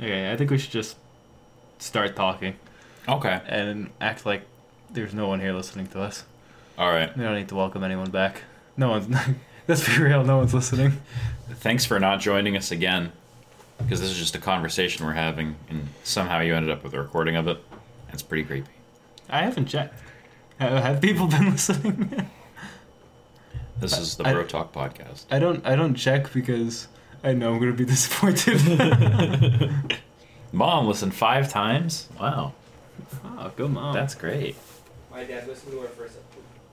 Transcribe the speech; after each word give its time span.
Okay, 0.00 0.30
I 0.32 0.36
think 0.36 0.50
we 0.50 0.58
should 0.58 0.70
just 0.70 0.96
start 1.78 2.14
talking 2.16 2.54
Okay. 3.08 3.40
and 3.46 3.90
act 4.00 4.24
like 4.26 4.42
there's 4.90 5.14
no 5.14 5.26
one 5.28 5.40
here 5.40 5.52
listening 5.52 5.86
to 5.88 6.00
us. 6.02 6.24
All 6.78 6.90
right. 6.90 7.16
We 7.16 7.24
don't 7.24 7.34
need 7.34 7.48
to 7.48 7.54
welcome 7.56 7.82
anyone 7.82 8.10
back. 8.10 8.42
No 8.76 8.90
one's. 8.90 9.14
Let's 9.68 9.86
be 9.86 10.02
real. 10.02 10.24
No 10.24 10.38
one's 10.38 10.54
listening. 10.54 11.00
Thanks 11.50 11.84
for 11.84 11.98
not 12.00 12.20
joining 12.20 12.56
us 12.56 12.70
again, 12.70 13.12
because 13.78 14.00
this 14.00 14.10
is 14.10 14.16
just 14.18 14.34
a 14.34 14.38
conversation 14.38 15.04
we're 15.04 15.12
having, 15.12 15.56
and 15.68 15.88
somehow 16.04 16.40
you 16.40 16.54
ended 16.54 16.70
up 16.70 16.82
with 16.84 16.94
a 16.94 17.00
recording 17.00 17.36
of 17.36 17.48
it. 17.48 17.62
It's 18.12 18.22
pretty 18.22 18.44
creepy. 18.44 18.70
I 19.28 19.42
haven't 19.42 19.66
checked. 19.66 20.00
Have, 20.58 21.00
people 21.02 21.26
been 21.26 21.50
listening? 21.50 22.26
This 23.78 23.98
is 23.98 24.16
the 24.16 24.26
I- 24.26 24.32
Bro 24.32 24.44
Talk 24.44 24.72
podcast. 24.72 25.24
I 25.30 25.38
don't. 25.38 25.64
I 25.66 25.76
don't 25.76 25.94
check 25.94 26.32
because 26.32 26.88
I 27.24 27.32
know 27.32 27.52
I'm 27.54 27.58
gonna 27.60 27.72
be 27.72 27.84
disappointed. 27.96 29.72
Mom 30.52 30.86
listened 30.86 31.14
five 31.14 31.50
times. 31.50 32.08
Wow, 32.18 32.52
oh, 33.24 33.52
good 33.56 33.70
mom. 33.70 33.92
that's 33.94 34.14
great. 34.14 34.56
My 35.10 35.24
dad 35.24 35.46
listened 35.48 35.72
to 35.72 35.80
our 35.80 35.88
first. 35.88 36.16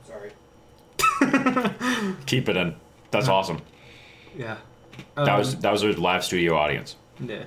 Sorry. 0.06 0.32
Keep 2.26 2.50
it 2.50 2.58
in. 2.58 2.76
That's 3.12 3.28
awesome. 3.28 3.62
yeah. 4.38 4.58
That 5.16 5.28
Um, 5.30 5.40
was 5.40 5.56
that 5.58 5.72
was 5.72 5.84
a 5.84 5.88
live 5.94 6.24
studio 6.24 6.56
audience. 6.56 6.96
Yeah. 7.20 7.44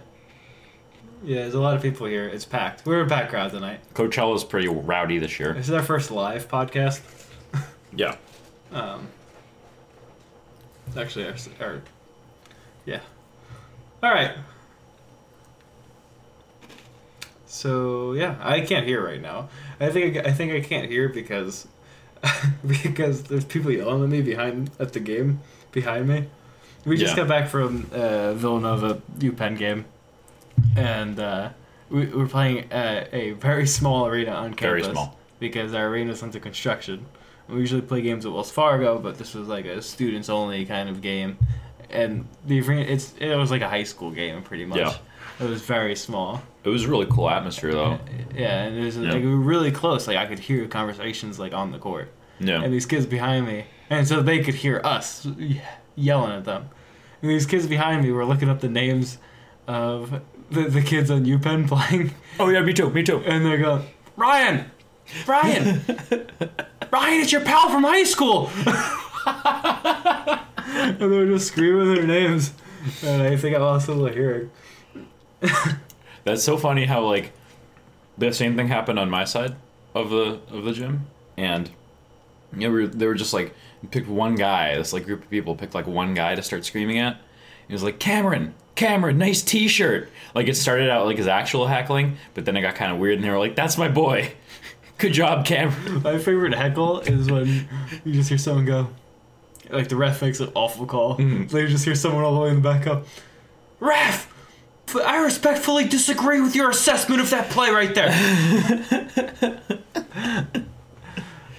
Yeah, 1.25 1.43
there's 1.43 1.55
a 1.55 1.61
lot 1.61 1.75
of 1.75 1.83
people 1.83 2.07
here. 2.07 2.29
It's 2.29 2.45
packed. 2.45 2.87
We're 2.87 3.01
a 3.03 3.09
packed 3.09 3.31
crowd 3.31 3.51
tonight. 3.51 3.81
Coachella's 3.95 4.45
pretty 4.45 4.69
rowdy 4.69 5.19
this 5.19 5.41
year. 5.41 5.53
This 5.55 5.67
is 5.69 5.75
our 5.75 5.83
first 5.83 6.11
live 6.11 6.49
podcast. 6.49 7.01
Yeah. 7.95 8.17
Um, 8.71 9.09
it's 10.87 10.97
actually 10.99 11.25
our, 11.27 11.35
our 11.67 11.81
yeah. 12.89 13.01
All 14.03 14.11
right. 14.11 14.33
So 17.47 18.13
yeah, 18.13 18.37
I 18.41 18.61
can't 18.61 18.87
hear 18.87 19.05
right 19.05 19.21
now. 19.21 19.49
I 19.81 19.91
think 19.91 20.17
I, 20.17 20.31
I 20.31 20.33
think 20.33 20.53
I 20.53 20.61
can't 20.61 20.89
hear 20.89 21.09
because 21.09 21.67
because 22.67 23.25
there's 23.25 23.45
people 23.45 23.71
yelling 23.71 24.03
at 24.05 24.09
me 24.09 24.23
behind 24.23 24.71
at 24.79 24.93
the 24.93 25.01
game 25.01 25.41
behind 25.73 26.09
me. 26.09 26.27
We 26.85 26.97
just 26.97 27.13
Yeah. 27.17 27.23
got 27.25 27.29
back 27.29 27.49
from 27.49 27.89
uh, 27.93 28.35
Villanova 28.35 29.01
UPenn 29.19 29.57
game, 29.59 29.85
and 30.77 31.19
uh, 31.19 31.51
we 31.91 32.07
we're 32.07 32.29
playing 32.29 32.67
a 32.73 33.33
very 33.41 33.67
small 33.67 34.07
arena 34.07 34.33
on 34.33 34.55
campus. 34.55 34.85
Very 34.87 34.95
small. 34.95 35.19
because 35.41 35.75
our 35.75 35.89
arena's 35.89 36.23
under 36.23 36.39
construction. 36.41 37.07
We 37.49 37.61
usually 37.61 37.81
play 37.81 38.03
games 38.03 38.27
at 38.27 38.33
Wells 38.33 38.51
Fargo, 38.51 38.99
but 38.99 39.17
this 39.17 39.35
was 39.35 39.49
like 39.49 39.65
a 39.65 39.81
students 39.81 40.29
only 40.29 40.67
kind 40.67 40.89
of 40.91 41.01
game, 41.01 41.39
and 41.91 42.27
the 42.47 42.59
it's 42.59 43.15
it 43.19 43.35
was 43.37 43.51
like 43.51 43.63
a 43.63 43.69
high 43.69 43.85
school 43.85 44.11
game 44.11 44.43
pretty 44.43 44.65
much. 44.65 44.79
Yeah. 44.79 44.95
It 45.41 45.49
was 45.49 45.63
very 45.63 45.95
small. 45.95 46.43
It 46.65 46.69
was 46.69 46.85
a 46.85 46.89
really 46.89 47.07
cool 47.07 47.31
atmosphere 47.31 47.73
though. 47.73 47.99
Yeah, 48.35 48.63
and 48.65 48.77
it 48.77 48.85
was 48.85 48.97
Yeah. 48.97 49.13
like 49.13 49.23
we 49.23 49.31
were 49.31 49.37
really 49.37 49.71
close. 49.71 50.07
Like 50.09 50.17
I 50.17 50.27
could 50.27 50.39
hear 50.41 50.67
conversations 50.67 51.39
like 51.39 51.53
on 51.53 51.71
the 51.71 51.79
court, 51.79 52.13
Yeah. 52.41 52.63
and 52.63 52.73
these 52.75 52.87
kids 52.87 53.07
behind 53.07 53.47
me, 53.47 53.65
and 53.89 54.07
so 54.09 54.21
they 54.21 54.41
could 54.43 54.55
hear 54.57 54.81
us 54.85 55.27
yelling 55.95 56.33
at 56.33 56.45
them. 56.45 56.69
And 57.23 57.31
these 57.31 57.47
kids 57.47 57.67
behind 57.67 58.03
me 58.03 58.11
were 58.13 58.25
looking 58.25 58.49
up 58.49 58.61
the 58.61 58.69
names 58.69 59.19
of 59.67 60.21
the, 60.51 60.63
the 60.63 60.83
kids 60.83 61.11
on 61.11 61.25
UPenn 61.25 61.69
playing, 61.69 62.13
Oh 62.41 62.49
yeah, 62.49 62.61
me 62.61 62.73
too. 62.73 62.91
Me 62.91 63.03
too. 63.03 63.19
and 63.25 63.45
they're 63.47 63.59
going, 63.59 63.85
Ryan, 64.17 64.71
Ryan, 65.27 65.81
Ryan, 66.91 67.21
it's 67.21 67.31
your 67.33 67.43
pal 67.43 67.69
from 67.71 67.83
high 67.85 68.05
school. 68.05 68.51
and 70.75 70.99
they 70.99 71.07
were 71.07 71.27
just 71.27 71.49
screaming 71.49 71.95
their 71.95 72.07
names, 72.07 72.53
and 73.03 73.23
I 73.23 73.37
think 73.37 73.57
I 73.57 73.59
lost 73.59 73.89
a 73.89 73.93
little 73.93 74.15
hearing. 74.15 74.51
That's 76.25 76.43
so 76.43 76.59
funny 76.59 76.85
how 76.85 77.05
like 77.07 77.33
the 78.19 78.33
same 78.33 78.55
thing 78.55 78.69
happened 78.69 78.99
on 78.99 79.09
my 79.09 79.25
side 79.25 79.57
of 79.95 80.11
the 80.11 80.41
of 80.51 80.65
the 80.65 80.73
gym, 80.73 81.07
and 81.39 81.71
you 82.53 82.61
know, 82.61 82.71
we 82.71 82.83
were, 82.83 82.87
they 82.87 83.07
were 83.07 83.15
just 83.15 83.33
like 83.33 83.55
picked 83.91 84.09
one 84.09 84.35
guy. 84.35 84.77
This 84.77 84.93
like 84.93 85.07
group 85.07 85.23
of 85.23 85.31
people 85.31 85.57
picked 85.57 85.75
like 85.75 85.87
one 85.87 86.13
guy 86.13 86.35
to 86.35 86.43
start 86.43 86.67
screaming 86.67 86.99
at. 86.99 87.19
He 87.67 87.73
was 87.73 87.83
like 87.83 87.99
Cameron, 87.99 88.55
Cameron, 88.75 89.17
nice 89.17 89.41
T-shirt. 89.41 90.11
Like 90.35 90.49
it 90.49 90.57
started 90.57 90.91
out 90.91 91.07
like 91.07 91.17
his 91.17 91.29
actual 91.29 91.67
heckling, 91.67 92.19
but 92.35 92.45
then 92.45 92.57
it 92.59 92.63
got 92.63 92.75
kind 92.75 92.93
of 92.93 92.99
weird, 92.99 93.15
and 93.15 93.25
they 93.25 93.31
were 93.31 93.39
like, 93.39 93.57
"That's 93.57 93.79
my 93.79 93.89
boy. 93.89 94.33
Good 94.99 95.15
job, 95.15 95.47
Cameron." 95.47 96.03
My 96.03 96.19
favorite 96.19 96.55
heckle 96.55 97.01
is 97.01 97.31
when 97.31 97.69
you 98.05 98.13
just 98.13 98.29
hear 98.29 98.37
someone 98.37 98.67
go, 98.67 98.89
like 99.71 99.89
the 99.89 99.97
ref 99.97 100.23
makes 100.23 100.41
an 100.41 100.51
awful 100.55 100.87
call. 100.87 101.17
So 101.17 101.59
you 101.59 101.69
just 101.69 101.85
hear 101.85 101.95
someone 101.95 102.25
all 102.25 102.35
the 102.35 102.41
way 102.41 102.49
in 102.51 102.57
the 102.57 102.61
back 102.63 102.87
up, 102.87 103.07
ref. 103.81 104.33
I 105.05 105.19
respectfully 105.23 105.87
disagree 105.87 106.41
with 106.41 106.55
your 106.57 106.71
assessment 106.71 107.21
of 107.21 107.29
that 107.31 107.51
play 107.51 107.71
right 107.71 107.95
there. 107.95 108.09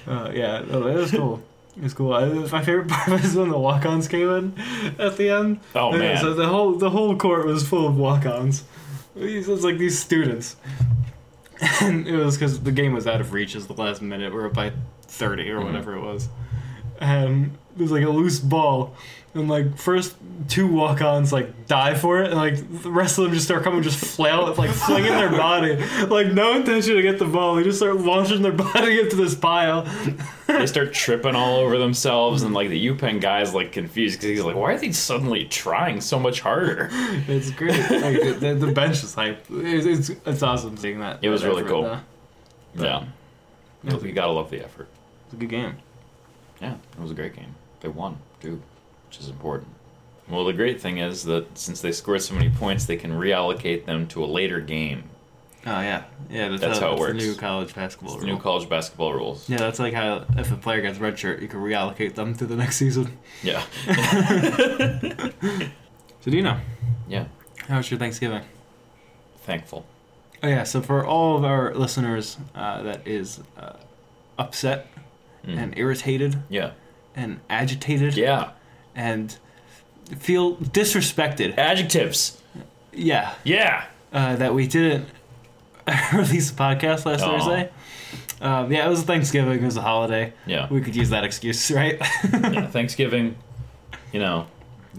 uh, 0.08 0.32
yeah, 0.34 0.64
no, 0.68 0.88
it 0.88 0.96
was 0.96 1.12
cool. 1.12 1.42
It 1.78 1.84
was 1.84 1.94
cool. 1.94 2.14
I, 2.14 2.26
my 2.28 2.64
favorite 2.64 2.88
part 2.90 3.08
was 3.22 3.36
when 3.36 3.50
the 3.50 3.58
walk-ons 3.58 4.08
came 4.08 4.30
in 4.30 4.60
at 5.00 5.16
the 5.18 5.30
end. 5.30 5.60
Oh, 5.76 5.92
Yeah, 5.94 6.00
man. 6.00 6.18
So 6.22 6.34
the 6.34 6.48
whole 6.48 6.74
the 6.74 6.90
whole 6.90 7.16
court 7.16 7.46
was 7.46 7.68
full 7.68 7.88
of 7.88 7.96
walk-ons. 7.98 8.64
It 9.16 9.48
was 9.48 9.64
like 9.64 9.78
these 9.78 9.98
students, 10.00 10.56
and 11.82 12.08
it 12.08 12.16
was 12.16 12.36
because 12.38 12.62
the 12.62 12.72
game 12.72 12.94
was 12.94 13.06
out 13.08 13.22
of 13.22 13.32
reach. 13.34 13.56
As 13.56 13.68
the 13.68 13.74
last 13.74 14.02
minute, 14.02 14.32
we 14.34 14.40
were 14.40 14.48
up 14.48 14.54
by 14.54 14.72
thirty 15.04 15.50
or 15.52 15.60
Mhm. 15.60 15.66
whatever 15.66 15.96
it 15.96 16.02
was, 16.02 16.30
and 17.00 17.46
it 17.69 17.69
was 17.80 17.92
like 17.92 18.04
a 18.04 18.10
loose 18.10 18.40
ball, 18.40 18.96
and 19.34 19.48
like 19.50 19.78
first 19.78 20.16
two 20.48 20.66
walk-ons 20.68 21.32
like 21.32 21.68
die 21.68 21.94
for 21.94 22.22
it, 22.22 22.28
and 22.32 22.36
like 22.36 22.82
the 22.82 22.92
rest 22.92 23.18
of 23.18 23.26
them 23.26 23.34
just 23.34 23.46
start 23.46 23.64
coming, 23.64 23.82
just 23.84 24.04
flail, 24.04 24.54
like 24.56 24.72
flinging 24.72 25.12
their 25.12 25.30
body, 25.30 25.76
like 26.08 26.28
no 26.34 26.56
intention 26.56 26.96
to 26.96 27.02
get 27.02 27.20
the 27.20 27.26
ball. 27.26 27.56
They 27.56 27.64
just 27.64 27.78
start 27.78 27.98
launching 27.98 28.42
their 28.42 28.52
body 28.74 29.00
into 29.00 29.16
this 29.16 29.36
pile. 29.36 29.88
they 30.48 30.66
start 30.66 30.94
tripping 30.94 31.36
all 31.36 31.58
over 31.58 31.78
themselves, 31.78 32.42
and 32.44 32.54
like 32.54 32.70
the 32.70 32.88
UPenn 32.88 33.22
guy's 33.22 33.54
like 33.54 33.72
confused 33.72 34.20
because 34.20 34.30
he's 34.30 34.44
like, 34.44 34.56
"Why 34.56 34.74
are 34.74 34.78
they 34.80 34.92
suddenly 34.92 35.46
trying 35.46 36.02
so 36.02 36.20
much 36.20 36.42
harder?" 36.42 36.90
It's 37.28 37.52
great. 37.52 37.78
Like, 37.90 38.40
the, 38.40 38.56
the 38.60 38.72
bench 38.72 39.04
is 39.04 39.14
hype. 39.14 39.46
It's, 39.50 40.10
it's 40.10 40.20
it's 40.26 40.44
awesome 40.44 40.76
seeing 40.78 41.00
that. 41.00 41.20
It 41.22 41.30
was 41.30 41.42
that 41.44 41.48
really 41.50 41.64
cool. 41.64 41.84
though. 41.84 42.00
Yeah, 42.76 43.06
It 43.86 44.04
you 44.04 44.12
gotta 44.12 44.32
love 44.32 44.50
the 44.50 44.64
effort. 44.64 44.88
it's 45.26 45.34
a 45.34 45.38
good 45.38 45.50
game. 45.50 45.76
Yeah, 46.62 46.74
it 46.74 47.00
was 47.00 47.12
a 47.12 47.16
great 47.16 47.36
game. 47.36 47.56
They 47.82 47.90
won 47.90 48.18
too, 48.42 48.62
which 49.08 49.20
is 49.20 49.30
important. 49.30 49.70
Well, 50.30 50.46
the 50.46 50.54
great 50.54 50.80
thing 50.80 50.98
is 51.00 51.24
that 51.26 51.58
since 51.58 51.82
they 51.82 51.92
scored 51.92 52.22
so 52.22 52.36
many 52.36 52.50
points, 52.50 52.86
they 52.86 52.98
can 52.98 53.12
reallocate 53.12 53.86
them 53.86 54.06
to 54.10 54.24
a 54.24 54.28
later 54.28 54.60
game. 54.60 55.04
Oh 55.66 55.82
yeah, 55.82 56.04
yeah. 56.30 56.50
That's, 56.50 56.62
That's 56.62 56.80
how 56.80 56.94
it 56.94 57.00
works. 57.00 57.14
The 57.22 57.28
new 57.30 57.36
college 57.36 57.74
basketball 57.76 58.18
rule. 58.18 58.26
new 58.26 58.38
college 58.40 58.70
basketball 58.70 59.14
rules. 59.14 59.50
yeah, 59.50 59.58
that's 59.58 59.80
like 59.80 59.94
how 59.94 60.26
if 60.38 60.52
a 60.52 60.56
player 60.56 60.82
gets 60.82 61.00
redshirt, 61.00 61.42
you 61.42 61.48
can 61.48 61.60
reallocate 61.60 62.16
them 62.16 62.34
to 62.36 62.46
the 62.46 62.56
next 62.56 62.78
season. 62.78 63.18
Yeah, 63.44 63.64
So 66.22 66.32
do 66.32 66.38
you 66.38 66.44
know 66.44 66.60
yeah. 67.08 67.26
how 67.68 67.78
was 67.78 67.90
your 67.90 67.98
Thanksgiving? 68.00 68.44
Thankful. 69.44 69.86
Oh 70.44 70.48
yeah. 70.48 70.64
So 70.64 70.82
for 70.82 71.06
all 71.06 71.38
of 71.38 71.44
our 71.44 71.74
listeners 71.76 72.38
uh, 72.56 72.82
that 72.84 73.08
is 73.08 73.42
uh, 73.58 73.74
upset 74.38 74.88
Mm. 75.46 75.58
and 75.58 75.78
irritated 75.78 76.36
Yeah, 76.50 76.72
and 77.16 77.40
agitated 77.50 78.16
yeah. 78.16 78.52
and 78.96 79.38
feel 80.18 80.56
disrespected, 80.58 81.58
Adjectives. 81.58 82.42
yeah, 82.94 83.34
Yeah. 83.44 83.86
uh, 84.14 84.36
that 84.38 84.54
we 84.54 84.68
didn't 84.68 85.08
release 86.14 86.50
a 86.52 86.54
podcast 86.54 87.06
last 87.06 87.22
Aw. 87.22 87.38
Thursday. 87.38 87.70
Um, 88.42 88.72
yeah, 88.72 88.86
it 88.86 88.90
was 88.90 89.04
Thanksgiving. 89.04 89.62
It 89.62 89.66
was 89.66 89.76
a 89.78 89.82
holiday. 89.82 90.34
Yeah. 90.46 90.68
We 90.72 90.82
could 90.82 90.96
use 90.96 91.10
that 91.10 91.24
excuse, 91.26 91.70
right? 91.82 91.98
yeah. 92.00 92.68
Thanksgiving. 92.68 93.36
You 94.14 94.20
know, 94.22 94.48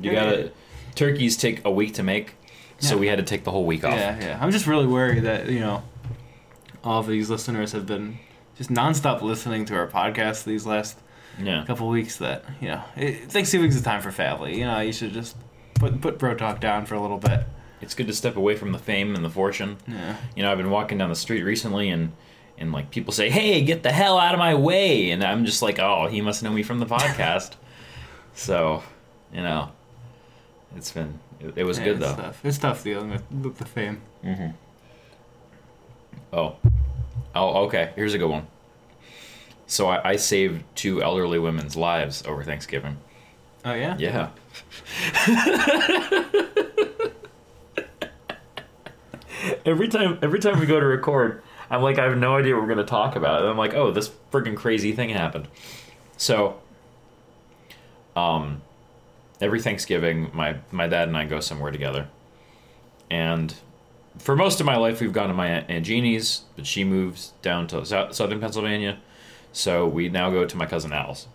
you 0.00 0.12
Yeah. 0.12 0.24
gotta. 0.24 0.52
Turkeys 0.94 1.36
take 1.36 1.64
a 1.64 1.70
week 1.70 1.94
to 1.94 2.02
make, 2.02 2.34
so 2.78 2.94
Yeah. 2.94 3.00
we 3.00 3.06
had 3.06 3.16
to 3.18 3.22
take 3.24 3.44
the 3.44 3.50
whole 3.50 3.64
week 3.64 3.84
off. 3.84 3.94
yeah, 3.94 4.18
yeah. 4.20 4.38
I'm 4.40 4.50
just 4.50 4.66
really 4.66 4.86
worried 4.86 5.22
that 5.24 5.48
you 5.48 5.60
know, 5.60 5.82
all 6.84 7.00
of 7.00 7.06
these 7.06 7.30
listeners 7.30 7.72
have 7.72 7.86
been 7.86 8.18
just 8.58 8.70
nonstop 8.70 9.22
listening 9.22 9.64
to 9.66 9.74
our 9.76 9.86
podcast 9.86 10.44
these 10.44 10.66
last 10.66 10.98
Yeah. 11.42 11.62
A 11.62 11.66
couple 11.66 11.88
weeks. 11.88 12.16
That 12.18 12.44
you 12.60 12.68
know, 12.68 12.82
it, 12.96 13.30
Thanksgiving's 13.30 13.76
a 13.76 13.82
time 13.82 14.00
for 14.02 14.10
family. 14.12 14.58
You 14.58 14.64
know, 14.66 14.80
you 14.80 14.92
should 14.92 15.12
just 15.12 15.36
put 15.74 16.00
put 16.00 16.18
bro 16.18 16.34
talk 16.34 16.60
down 16.60 16.86
for 16.86 16.94
a 16.94 17.00
little 17.00 17.18
bit. 17.18 17.46
It's 17.80 17.94
good 17.94 18.06
to 18.08 18.12
step 18.12 18.36
away 18.36 18.56
from 18.56 18.72
the 18.72 18.78
fame 18.78 19.14
and 19.14 19.24
the 19.24 19.30
fortune. 19.30 19.78
Yeah. 19.88 20.16
You 20.36 20.42
know, 20.42 20.52
I've 20.52 20.58
been 20.58 20.70
walking 20.70 20.98
down 20.98 21.08
the 21.08 21.16
street 21.16 21.42
recently 21.42 21.88
and 21.90 22.12
and 22.58 22.72
like 22.72 22.90
people 22.90 23.12
say, 23.12 23.30
"Hey, 23.30 23.62
get 23.62 23.82
the 23.82 23.92
hell 23.92 24.18
out 24.18 24.34
of 24.34 24.38
my 24.38 24.54
way." 24.54 25.10
And 25.12 25.24
I'm 25.24 25.44
just 25.46 25.62
like, 25.62 25.78
"Oh, 25.78 26.06
he 26.08 26.20
must 26.20 26.42
know 26.42 26.50
me 26.52 26.62
from 26.62 26.78
the 26.78 26.86
podcast." 26.96 27.52
so, 28.34 28.82
you 29.32 29.42
know, 29.42 29.70
it's 30.76 30.92
been 30.92 31.18
it, 31.40 31.54
it 31.56 31.64
was 31.64 31.78
Yeah, 31.78 31.84
good 31.84 31.96
it's 32.02 32.06
though. 32.10 32.22
Tough. 32.22 32.44
It's 32.44 32.58
tough 32.58 32.84
dealing 32.84 33.10
with, 33.10 33.22
with 33.32 33.56
the 33.56 33.64
fame. 33.64 34.02
Mhm. 34.24 34.54
Oh. 36.32 36.56
Oh, 37.34 37.64
okay. 37.64 37.92
Here's 37.96 38.12
a 38.14 38.18
good 38.18 38.28
one. 38.30 38.46
So 39.70 39.86
I, 39.86 40.10
I 40.10 40.16
saved 40.16 40.64
two 40.74 41.00
elderly 41.00 41.38
women's 41.38 41.76
lives 41.76 42.24
over 42.26 42.42
Thanksgiving. 42.42 42.96
Oh 43.64 43.72
yeah. 43.72 43.96
Yeah. 43.98 44.30
every 49.64 49.86
time 49.86 50.18
every 50.22 50.40
time 50.40 50.58
we 50.58 50.66
go 50.66 50.80
to 50.80 50.86
record, 50.86 51.44
I'm 51.70 51.82
like 51.82 52.00
I 52.00 52.04
have 52.04 52.18
no 52.18 52.36
idea 52.36 52.54
what 52.54 52.62
we're 52.62 52.68
gonna 52.68 52.84
talk 52.84 53.14
about. 53.14 53.42
And 53.42 53.48
I'm 53.48 53.56
like, 53.56 53.74
oh, 53.74 53.92
this 53.92 54.10
freaking 54.32 54.56
crazy 54.56 54.92
thing 54.92 55.10
happened. 55.10 55.46
So, 56.16 56.60
um, 58.16 58.62
every 59.40 59.62
Thanksgiving, 59.62 60.32
my 60.34 60.56
my 60.72 60.88
dad 60.88 61.06
and 61.06 61.16
I 61.16 61.26
go 61.26 61.38
somewhere 61.38 61.70
together, 61.70 62.08
and 63.08 63.54
for 64.18 64.34
most 64.34 64.58
of 64.58 64.66
my 64.66 64.76
life, 64.76 65.00
we've 65.00 65.12
gone 65.12 65.28
to 65.28 65.34
my 65.34 65.46
aunt, 65.46 65.70
aunt 65.70 65.86
Jeannie's, 65.86 66.42
but 66.56 66.66
she 66.66 66.82
moves 66.82 67.34
down 67.40 67.68
to 67.68 67.86
sou- 67.86 68.12
southern 68.12 68.40
Pennsylvania, 68.40 68.98
so 69.52 69.86
we 69.86 70.08
now 70.08 70.30
go 70.30 70.44
to 70.44 70.56
my 70.56 70.66
cousin 70.66 70.92
Al's. 70.92 71.26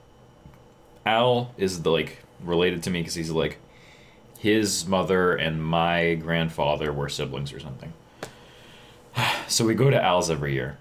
Al 1.06 1.54
is 1.58 1.82
the 1.84 1.92
like 1.92 2.20
related 2.44 2.84
to 2.84 2.90
me 2.90 3.02
because 3.02 3.16
he's 3.16 3.32
like 3.32 3.58
his 4.40 4.88
mother 4.88 5.36
and 5.36 5.64
my 5.64 6.16
grandfather 6.16 6.92
were 6.92 7.10
siblings 7.10 7.54
or 7.54 7.60
something. 7.60 7.94
So 9.48 9.64
we 9.64 9.76
go 9.76 9.92
to 9.92 10.04
Al's 10.04 10.32
every 10.32 10.54
year, 10.54 10.80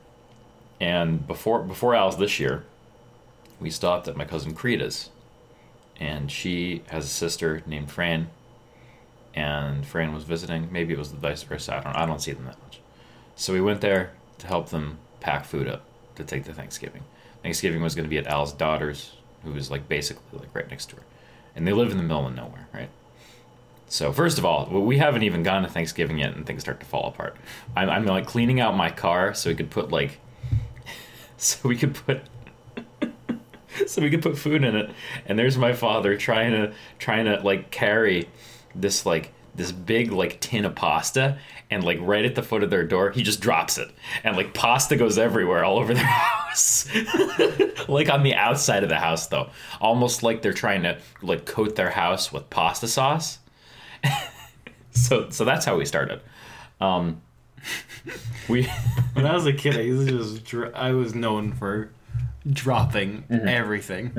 and 0.81 1.27
before 1.27 1.63
before 1.63 1.95
Al's 1.95 2.17
this 2.17 2.41
year, 2.41 2.65
we 3.61 3.69
stopped 3.69 4.09
at 4.09 4.17
my 4.17 4.25
cousin 4.25 4.55
Creda's, 4.55 5.11
and 6.01 6.33
she 6.33 6.83
has 6.89 7.05
a 7.05 7.09
sister 7.09 7.63
named 7.67 7.91
Fran, 7.91 8.31
and 9.35 9.87
Fran 9.87 10.15
was 10.15 10.25
visiting. 10.25 10.73
Maybe 10.73 10.95
it 10.95 10.99
was 10.99 11.11
the 11.11 11.19
vice 11.19 11.43
versa. 11.43 11.77
I 11.77 11.81
don't. 11.81 11.97
I 11.97 12.07
don't 12.07 12.23
see 12.23 12.33
them 12.33 12.47
that 12.47 12.61
much. 12.63 12.81
So 13.37 13.53
we 13.53 13.61
went 13.61 13.83
there 13.83 14.13
to 14.39 14.47
help 14.47 14.71
them 14.71 14.99
pack 15.21 15.45
food 15.45 15.69
up 15.69 15.83
to 16.17 16.25
take 16.25 16.45
to 16.45 16.55
Thanksgiving. 16.55 17.03
Thanksgiving 17.45 17.83
was 17.83 17.95
going 17.95 18.07
to 18.07 18.11
be 18.11 18.17
at 18.17 18.27
Al's 18.27 18.55
daughter's, 18.55 19.13
who 19.43 19.53
was 19.53 19.71
like 19.71 19.87
basically 19.87 20.39
like 20.39 20.49
right 20.55 20.69
next 20.71 20.91
her, 20.93 21.03
and 21.55 21.69
they 21.69 21.75
live 21.75 21.91
in 21.91 21.99
the 21.99 22.03
middle 22.03 22.27
of 22.27 22.35
nowhere, 22.35 22.67
right? 22.73 22.89
So 23.87 24.13
first 24.13 24.39
of 24.39 24.47
all, 24.47 24.65
we 24.65 24.97
haven't 24.97 25.25
even 25.25 25.43
gone 25.43 25.63
to 25.63 25.69
Thanksgiving 25.69 26.19
yet, 26.19 26.35
and 26.35 26.47
things 26.47 26.63
start 26.63 26.81
to 26.81 26.87
fall 26.87 27.07
apart. 27.07 27.37
I'm, 27.77 27.91
I'm 27.91 28.07
like 28.07 28.27
cleaning 28.27 28.61
out 28.61 28.75
my 28.79 28.89
car 28.89 29.35
so 29.35 29.51
we 29.51 29.57
could 29.57 29.69
put 29.69 29.93
like, 29.93 30.21
so 31.37 31.69
we 31.69 31.77
could 31.77 31.95
put, 31.95 32.23
so 33.87 34.01
we 34.01 34.09
could 34.09 34.23
put 34.23 34.39
food 34.39 34.65
in 34.65 34.75
it. 34.75 34.91
And 35.27 35.39
there's 35.39 35.59
my 35.59 35.75
father 35.75 36.17
trying 36.17 36.53
to 36.53 36.73
trying 36.99 37.27
to 37.27 37.43
like 37.43 37.71
carry 37.71 38.31
this 38.75 39.05
like 39.05 39.35
this 39.55 39.73
big 39.73 40.13
like 40.13 40.41
tin 40.41 40.65
of 40.65 40.75
pasta, 40.75 41.39
and 41.71 41.85
like 41.85 41.99
right 42.01 42.25
at 42.25 42.35
the 42.35 42.43
foot 42.43 42.63
of 42.63 42.71
their 42.71 42.85
door, 42.85 43.11
he 43.11 43.23
just 43.23 43.41
drops 43.41 43.79
it, 43.79 43.89
and 44.23 44.37
like 44.37 44.55
pasta 44.55 44.97
goes 44.97 45.17
everywhere, 45.19 45.65
all 45.65 45.79
over 45.79 45.95
their 45.95 46.05
house, 46.05 46.89
like 47.89 48.09
on 48.11 48.23
the 48.23 48.35
outside 48.35 48.83
of 48.83 48.89
the 48.89 48.99
house 48.99 49.27
though, 49.29 49.51
almost 49.81 50.23
like 50.23 50.43
they're 50.43 50.53
trying 50.53 50.83
to 50.83 50.99
like 51.23 51.45
coat 51.47 51.77
their 51.77 51.91
house 51.91 52.33
with 52.33 52.49
pasta 52.51 52.89
sauce. 52.89 53.39
So 54.97 55.29
so 55.31 55.45
that's 55.45 55.65
how 55.65 55.77
we 55.77 55.85
started. 55.87 56.21
Um, 56.81 57.21
we 58.49 58.65
When 59.15 59.27
I 59.27 59.35
was 59.35 59.45
a 59.45 59.53
kid, 59.53 59.75
I 59.77 59.81
used 59.81 60.09
to 60.09 60.19
just 60.19 60.45
dr- 60.45 60.73
I 60.73 60.93
was 60.93 61.17
known 61.17 61.53
for 61.53 61.91
dropping 62.49 63.25
everything. 63.29 64.13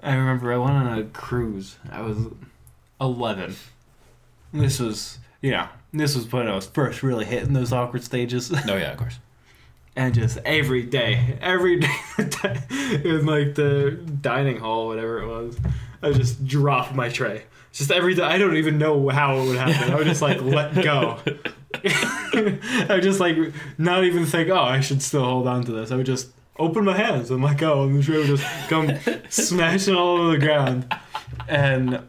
I 0.00 0.14
remember 0.14 0.52
I 0.52 0.56
went 0.58 0.72
on 0.76 0.98
a 0.98 1.04
cruise. 1.04 1.78
I 1.90 2.02
was 2.02 2.16
This 4.52 4.78
was 4.80 5.18
you 5.40 5.50
know 5.52 5.68
this 5.92 6.14
was 6.14 6.30
when 6.32 6.48
I 6.48 6.54
was 6.54 6.66
first 6.66 7.02
really 7.02 7.24
hitting 7.24 7.52
those 7.52 7.72
awkward 7.72 8.02
stages, 8.04 8.52
oh 8.68 8.76
yeah, 8.76 8.92
of 8.92 8.98
course. 8.98 9.18
and 9.96 10.14
just 10.14 10.38
every 10.44 10.82
day, 10.82 11.38
every 11.40 11.80
day 11.80 12.60
in 13.04 13.26
like 13.26 13.54
the 13.54 13.92
dining 14.20 14.58
hall, 14.58 14.88
whatever 14.88 15.20
it 15.20 15.26
was, 15.26 15.58
I 16.02 16.12
just 16.12 16.46
drop 16.46 16.94
my 16.94 17.08
tray. 17.08 17.44
Just 17.72 17.90
every 17.90 18.14
day, 18.14 18.22
I 18.22 18.38
don't 18.38 18.56
even 18.56 18.78
know 18.78 19.08
how 19.08 19.38
it 19.38 19.46
would 19.46 19.56
happen. 19.56 19.92
I 19.92 19.96
would 19.96 20.06
just 20.06 20.22
like 20.22 20.40
let 20.40 20.74
go. 20.74 21.18
I 21.84 22.86
would 22.90 23.02
just 23.02 23.20
like 23.20 23.36
not 23.76 24.04
even 24.04 24.24
think, 24.26 24.48
oh, 24.48 24.56
I 24.56 24.80
should 24.80 25.02
still 25.02 25.24
hold 25.24 25.46
on 25.46 25.64
to 25.64 25.72
this. 25.72 25.90
I 25.90 25.96
would 25.96 26.06
just 26.06 26.30
open 26.58 26.84
my 26.84 26.96
hands 26.96 27.30
and 27.30 27.42
let 27.42 27.58
go, 27.58 27.84
and 27.84 27.98
the 27.98 28.02
tray 28.02 28.18
would 28.18 28.26
just 28.26 28.44
come 28.68 28.90
smashing 29.28 29.94
all 29.94 30.16
over 30.18 30.30
the 30.32 30.44
ground, 30.44 30.92
and 31.46 32.02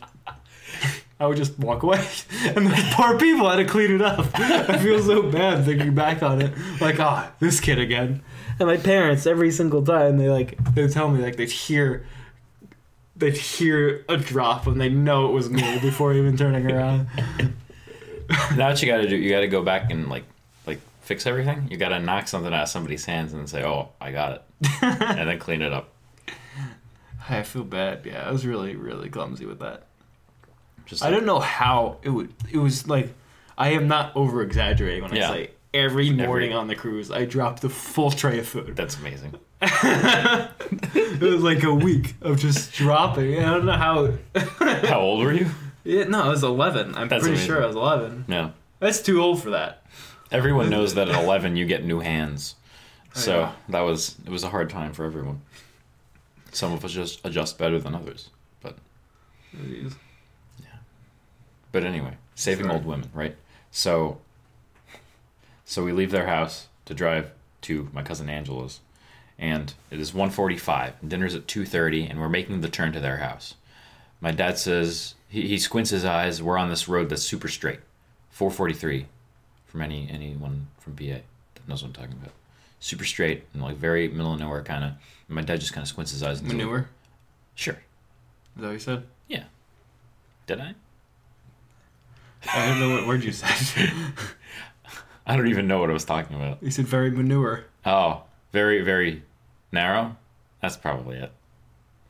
I 1.19 1.27
would 1.27 1.37
just 1.37 1.59
walk 1.59 1.83
away. 1.83 2.05
And 2.55 2.67
those 2.67 2.93
poor 2.93 3.17
people 3.19 3.49
had 3.49 3.57
to 3.57 3.65
clean 3.65 3.91
it 3.91 4.01
up. 4.01 4.27
I 4.33 4.77
feel 4.79 5.03
so 5.03 5.23
bad 5.23 5.65
thinking 5.65 5.93
back 5.93 6.23
on 6.23 6.41
it. 6.41 6.53
Like, 6.79 6.99
ah, 6.99 7.31
this 7.39 7.59
kid 7.59 7.77
again. 7.77 8.21
And 8.59 8.67
my 8.67 8.77
parents, 8.77 9.27
every 9.27 9.51
single 9.51 9.83
time, 9.83 10.17
they 10.17 10.29
like 10.29 10.57
they 10.73 10.87
tell 10.87 11.09
me 11.09 11.21
like 11.21 11.35
they'd 11.35 11.51
hear 11.51 12.05
they'd 13.15 13.37
hear 13.37 14.05
a 14.07 14.17
drop 14.17 14.67
and 14.67 14.79
they 14.79 14.89
know 14.89 15.27
it 15.29 15.33
was 15.33 15.49
me 15.49 15.79
before 15.79 16.13
even 16.13 16.37
turning 16.37 16.69
around. 16.71 17.07
Now 18.55 18.69
what 18.69 18.79
you 18.79 18.87
got 18.87 18.97
to 18.97 19.09
do? 19.09 19.15
You 19.15 19.31
got 19.31 19.39
to 19.39 19.47
go 19.47 19.63
back 19.63 19.89
and 19.89 20.07
like 20.07 20.23
like 20.67 20.79
fix 21.01 21.25
everything. 21.25 21.67
You 21.71 21.77
got 21.77 21.89
to 21.89 21.99
knock 21.99 22.27
something 22.27 22.53
out 22.53 22.63
of 22.63 22.69
somebody's 22.69 23.03
hands 23.03 23.33
and 23.33 23.49
say, 23.49 23.63
"Oh, 23.63 23.89
I 23.99 24.11
got 24.11 24.33
it," 24.33 24.43
and 24.83 25.27
then 25.27 25.39
clean 25.39 25.63
it 25.63 25.73
up. 25.73 25.89
I 27.27 27.41
feel 27.41 27.63
bad. 27.63 28.05
Yeah, 28.05 28.27
I 28.27 28.31
was 28.31 28.45
really, 28.45 28.75
really 28.75 29.09
clumsy 29.09 29.47
with 29.47 29.59
that. 29.59 29.87
Just 30.89 31.01
I 31.03 31.07
like- 31.07 31.15
don't 31.15 31.25
know 31.25 31.39
how 31.39 31.97
it 32.03 32.09
would. 32.09 32.33
It 32.51 32.57
was 32.57 32.87
like 32.87 33.13
I 33.57 33.69
am 33.69 33.87
not 33.87 34.15
over 34.15 34.41
exaggerating 34.41 35.03
when 35.03 35.15
Yeah. 35.15 35.29
I 35.29 35.33
say 35.33 35.49
every 35.73 36.09
morning 36.09 36.51
on 36.53 36.67
the 36.67 36.75
cruise 36.75 37.11
I 37.11 37.25
dropped 37.25 37.61
the 37.61 37.69
full 37.69 38.11
tray 38.11 38.39
of 38.39 38.47
food. 38.47 38.75
That's 38.75 38.97
amazing. 38.97 39.35
It 40.93 41.21
was 41.21 41.41
like 41.43 41.63
a 41.63 41.73
week 41.73 42.15
of 42.21 42.39
just 42.39 42.73
dropping. 42.73 43.37
I 43.39 43.41
don't 43.51 43.65
know 43.65 43.73
how. 43.73 44.13
How 44.87 44.99
old 45.01 45.23
were 45.23 45.33
you? 45.33 45.47
Yeah, 45.83 46.05
no, 46.05 46.23
I 46.23 46.27
was 46.29 46.43
11. 46.43 46.95
I'm 46.95 47.07
That's 47.09 47.21
pretty 47.23 47.35
amazing. 47.35 47.47
sure 47.47 47.63
I 47.63 47.67
was 47.67 47.75
11. 47.75 48.25
No. 48.27 48.53
That's 48.79 49.01
too 49.01 49.21
old 49.21 49.41
for 49.43 49.49
that. 49.51 49.83
Everyone 50.31 50.69
knows 50.69 50.93
that 50.95 51.09
at 51.09 51.21
11 51.23 51.55
you 51.55 51.65
get 51.65 51.83
new 51.83 51.99
hands. 51.99 52.55
So 53.13 53.39
yeah. 53.39 53.51
that 53.69 53.81
was 53.81 54.15
it 54.23 54.29
was 54.29 54.43
a 54.43 54.49
hard 54.49 54.69
time 54.69 54.93
for 54.93 55.03
everyone. 55.03 55.41
Some 56.51 56.71
of 56.73 56.85
us 56.85 56.91
just 56.91 57.25
adjust 57.25 57.57
better 57.57 57.79
than 57.79 57.95
others. 57.95 58.29
But 58.61 58.77
but 61.71 61.83
anyway, 61.83 62.15
saving 62.35 62.65
Sorry. 62.65 62.75
old 62.75 62.85
women, 62.85 63.09
right? 63.13 63.35
So 63.71 64.19
so 65.65 65.83
we 65.83 65.91
leave 65.91 66.11
their 66.11 66.27
house 66.27 66.67
to 66.85 66.93
drive 66.93 67.31
to 67.61 67.89
my 67.93 68.01
cousin 68.01 68.29
Angela's 68.29 68.79
and 69.37 69.73
it 69.89 69.99
is 69.99 70.11
1:45 70.11 70.93
dinner's 71.07 71.35
at 71.35 71.47
2:30 71.47 72.09
and 72.09 72.19
we're 72.19 72.29
making 72.29 72.61
the 72.61 72.69
turn 72.69 72.91
to 72.93 72.99
their 72.99 73.17
house. 73.17 73.55
My 74.21 74.31
dad 74.31 74.57
says 74.57 75.15
he, 75.29 75.47
he 75.47 75.57
squints 75.57 75.91
his 75.91 76.03
eyes. 76.03 76.43
We're 76.43 76.57
on 76.57 76.69
this 76.69 76.87
road 76.87 77.09
that's 77.09 77.23
super 77.23 77.47
straight. 77.47 77.79
443 78.31 79.05
from 79.65 79.81
any 79.81 80.09
anyone 80.09 80.67
from 80.79 80.95
PA 80.95 81.03
that 81.03 81.67
knows 81.67 81.83
what 81.83 81.89
I'm 81.89 81.93
talking 81.93 82.17
about. 82.21 82.33
Super 82.79 83.05
straight 83.05 83.45
and 83.53 83.61
like 83.61 83.77
very 83.77 84.07
middle 84.07 84.33
of 84.33 84.39
nowhere 84.39 84.63
kind 84.63 84.83
of. 84.83 84.91
My 85.27 85.41
dad 85.41 85.59
just 85.59 85.73
kind 85.73 85.83
of 85.83 85.87
squints 85.87 86.11
his 86.11 86.23
eyes. 86.23 86.41
Manure? 86.41 86.89
Sure. 87.53 87.75
Is 88.55 88.61
that 88.61 88.67
what 88.67 88.73
you 88.73 88.79
said? 88.79 89.03
Yeah. 89.27 89.43
Did 90.47 90.59
I? 90.59 90.73
I 92.53 92.67
don't 92.67 92.79
know 92.79 92.95
what 92.95 93.07
word 93.07 93.23
you 93.23 93.31
said. 93.31 93.91
I 95.25 95.35
don't 95.35 95.47
even 95.49 95.67
know 95.67 95.79
what 95.79 95.89
I 95.89 95.93
was 95.93 96.05
talking 96.05 96.35
about. 96.35 96.61
you 96.63 96.71
said 96.71 96.85
very 96.87 97.11
manure. 97.11 97.65
Oh, 97.85 98.23
very 98.51 98.81
very 98.81 99.23
narrow. 99.71 100.15
That's 100.61 100.77
probably 100.77 101.17
it. 101.17 101.31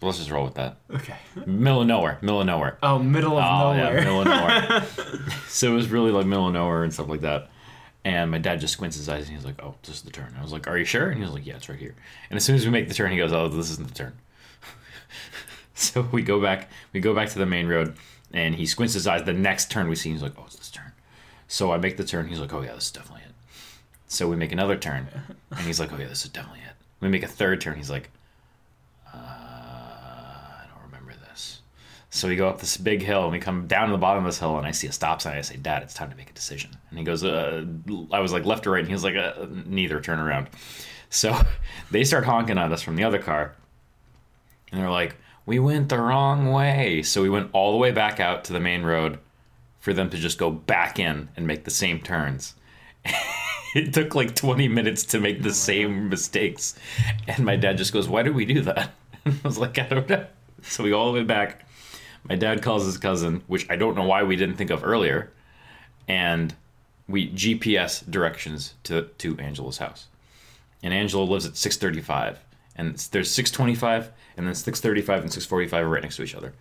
Let's 0.02 0.18
just 0.18 0.32
roll 0.32 0.46
with 0.46 0.54
that. 0.56 0.78
Okay. 0.94 1.18
Middle 1.46 1.82
of 1.82 1.88
nowhere. 1.88 2.18
Middle 2.22 2.40
of 2.40 2.46
nowhere. 2.48 2.78
Oh, 2.82 3.00
middle 3.00 3.38
of 3.38 3.44
Oh, 3.44 3.74
yeah, 3.74 3.84
nowhere. 3.90 4.00
middle 4.00 4.22
of 4.22 4.28
nowhere. 4.28 4.86
so 5.50 5.72
it 5.72 5.76
was 5.76 5.90
really 5.90 6.12
like 6.12 6.26
middle 6.26 6.48
of 6.48 6.54
nowhere 6.54 6.84
and 6.86 6.94
stuff 6.94 7.10
like 7.10 7.20
that. 7.22 7.50
And 8.06 8.32
my 8.32 8.38
dad 8.38 8.62
just 8.62 8.72
squints 8.74 8.96
his 8.96 9.10
eyes 9.10 9.28
and 9.28 9.36
he's 9.36 9.46
like, 9.46 9.62
"Oh, 9.62 9.76
this 9.84 9.96
is 9.98 10.02
the 10.04 10.10
turn." 10.12 10.34
I 10.40 10.42
was 10.42 10.54
like, 10.54 10.68
"Are 10.70 10.78
you 10.78 10.86
sure?" 10.86 11.10
And 11.10 11.18
he 11.18 11.22
was 11.24 11.34
like, 11.34 11.46
"Yeah, 11.46 11.58
it's 11.58 11.68
right 11.68 11.78
here." 11.78 11.96
And 12.30 12.38
as 12.38 12.46
soon 12.46 12.56
as 12.56 12.64
we 12.64 12.72
make 12.72 12.88
the 12.88 12.94
turn, 12.94 13.12
he 13.12 13.18
goes, 13.18 13.34
"Oh, 13.34 13.50
this 13.50 13.70
isn't 13.72 13.90
the 13.90 13.94
turn." 13.94 14.14
so 15.74 16.08
we 16.14 16.22
go 16.22 16.42
back. 16.42 16.70
We 16.94 17.02
go 17.02 17.14
back 17.14 17.28
to 17.32 17.40
the 17.40 17.46
main 17.46 17.68
road, 17.68 17.96
and 18.34 18.56
he 18.56 18.66
squints 18.66 18.94
his 18.94 19.08
eyes. 19.08 19.24
The 19.24 19.34
next 19.34 19.72
turn 19.72 19.88
we 19.90 19.96
see, 19.96 20.12
he's 20.12 20.22
like, 20.22 20.34
"Oh, 20.38 20.44
it's 20.46 20.56
this 20.56 20.72
turn." 20.72 20.92
So 21.48 21.72
I 21.72 21.78
make 21.78 21.98
the 21.98 22.04
turn. 22.04 22.28
He's 22.28 22.40
like, 22.40 22.54
"Oh 22.54 22.62
yeah, 22.62 22.74
this 22.74 22.86
is 22.86 22.92
definitely 22.92 23.24
it." 23.26 23.34
So 24.08 24.28
we 24.28 24.36
make 24.36 24.52
another 24.52 24.76
turn, 24.78 25.08
and 25.52 25.60
he's 25.62 25.80
like, 25.80 25.92
"Oh 25.92 25.98
yeah, 25.98 26.08
this 26.08 26.24
is 26.26 26.32
definitely 26.32 26.62
it." 26.62 26.76
We 27.00 27.10
make 27.10 27.24
a 27.24 27.28
third 27.28 27.62
turn. 27.62 27.76
He's 27.78 27.90
like, 27.90 28.10
uh, 29.14 29.18
"I 29.18 30.64
don't 30.74 30.84
remember 30.86 31.14
this." 31.30 31.62
So 32.10 32.28
we 32.28 32.36
go 32.36 32.50
up 32.50 32.60
this 32.60 32.78
big 32.78 33.02
hill 33.02 33.24
and 33.24 33.32
we 33.32 33.40
come 33.40 33.68
down 33.68 33.88
to 33.88 33.92
the 33.92 33.98
bottom 33.98 34.26
of 34.26 34.30
this 34.30 34.40
hill 34.40 34.58
and 34.58 34.66
I 34.66 34.72
see 34.72 34.88
a 34.88 34.92
stop 34.92 35.22
sign. 35.22 35.38
I 35.38 35.42
say, 35.42 35.58
Dad, 35.58 35.84
it's 35.84 35.94
time 35.94 36.10
to 36.10 36.18
make 36.18 36.30
a 36.30 36.34
decision. 36.34 36.72
And 36.90 36.98
he 36.98 37.06
goes, 37.06 37.24
uh, 37.24 37.66
I 38.12 38.20
was 38.20 38.34
like 38.34 38.46
left 38.46 38.66
or 38.66 38.72
right. 38.72 38.80
And 38.80 38.88
he 38.88 38.94
was 38.94 39.04
like, 39.04 39.16
uh, 39.16 39.46
neither, 39.66 40.02
turn 40.02 40.20
around. 40.20 40.50
So 41.12 41.40
they 41.92 42.04
start 42.04 42.26
honking 42.26 42.58
at 42.58 42.72
us 42.72 42.82
from 42.82 42.96
the 42.96 43.04
other 43.04 43.20
car. 43.20 43.54
And 44.72 44.82
they're 44.82 44.90
like, 44.90 45.16
we 45.50 45.58
went 45.58 45.90
the 45.90 46.00
wrong 46.00 46.52
way. 46.52 47.02
So 47.02 47.24
we 47.24 47.30
went 47.30 47.50
all 47.54 47.72
the 47.72 47.80
way 47.80 47.92
back 47.92 48.20
out 48.20 48.44
to 48.44 48.54
the 48.54 48.60
main 48.60 48.84
road 48.84 49.18
for 49.80 49.94
them 49.94 50.12
to 50.12 50.18
just 50.18 50.38
go 50.38 50.52
back 50.52 51.00
in 51.00 51.28
and 51.36 51.48
make 51.48 51.64
the 51.64 51.72
same 51.72 52.02
turns. 52.02 52.54
it 53.76 53.92
took 53.92 54.14
like 54.14 54.36
20 54.36 54.68
minutes 54.68 55.04
to 55.06 55.20
make 55.20 55.42
the 55.42 55.52
same 55.52 56.08
mistakes. 56.08 56.78
And 57.28 57.44
my 57.44 57.56
dad 57.56 57.80
just 57.80 57.92
goes, 57.92 58.08
Why 58.08 58.22
did 58.22 58.36
we 58.36 58.46
do 58.46 58.62
that? 58.62 58.92
And 59.26 59.38
I 59.44 59.48
was 59.48 59.58
like, 59.58 59.78
I 59.78 59.88
don't 59.88 60.08
know. 60.08 60.26
So 60.62 60.82
we 60.82 60.92
go 60.92 61.00
all 61.00 61.12
the 61.12 61.20
way 61.20 61.26
back. 61.26 61.68
My 62.24 62.36
dad 62.36 62.62
calls 62.62 62.86
his 62.86 62.98
cousin, 62.98 63.42
which 63.48 63.70
I 63.70 63.76
don't 63.76 63.96
know 63.96 64.06
why 64.06 64.24
we 64.24 64.38
didn't 64.38 64.56
think 64.56 64.70
of 64.70 64.82
earlier. 64.82 65.34
And 66.08 66.56
we 67.06 67.30
GPS 67.30 68.10
directions 68.10 68.76
to 68.84 69.10
to 69.18 69.38
Angela's 69.40 69.80
house, 69.80 70.08
and 70.82 70.94
Angela 70.94 71.24
lives 71.24 71.46
at 71.46 71.58
six 71.58 71.76
thirty 71.76 72.02
five, 72.02 72.40
and 72.78 72.96
there's 73.12 73.30
six 73.30 73.52
twenty 73.52 73.76
five, 73.76 74.12
and 74.40 74.48
then 74.48 74.56
six 74.56 74.80
thirty 74.80 75.02
five 75.02 75.22
and 75.22 75.32
six 75.32 75.46
forty 75.46 75.68
five 75.68 75.86
are 75.86 75.90
right 75.90 76.02
next 76.02 76.16
to 76.16 76.24
each 76.24 76.34
other, 76.34 76.54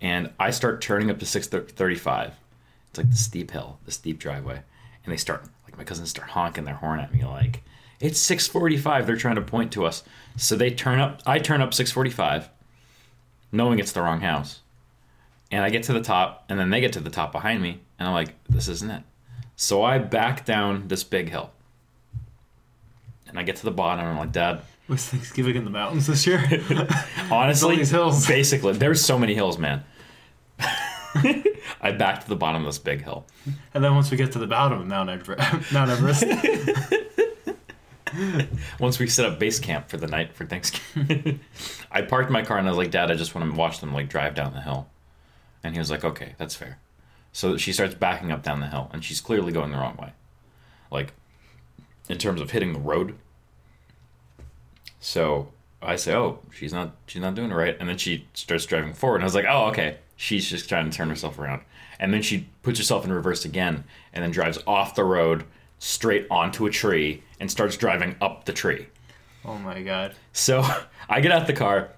and 0.00 0.30
I 0.38 0.50
start 0.50 0.80
turning 0.80 1.10
up 1.10 1.18
to 1.18 1.26
six 1.26 1.48
thirty 1.48 1.96
five. 1.96 2.34
It's 2.90 2.98
like 2.98 3.10
the 3.10 3.16
steep 3.16 3.50
hill, 3.50 3.80
the 3.84 3.90
steep 3.90 4.20
driveway, 4.20 4.62
and 5.04 5.12
they 5.12 5.16
start 5.16 5.44
like 5.64 5.76
my 5.76 5.84
cousins 5.84 6.10
start 6.10 6.30
honking 6.30 6.64
their 6.64 6.76
horn 6.76 7.00
at 7.00 7.12
me 7.12 7.24
like 7.24 7.62
it's 7.98 8.20
six 8.20 8.46
forty 8.46 8.76
five. 8.76 9.06
They're 9.06 9.16
trying 9.16 9.34
to 9.34 9.42
point 9.42 9.72
to 9.72 9.84
us, 9.84 10.04
so 10.36 10.54
they 10.54 10.70
turn 10.70 11.00
up. 11.00 11.22
I 11.26 11.40
turn 11.40 11.60
up 11.60 11.74
six 11.74 11.90
forty 11.90 12.10
five, 12.10 12.48
knowing 13.52 13.80
it's 13.80 13.92
the 13.92 14.02
wrong 14.02 14.20
house 14.20 14.60
and 15.50 15.62
I 15.64 15.70
get 15.70 15.84
to 15.84 15.92
the 15.92 16.00
top, 16.00 16.44
and 16.48 16.58
then 16.58 16.70
they 16.70 16.80
get 16.80 16.94
to 16.94 17.00
the 17.00 17.10
top 17.10 17.32
behind 17.32 17.62
me, 17.62 17.80
and 17.98 18.08
I'm 18.08 18.14
like, 18.14 18.34
this 18.48 18.66
isn't 18.68 18.90
it. 18.90 19.02
So 19.56 19.82
I 19.82 19.98
back 19.98 20.44
down 20.44 20.88
this 20.88 21.04
big 21.04 21.28
hill, 21.28 21.50
and 23.28 23.38
I 23.38 23.42
get 23.42 23.56
to 23.56 23.64
the 23.64 23.70
bottom, 23.70 24.04
and 24.04 24.08
I'm 24.08 24.18
like, 24.18 24.32
Dad, 24.32 24.62
Was 24.88 25.06
Thanksgiving 25.06 25.56
in 25.56 25.64
the 25.64 25.70
mountains 25.70 26.06
this 26.06 26.26
year? 26.26 26.42
honestly, 27.30 27.76
these 27.76 27.90
hills. 27.90 28.26
basically, 28.26 28.74
there's 28.74 29.02
so 29.02 29.18
many 29.18 29.34
hills, 29.34 29.58
man. 29.58 29.82
I 31.80 31.92
backed 31.92 32.22
to 32.24 32.28
the 32.28 32.36
bottom 32.36 32.62
of 32.62 32.66
this 32.66 32.78
big 32.78 33.02
hill. 33.02 33.24
and 33.72 33.82
then 33.82 33.94
once 33.94 34.10
we 34.10 34.16
get 34.16 34.32
to 34.32 34.38
the 34.38 34.46
bottom 34.46 34.80
of 34.80 34.86
Mount 34.86 35.08
Everest, 35.08 35.40
Mount 35.72 35.90
Everest, 35.90 36.24
Once 38.78 38.98
we 38.98 39.08
set 39.08 39.24
up 39.26 39.38
base 39.38 39.58
camp 39.58 39.88
for 39.88 39.96
the 39.96 40.06
night 40.06 40.34
for 40.34 40.44
Thanksgiving, 40.44 41.40
I 41.90 42.02
parked 42.02 42.30
my 42.30 42.42
car 42.42 42.58
and 42.58 42.66
I 42.66 42.70
was 42.70 42.78
like, 42.78 42.90
Dad, 42.90 43.10
I 43.10 43.14
just 43.14 43.34
want 43.34 43.50
to 43.50 43.56
watch 43.56 43.80
them 43.80 43.92
like 43.92 44.08
drive 44.08 44.34
down 44.34 44.52
the 44.52 44.60
hill. 44.60 44.88
And 45.64 45.74
he 45.74 45.78
was 45.78 45.90
like, 45.90 46.04
Okay, 46.04 46.34
that's 46.38 46.54
fair. 46.54 46.78
So 47.32 47.56
she 47.56 47.72
starts 47.72 47.94
backing 47.94 48.30
up 48.30 48.42
down 48.44 48.60
the 48.60 48.68
hill, 48.68 48.88
and 48.92 49.02
she's 49.04 49.20
clearly 49.20 49.50
going 49.50 49.72
the 49.72 49.76
wrong 49.78 49.96
way. 49.96 50.12
Like, 50.92 51.12
in 52.08 52.18
terms 52.18 52.40
of 52.40 52.52
hitting 52.52 52.72
the 52.72 52.78
road. 52.78 53.16
So 55.04 55.52
I 55.82 55.96
say, 55.96 56.14
Oh, 56.14 56.38
she's 56.50 56.72
not 56.72 56.96
she's 57.06 57.20
not 57.20 57.34
doing 57.34 57.50
it 57.50 57.54
right. 57.54 57.76
And 57.78 57.88
then 57.88 57.98
she 57.98 58.26
starts 58.32 58.64
driving 58.64 58.94
forward, 58.94 59.16
and 59.16 59.24
I 59.24 59.26
was 59.26 59.34
like, 59.34 59.44
Oh, 59.46 59.66
okay. 59.66 59.98
She's 60.16 60.48
just 60.48 60.68
trying 60.68 60.88
to 60.90 60.96
turn 60.96 61.10
herself 61.10 61.38
around. 61.38 61.60
And 62.00 62.12
then 62.14 62.22
she 62.22 62.48
puts 62.62 62.78
herself 62.78 63.04
in 63.04 63.12
reverse 63.12 63.44
again 63.44 63.84
and 64.12 64.24
then 64.24 64.30
drives 64.30 64.58
off 64.66 64.94
the 64.94 65.04
road 65.04 65.44
straight 65.78 66.26
onto 66.30 66.64
a 66.66 66.70
tree 66.70 67.22
and 67.38 67.50
starts 67.50 67.76
driving 67.76 68.16
up 68.20 68.46
the 68.46 68.52
tree. 68.52 68.86
oh 69.44 69.58
my 69.58 69.82
god. 69.82 70.14
So 70.32 70.64
I 71.08 71.20
get 71.20 71.32
out 71.32 71.46
the 71.46 71.52
car. 71.52 71.90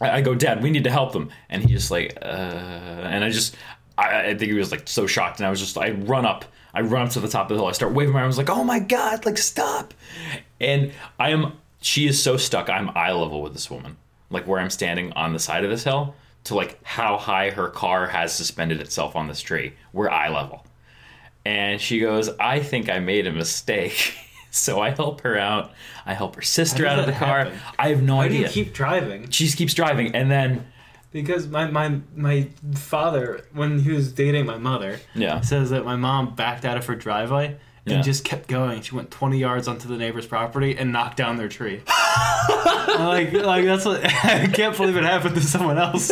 I, 0.00 0.20
go, 0.20 0.34
Dad, 0.34 0.62
we 0.62 0.70
need 0.70 0.84
to 0.84 0.90
help 0.90 1.12
them. 1.12 1.30
And 1.48 1.64
he 1.64 1.72
just 1.72 1.90
like, 1.90 2.18
uh, 2.20 2.24
and 2.24 3.24
I 3.24 3.30
just, 3.30 3.56
I, 3.96 4.26
I 4.28 4.34
think 4.36 4.52
he 4.52 4.52
was 4.52 4.70
like 4.70 4.86
so 4.86 5.06
shocked. 5.06 5.40
And 5.40 5.46
I 5.46 5.50
was 5.50 5.58
just, 5.58 5.78
I 5.78 5.92
run 5.92 6.26
up, 6.26 6.44
I 6.74 6.82
run 6.82 7.06
up 7.06 7.10
to 7.12 7.20
the 7.20 7.28
top 7.28 7.50
of 7.50 7.56
the 7.56 7.62
hill. 7.62 7.66
I 7.66 7.72
start 7.72 7.94
waving 7.94 8.12
my 8.12 8.20
arms 8.20 8.36
like, 8.36 8.50
oh 8.50 8.62
my 8.62 8.78
God, 8.78 9.24
like 9.24 9.38
stop. 9.38 9.94
And 10.60 10.92
I 11.18 11.30
am, 11.30 11.54
she 11.86 12.08
is 12.08 12.20
so 12.20 12.36
stuck. 12.36 12.68
I'm 12.68 12.90
eye 12.96 13.12
level 13.12 13.40
with 13.42 13.52
this 13.52 13.70
woman, 13.70 13.96
like 14.28 14.44
where 14.48 14.58
I'm 14.58 14.70
standing 14.70 15.12
on 15.12 15.32
the 15.32 15.38
side 15.38 15.62
of 15.62 15.70
this 15.70 15.84
hill 15.84 16.16
to 16.44 16.56
like 16.56 16.82
how 16.82 17.16
high 17.16 17.50
her 17.50 17.68
car 17.68 18.08
has 18.08 18.32
suspended 18.32 18.80
itself 18.80 19.14
on 19.14 19.28
this 19.28 19.40
tree. 19.40 19.74
We're 19.92 20.10
eye 20.10 20.28
level. 20.28 20.66
And 21.44 21.80
she 21.80 22.00
goes, 22.00 22.28
I 22.40 22.58
think 22.58 22.90
I 22.90 22.98
made 22.98 23.28
a 23.28 23.32
mistake. 23.32 24.14
so 24.50 24.80
I 24.80 24.90
help 24.90 25.20
her 25.20 25.38
out. 25.38 25.70
I 26.04 26.12
help 26.14 26.34
her 26.34 26.42
sister 26.42 26.86
out 26.88 26.98
of 26.98 27.06
the 27.06 27.12
car. 27.12 27.44
happen? 27.44 27.58
I 27.78 27.90
have 27.90 28.02
no 28.02 28.16
Why 28.16 28.26
do 28.26 28.34
idea. 28.34 28.48
you 28.48 28.52
keep 28.52 28.74
driving? 28.74 29.30
she 29.30 29.48
keeps 29.52 29.72
driving, 29.72 30.12
and 30.16 30.28
then 30.28 30.66
Because 31.12 31.46
my, 31.46 31.70
my 31.70 32.00
my 32.16 32.48
father, 32.74 33.46
when 33.52 33.78
he 33.78 33.92
was 33.92 34.10
dating 34.10 34.44
my 34.46 34.58
mother, 34.58 34.98
yeah, 35.14 35.40
says 35.40 35.70
that 35.70 35.84
my 35.84 35.94
mom 35.94 36.34
backed 36.34 36.64
out 36.64 36.76
of 36.76 36.84
her 36.86 36.96
driveway 36.96 37.56
and 37.86 37.94
Yeah. 37.96 38.02
just 38.02 38.24
kept 38.24 38.48
going. 38.48 38.82
She 38.82 38.94
went 38.94 39.10
20 39.10 39.38
yards 39.38 39.68
onto 39.68 39.88
the 39.88 39.96
neighbor's 39.96 40.26
property 40.26 40.76
and 40.76 40.92
knocked 40.92 41.16
down 41.16 41.36
their 41.36 41.48
tree. 41.48 41.80
like, 42.48 43.32
like 43.32 43.64
that's 43.64 43.84
what 43.84 44.04
I 44.24 44.48
can't 44.52 44.76
believe 44.76 44.96
it 44.96 45.04
happened 45.04 45.36
to 45.36 45.40
someone 45.40 45.78
else. 45.78 46.10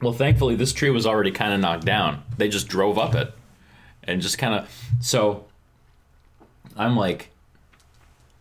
Well, 0.00 0.12
thankfully, 0.12 0.54
this 0.56 0.72
tree 0.72 0.90
was 0.90 1.06
already 1.06 1.30
kind 1.30 1.54
of 1.54 1.60
knocked 1.60 1.84
down. 1.84 2.22
They 2.36 2.48
just 2.48 2.68
drove 2.68 2.98
up 2.98 3.14
it, 3.14 3.32
and 4.02 4.20
just 4.20 4.36
kind 4.38 4.54
of. 4.54 4.70
So, 5.00 5.46
I'm 6.76 6.96
like, 6.96 7.30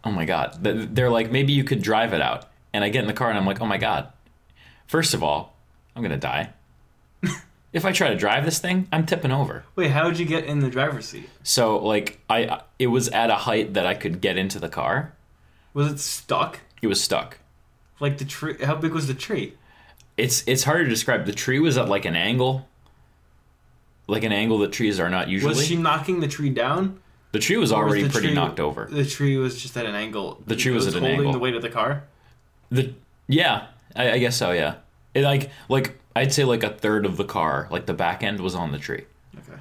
oh 0.03 0.11
my 0.11 0.25
god. 0.25 0.57
They're 0.61 1.09
like, 1.09 1.31
maybe 1.31 1.53
you 1.53 1.63
could 1.63 1.81
drive 1.81 2.13
it 2.13 2.21
out. 2.21 2.49
And 2.73 2.83
I 2.83 2.89
get 2.89 3.01
in 3.01 3.07
the 3.07 3.13
car 3.13 3.29
and 3.29 3.37
I'm 3.37 3.45
like, 3.45 3.61
oh 3.61 3.65
my 3.65 3.77
god. 3.77 4.09
First 4.87 5.13
of 5.13 5.23
all, 5.23 5.53
I'm 5.95 6.01
gonna 6.01 6.17
die. 6.17 6.49
If 7.73 7.83
I 7.85 7.91
try 7.91 8.09
to 8.09 8.15
drive 8.15 8.45
this 8.45 8.59
thing, 8.59 8.87
I'm 8.91 9.05
tipping 9.05 9.31
over. 9.31 9.65
Wait, 9.75 9.91
how 9.91 10.07
did 10.09 10.19
you 10.19 10.25
get 10.25 10.45
in 10.45 10.59
the 10.59 10.69
driver's 10.69 11.07
seat? 11.09 11.27
So, 11.43 11.77
like, 11.79 12.19
I 12.29 12.61
it 12.79 12.87
was 12.87 13.09
at 13.09 13.29
a 13.29 13.35
height 13.35 13.73
that 13.73 13.85
I 13.85 13.95
could 13.95 14.21
get 14.21 14.37
into 14.37 14.59
the 14.59 14.69
car. 14.69 15.13
Was 15.73 15.91
it 15.91 15.99
stuck? 15.99 16.59
It 16.81 16.87
was 16.87 17.01
stuck. 17.01 17.39
Like 17.99 18.17
the 18.19 18.25
tree? 18.25 18.55
How 18.63 18.75
big 18.75 18.93
was 18.93 19.07
the 19.07 19.13
tree? 19.13 19.53
It's 20.17 20.43
it's 20.47 20.63
hard 20.63 20.85
to 20.85 20.89
describe. 20.89 21.25
The 21.25 21.31
tree 21.33 21.59
was 21.59 21.77
at 21.77 21.87
like 21.89 22.05
an 22.05 22.15
angle, 22.15 22.67
like 24.07 24.23
an 24.23 24.31
angle 24.31 24.59
that 24.59 24.71
trees 24.71 24.99
are 24.99 25.09
not 25.09 25.27
usually. 25.29 25.55
Was 25.55 25.65
she 25.65 25.75
knocking 25.75 26.19
the 26.19 26.27
tree 26.27 26.49
down? 26.49 26.99
the 27.31 27.39
tree 27.39 27.57
was 27.57 27.71
Or 27.71 27.83
was 27.83 27.87
already 27.89 28.03
the 28.03 28.09
pretty 28.11 28.27
tree- 28.27 28.35
knocked 28.35 28.59
over. 28.59 28.85
The 28.91 29.03
tree 29.05 29.37
was 29.37 29.59
just 29.59 29.75
at 29.75 29.87
an 29.87 29.95
angle. 29.95 30.39
The 30.45 30.55
tree 30.55 30.71
It 30.71 30.75
was 30.75 30.85
at 30.87 30.93
an 30.93 31.03
angle. 31.03 31.15
holding 31.25 31.31
the 31.31 31.39
weight 31.39 31.55
of 31.55 31.63
the 31.63 31.69
car. 31.69 32.03
The 32.69 32.93
yeah, 33.27 33.67
I, 33.95 34.11
I 34.11 34.17
guess 34.19 34.37
so. 34.37 34.51
Yeah, 34.51 34.75
it, 35.15 35.23
like 35.23 35.49
like 35.69 35.97
I'd 36.15 36.33
say 36.33 36.43
like 36.43 36.63
a 36.63 36.69
third 36.69 37.05
of 37.05 37.17
the 37.17 37.23
car, 37.25 37.67
like 37.71 37.85
the 37.85 37.93
back 37.93 38.23
end 38.23 38.39
was 38.39 38.55
on 38.55 38.71
the 38.71 38.77
tree, 38.79 39.05
Okay. 39.37 39.59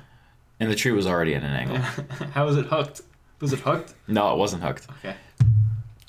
and 0.61 0.71
the 0.71 0.75
tree 0.75 0.93
was 0.93 1.07
already 1.07 1.35
at 1.35 1.43
an 1.43 1.53
angle. 1.53 1.77
how 2.35 2.45
was 2.47 2.57
it 2.57 2.67
hooked? 2.67 3.03
Was 3.41 3.53
it 3.53 3.61
hooked? 3.61 3.95
No, 4.07 4.33
it 4.35 4.39
wasn't 4.39 4.63
hooked. 4.63 4.87
Okay. 5.05 5.17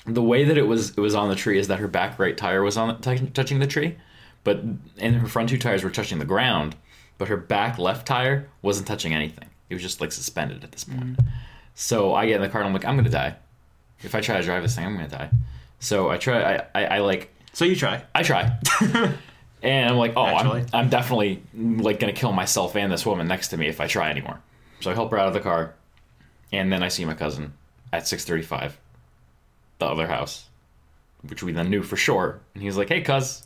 The 0.06 0.22
way 0.22 0.44
that 0.44 0.58
it 0.58 0.66
was 0.66 0.90
it 0.90 0.98
was 1.00 1.14
on 1.14 1.28
the 1.30 1.34
tree 1.34 1.58
is 1.58 1.68
that 1.68 1.78
her 1.78 1.88
back 1.88 2.18
right 2.18 2.36
tire 2.36 2.62
was 2.62 2.76
on 2.76 3.00
t- 3.00 3.26
touching 3.32 3.58
the 3.58 3.66
tree, 3.66 3.96
but 4.44 4.60
and 4.98 5.16
her 5.16 5.26
front 5.28 5.48
two 5.48 5.58
tires 5.58 5.82
were 5.82 5.90
touching 5.90 6.18
the 6.18 6.24
ground, 6.26 6.76
but 7.16 7.28
her 7.28 7.36
back 7.38 7.78
left 7.78 8.06
tire 8.06 8.48
wasn't 8.60 8.86
touching 8.86 9.14
anything. 9.14 9.48
It 9.70 9.74
was 9.74 9.82
just 9.82 10.00
like 10.02 10.12
suspended 10.12 10.62
at 10.62 10.72
this 10.72 10.84
point. 10.84 11.16
Mm. 11.16 11.26
So 11.74 12.14
I 12.14 12.26
get 12.26 12.36
in 12.36 12.42
the 12.42 12.48
car 12.50 12.60
and 12.60 12.68
I'm 12.68 12.74
like, 12.74 12.84
I'm 12.84 12.96
gonna 12.96 13.08
die. 13.08 13.34
If 14.02 14.14
I 14.14 14.20
try 14.20 14.36
to 14.36 14.42
drive 14.44 14.62
this 14.62 14.76
thing, 14.76 14.84
I'm 14.84 14.94
gonna 14.94 15.08
die. 15.08 15.30
So 15.80 16.10
I 16.10 16.18
try. 16.18 16.56
I, 16.56 16.66
I, 16.74 16.84
I 16.84 16.98
like 16.98 17.34
So 17.54 17.64
you 17.64 17.74
try. 17.74 18.04
I 18.14 18.22
try. 18.22 18.58
and 19.64 19.90
I'm 19.90 19.96
like, 19.96 20.12
oh, 20.16 20.24
I'm, 20.24 20.66
I'm 20.72 20.88
definitely 20.88 21.42
like 21.54 21.98
gonna 21.98 22.12
kill 22.12 22.32
myself 22.32 22.76
and 22.76 22.92
this 22.92 23.04
woman 23.04 23.26
next 23.26 23.48
to 23.48 23.56
me 23.56 23.66
if 23.66 23.80
I 23.80 23.86
try 23.88 24.10
anymore. 24.10 24.40
So 24.80 24.90
I 24.90 24.94
help 24.94 25.10
her 25.10 25.18
out 25.18 25.26
of 25.28 25.34
the 25.34 25.40
car, 25.40 25.74
and 26.52 26.72
then 26.72 26.82
I 26.82 26.88
see 26.88 27.04
my 27.04 27.14
cousin 27.14 27.52
at 27.92 28.02
6:35, 28.04 28.72
the 29.78 29.86
other 29.86 30.06
house, 30.06 30.46
which 31.28 31.42
we 31.42 31.52
then 31.52 31.70
knew 31.70 31.82
for 31.82 31.96
sure. 31.96 32.40
And 32.54 32.62
he's 32.62 32.76
like, 32.76 32.88
hey, 32.88 33.00
cuz, 33.00 33.44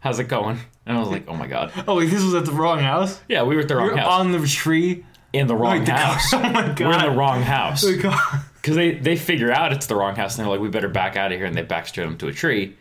how's 0.00 0.18
it 0.18 0.24
going? 0.28 0.58
And 0.84 0.96
I 0.96 1.00
was 1.00 1.08
like, 1.08 1.24
oh 1.28 1.36
my 1.36 1.46
god, 1.46 1.72
Oh 1.88 1.96
wait, 1.96 2.06
this 2.10 2.22
was 2.22 2.34
at 2.34 2.44
the 2.44 2.52
wrong 2.52 2.80
house. 2.80 3.20
yeah, 3.28 3.42
we 3.44 3.54
were 3.54 3.62
at 3.62 3.68
the 3.68 3.76
wrong 3.76 3.88
You're 3.88 3.98
house, 3.98 4.20
on 4.20 4.32
the 4.32 4.46
tree. 4.46 5.04
in 5.32 5.46
the 5.46 5.54
wrong 5.54 5.78
oh 5.78 5.80
Like 5.80 5.82
oh 5.82 5.84
the 5.84 5.92
car- 5.92 6.12
house. 6.14 6.32
Oh 6.34 6.40
my 6.40 6.68
god. 6.74 6.80
We're 6.80 6.92
in 6.94 7.12
the 7.12 7.18
wrong 7.18 7.42
house 7.42 7.96
car- 8.00 8.44
because 8.56 8.74
they 8.76 8.92
they 8.94 9.16
figure 9.16 9.52
out 9.52 9.72
it's 9.72 9.86
the 9.86 9.94
wrong 9.96 10.16
house, 10.16 10.36
and 10.36 10.44
they're 10.44 10.50
like, 10.52 10.60
we 10.60 10.68
better 10.68 10.88
back 10.88 11.16
out 11.16 11.30
of 11.32 11.38
here, 11.38 11.46
and 11.46 11.56
they 11.56 11.62
back 11.62 11.86
straight 11.86 12.18
to 12.18 12.26
a 12.28 12.32
tree, 12.32 12.76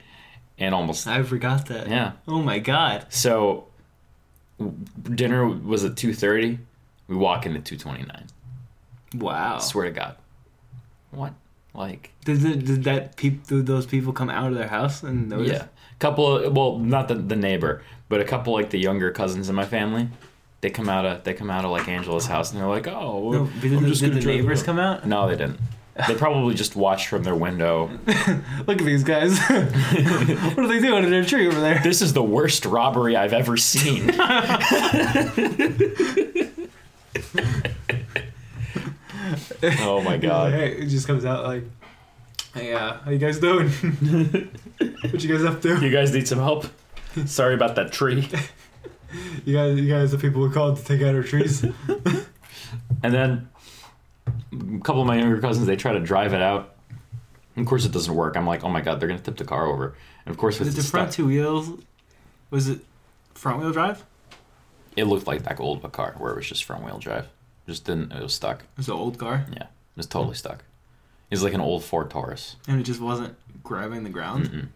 and 0.61 0.73
almost 0.75 1.07
I 1.07 1.23
forgot 1.23 1.65
that. 1.67 1.87
yeah. 1.89 2.13
Oh 2.27 2.41
my 2.41 2.59
god. 2.59 3.07
So 3.09 3.67
dinner 5.03 5.45
was 5.47 5.83
at 5.83 5.97
two 5.97 6.13
thirty. 6.13 6.59
We 7.07 7.15
walk 7.15 7.45
in 7.45 7.55
at 7.55 7.65
two 7.65 7.77
twenty 7.77 8.03
nine. 8.03 8.27
Wow. 9.15 9.57
Swear 9.57 9.85
to 9.85 9.91
God. 9.91 10.15
What? 11.11 11.33
Like 11.73 12.11
Did, 12.25 12.41
did, 12.41 12.65
did 12.65 12.83
that 12.83 13.15
peop, 13.15 13.47
did 13.47 13.65
those 13.65 13.85
people 13.85 14.11
come 14.13 14.29
out 14.29 14.51
of 14.51 14.57
their 14.57 14.67
house 14.67 15.03
and 15.03 15.29
notice? 15.29 15.51
yeah, 15.51 15.65
couple. 15.99 16.37
Of, 16.37 16.55
well, 16.55 16.77
not 16.77 17.07
the 17.07 17.15
the 17.15 17.35
neighbor, 17.35 17.81
but 18.09 18.19
a 18.19 18.25
couple 18.25 18.53
like 18.53 18.69
the 18.69 18.77
younger 18.79 19.09
cousins 19.11 19.47
in 19.49 19.55
my 19.55 19.65
family. 19.65 20.09
They 20.59 20.69
come 20.69 20.89
out 20.89 21.05
of 21.05 21.23
they 21.23 21.33
come 21.33 21.49
out 21.49 21.63
of 21.65 21.71
like 21.71 21.87
Angela's 21.87 22.27
house 22.27 22.51
and 22.51 22.59
they're 22.59 22.67
like, 22.67 22.87
oh, 22.87 23.31
No, 23.31 23.45
did, 23.61 23.73
I'm 23.73 23.83
the- 23.83 23.89
just 23.89 24.01
did 24.01 24.13
the 24.13 24.19
neighbors 24.25 24.63
come 24.63 24.79
out? 24.79 25.07
No, 25.07 25.27
they 25.27 25.35
didn't. 25.37 25.59
They 26.07 26.15
probably 26.15 26.55
just 26.55 26.75
watched 26.75 27.07
from 27.07 27.23
their 27.23 27.35
window. 27.35 27.89
Look 28.65 28.79
at 28.79 28.85
these 28.85 29.03
guys. 29.03 29.37
what 29.39 30.59
are 30.59 30.67
they 30.67 30.79
doing 30.79 31.03
in 31.03 31.11
their 31.11 31.25
tree 31.25 31.47
over 31.47 31.59
there? 31.59 31.79
This 31.83 32.01
is 32.01 32.13
the 32.13 32.23
worst 32.23 32.65
robbery 32.65 33.17
I've 33.17 33.33
ever 33.33 33.57
seen. 33.57 34.09
oh 39.79 40.01
my 40.01 40.17
god. 40.17 40.53
Hey, 40.53 40.77
it 40.77 40.87
just 40.87 41.07
comes 41.07 41.25
out 41.25 41.43
like, 41.45 41.65
hey, 42.53 42.73
uh, 42.73 42.93
how 42.93 43.11
you 43.11 43.17
guys 43.17 43.39
doing? 43.39 43.69
what 43.69 45.21
you 45.21 45.29
guys 45.29 45.43
up 45.43 45.61
to? 45.61 45.77
You 45.83 45.91
guys 45.91 46.13
need 46.13 46.27
some 46.27 46.39
help? 46.39 46.67
Sorry 47.25 47.53
about 47.53 47.75
that 47.75 47.91
tree. 47.91 48.29
You 49.43 49.57
guys, 49.57 49.77
you 49.77 49.89
guys, 49.89 50.11
the 50.11 50.17
people 50.17 50.41
we 50.41 50.53
called 50.53 50.77
to 50.77 50.85
take 50.85 51.01
out 51.01 51.13
our 51.13 51.23
trees. 51.23 51.65
And 53.03 53.13
then 53.13 53.49
a 54.27 54.79
couple 54.83 55.01
of 55.01 55.07
my 55.07 55.17
younger 55.17 55.39
cousins, 55.39 55.65
they 55.67 55.75
try 55.75 55.93
to 55.93 55.99
drive 55.99 56.33
it 56.33 56.41
out. 56.41 56.75
Of 57.57 57.65
course, 57.65 57.85
it 57.85 57.91
doesn't 57.91 58.13
work. 58.13 58.35
I'm 58.37 58.47
like, 58.47 58.63
oh 58.63 58.69
my 58.69 58.81
god, 58.81 58.99
they're 58.99 59.07
gonna 59.09 59.19
tip 59.21 59.37
the 59.37 59.45
car 59.45 59.65
over. 59.67 59.95
And 60.25 60.31
of 60.31 60.37
course, 60.37 60.59
with 60.59 60.67
it 60.69 60.75
the 60.75 60.83
front 60.83 61.11
two 61.11 61.25
wheels? 61.27 61.69
Was 62.49 62.67
it 62.69 62.79
front 63.33 63.59
wheel 63.59 63.71
drive? 63.71 64.03
it 64.97 65.05
looked 65.05 65.25
like 65.25 65.43
that 65.43 65.57
old 65.59 65.77
of 65.77 65.85
a 65.85 65.89
car 65.89 66.15
where 66.17 66.33
it 66.33 66.35
was 66.35 66.47
just 66.49 66.65
front 66.65 66.83
wheel 66.83 66.97
drive. 66.99 67.27
Just 67.65 67.85
didn't. 67.85 68.11
It 68.11 68.21
was 68.21 68.33
stuck. 68.33 68.59
It 68.61 68.67
was 68.77 68.87
an 68.89 68.95
old 68.95 69.17
car, 69.17 69.45
Yeah, 69.53 69.63
It 69.63 69.69
was 69.97 70.05
totally 70.05 70.35
stuck. 70.35 70.63
It 71.29 71.35
was 71.35 71.43
like 71.43 71.53
an 71.53 71.61
old 71.61 71.83
Ford 71.85 72.09
Taurus. 72.09 72.57
and 72.67 72.77
it 72.79 72.83
just 72.83 72.99
wasn't 72.99 73.35
grabbing 73.63 74.03
the 74.03 74.09
ground. 74.09 74.49
Mm-mm. 74.49 74.67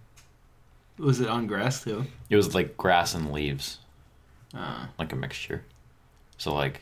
Was 0.98 1.20
it 1.20 1.28
on 1.28 1.48
grass 1.48 1.84
too? 1.84 2.06
It 2.30 2.38
was 2.38 2.56
like 2.56 2.78
grass 2.78 3.14
and 3.14 3.34
leaves, 3.34 3.80
Uh, 4.54 4.86
like 4.98 5.12
a 5.12 5.18
mixture. 5.18 5.64
So 6.38 6.54
like, 6.54 6.82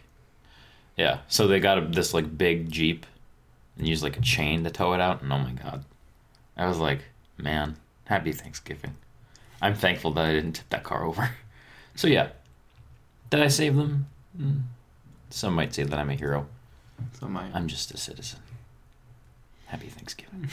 yeah. 0.98 1.20
So 1.28 1.48
they 1.48 1.60
got 1.60 1.78
a, 1.78 1.82
this 1.82 2.14
like 2.14 2.38
big 2.38 2.72
Jeep, 2.72 3.06
and 3.78 3.88
used 3.88 4.04
like 4.04 4.18
a 4.18 4.22
chain 4.22 4.64
to 4.64 4.70
tow 4.70 4.94
it 4.94 5.02
out. 5.02 5.22
And 5.22 5.32
oh 5.32 5.40
my 5.40 5.52
god, 5.52 5.86
I 6.58 6.68
was 6.68 6.78
like, 6.78 7.00
man, 7.38 7.78
happy 8.06 8.32
Thanksgiving. 8.32 8.96
I'm 9.62 9.76
thankful 9.76 10.12
that 10.12 10.26
I 10.26 10.34
didn't 10.34 10.54
tip 10.54 10.70
that 10.70 10.84
car 10.84 11.06
over. 11.06 11.32
So 11.96 12.08
yeah, 12.08 12.30
did 13.30 13.42
I 13.42 13.48
save 13.48 13.76
them? 13.76 14.08
Mm. 14.40 14.62
Some 15.30 15.56
might 15.56 15.74
say 15.74 15.84
that 15.84 15.98
I'm 15.98 16.10
a 16.10 16.16
hero. 16.16 16.48
so 17.20 17.28
my 17.28 17.50
I'm 17.54 17.68
just 17.68 17.92
a 17.92 17.98
citizen. 17.98 18.40
Happy 19.66 19.88
Thanksgiving. 19.88 20.50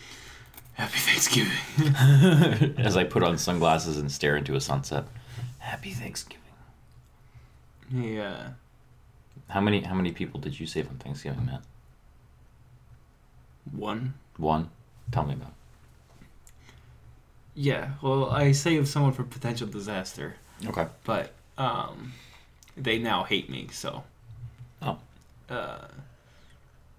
happy 0.74 0.98
Thanksgiving. 0.98 2.74
As 2.78 2.96
I 2.96 3.04
put 3.04 3.22
on 3.22 3.36
sunglasses 3.36 3.98
and 3.98 4.10
stare 4.10 4.36
into 4.36 4.54
a 4.54 4.60
sunset. 4.60 5.04
Happy 5.58 5.90
Thanksgiving. 5.90 6.40
Yeah, 7.92 8.50
How 9.50 9.60
many 9.60 9.82
how 9.82 9.94
many 9.94 10.12
people 10.12 10.40
did 10.40 10.58
you 10.58 10.66
save 10.66 10.88
on 10.88 10.96
Thanksgiving, 10.96 11.46
Matt? 11.46 11.62
one. 13.72 14.14
One. 14.36 14.70
Tell 15.12 15.24
me 15.24 15.34
about. 15.34 15.48
it. 15.48 15.54
Yeah, 17.54 17.90
well, 18.00 18.30
I 18.30 18.52
saved 18.52 18.88
someone 18.88 19.12
from 19.12 19.28
potential 19.28 19.66
disaster, 19.66 20.36
Okay. 20.66 20.86
but 21.04 21.32
um, 21.58 22.12
they 22.76 22.98
now 22.98 23.24
hate 23.24 23.50
me. 23.50 23.68
So, 23.72 24.02
Oh. 24.82 24.98
uh, 25.48 25.88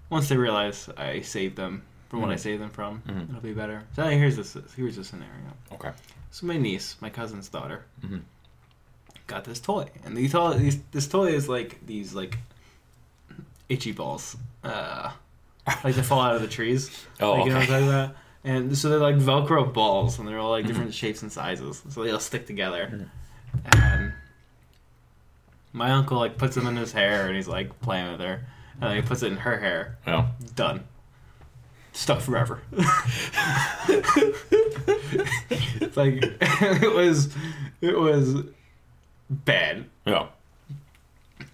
once 0.10 0.30
they 0.30 0.38
realize 0.38 0.90
I 0.98 1.22
saved 1.22 1.56
them 1.56 1.84
from 2.10 2.22
what 2.22 2.30
I 2.30 2.36
Mhm. 2.36 2.40
saved 2.40 2.62
them 2.62 2.70
from, 2.70 3.02
Mhm. 3.08 3.30
it'll 3.30 3.42
be 3.42 3.54
better. 3.54 3.84
So 3.96 4.06
here's 4.10 4.36
this. 4.36 4.56
Here's 4.76 4.98
the 4.98 5.04
scenario. 5.04 5.54
Okay. 5.72 5.92
So 6.32 6.46
my 6.46 6.58
niece, 6.58 6.96
my 7.02 7.10
cousin's 7.10 7.50
daughter, 7.50 7.86
hmm 8.02 8.20
got 9.32 9.44
this 9.46 9.60
toy, 9.60 9.88
and 10.06 10.16
these 10.16 10.32
toy, 10.34 10.54
these, 10.54 10.80
this 10.92 11.08
toy 11.08 11.28
is 11.28 11.50
like 11.50 11.86
these 11.86 12.14
like 12.14 12.38
itchy 13.70 13.92
balls, 13.92 14.38
uh, 14.64 15.12
like 15.84 15.96
they 15.96 16.04
fall 16.04 16.22
out 16.22 16.36
of 16.36 16.42
the 16.42 16.48
trees. 16.48 16.90
Oh, 17.20 17.34
like, 17.34 17.46
you 17.46 17.52
know 17.52 17.58
what 17.58 17.64
I'm 17.64 17.68
talking 17.70 17.88
about? 17.88 18.16
And 18.44 18.78
so 18.78 18.90
they're 18.90 19.00
like 19.00 19.16
Velcro 19.16 19.72
balls, 19.72 20.20
and 20.20 20.28
they're 20.28 20.40
all 20.40 20.52
like 20.52 20.66
different 20.66 20.94
shapes 20.94 21.22
and 21.22 21.32
sizes, 21.32 21.82
so 21.90 22.04
they 22.04 22.12
all 22.12 22.20
stick 22.20 22.48
together. 22.48 23.10
And 23.66 24.14
my 25.74 25.92
uncle 25.92 26.18
like 26.18 26.38
puts 26.38 26.56
them 26.56 26.68
in 26.68 26.76
his 26.76 26.92
hair, 26.92 27.28
and 27.28 27.36
he's 27.36 27.48
like 27.48 27.80
playing 27.82 28.12
with 28.12 28.22
her, 28.22 28.46
and 28.74 28.84
then 28.84 28.96
he 28.96 29.02
puts 29.02 29.24
it 29.24 29.32
in 29.32 29.38
her 29.38 29.60
hair. 29.60 29.98
Oh. 30.08 30.28
Done. 30.56 30.84
Stuck 31.94 32.22
forever. 32.22 32.62
It's 35.82 35.98
like 35.98 36.20
it 36.42 36.96
was, 36.96 37.36
it 37.82 37.98
was 37.98 38.46
bad. 39.32 39.86
Yeah. 40.06 40.28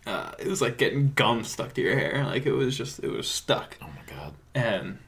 Uh, 0.05 0.31
it 0.39 0.47
was 0.47 0.61
like 0.61 0.77
getting 0.77 1.11
gum 1.15 1.43
stuck 1.43 1.73
to 1.73 1.81
your 1.81 1.97
hair. 1.97 2.23
Like 2.25 2.45
it 2.45 2.53
was 2.53 2.77
just, 2.77 2.99
it 3.03 3.09
was 3.11 3.27
stuck. 3.27 3.77
Oh 3.81 3.87
my 3.87 4.13
god. 4.15 4.33
and 4.55 4.99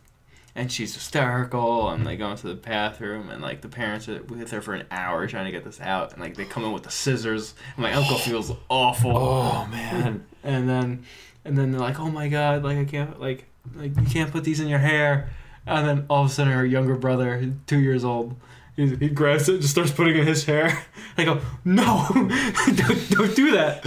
and 0.56 0.72
she's 0.72 0.94
hysterical 0.94 1.90
and 1.90 2.06
they 2.06 2.18
go 2.18 2.32
into 2.32 2.48
the 2.48 2.56
bathroom 2.56 3.30
and 3.30 3.42
like 3.42 3.62
the 3.62 3.70
parents 3.70 4.10
are 4.10 4.22
with 4.24 4.52
her 4.52 4.62
for 4.62 4.74
an 4.74 4.86
hour 4.92 5.26
trying 5.28 5.46
to 5.46 5.52
get 5.52 5.64
this 5.64 5.80
out 5.80 6.12
and 6.12 6.22
like 6.22 6.36
they 6.36 6.44
come 6.44 6.66
in 6.66 6.72
with 6.74 6.84
the 6.84 6.92
scissors 6.92 7.54
and 7.78 7.84
my 7.84 7.94
uncle 7.94 8.18
feels 8.18 8.52
awful 8.68 9.16
Oh 9.16 9.68
man. 9.68 10.26
and 10.44 10.68
then 10.68 11.06
and 11.46 11.58
then 11.58 11.72
they're 11.72 11.80
like 11.80 12.00
oh 12.00 12.10
my 12.10 12.28
god 12.28 12.64
like 12.64 12.78
i 12.78 12.84
can't 12.84 13.22
like 13.22 13.46
like 13.76 13.96
you 13.96 14.06
can't 14.08 14.32
put 14.32 14.44
these 14.44 14.60
in 14.60 14.68
your 14.68 14.80
hair 14.80 15.30
and 15.68 15.88
then 15.88 16.06
all 16.10 16.26
of 16.26 16.30
a 16.32 16.34
sudden 16.34 16.52
her 16.52 16.66
younger 16.66 16.96
brother 16.96 17.54
two 17.68 17.80
years 17.80 18.04
old 18.04 18.36
he, 18.80 18.96
he 18.96 19.10
grabs 19.10 19.50
it 19.50 19.60
just 19.62 19.72
starts 19.72 19.92
putting 19.92 20.16
it 20.16 20.22
in 20.22 20.28
his 20.28 20.46
hair 20.46 20.86
i 21.18 21.24
go 21.24 21.40
no 21.66 22.06
don't, 22.14 23.10
don't 23.10 23.36
do 23.36 23.52
that 23.52 23.86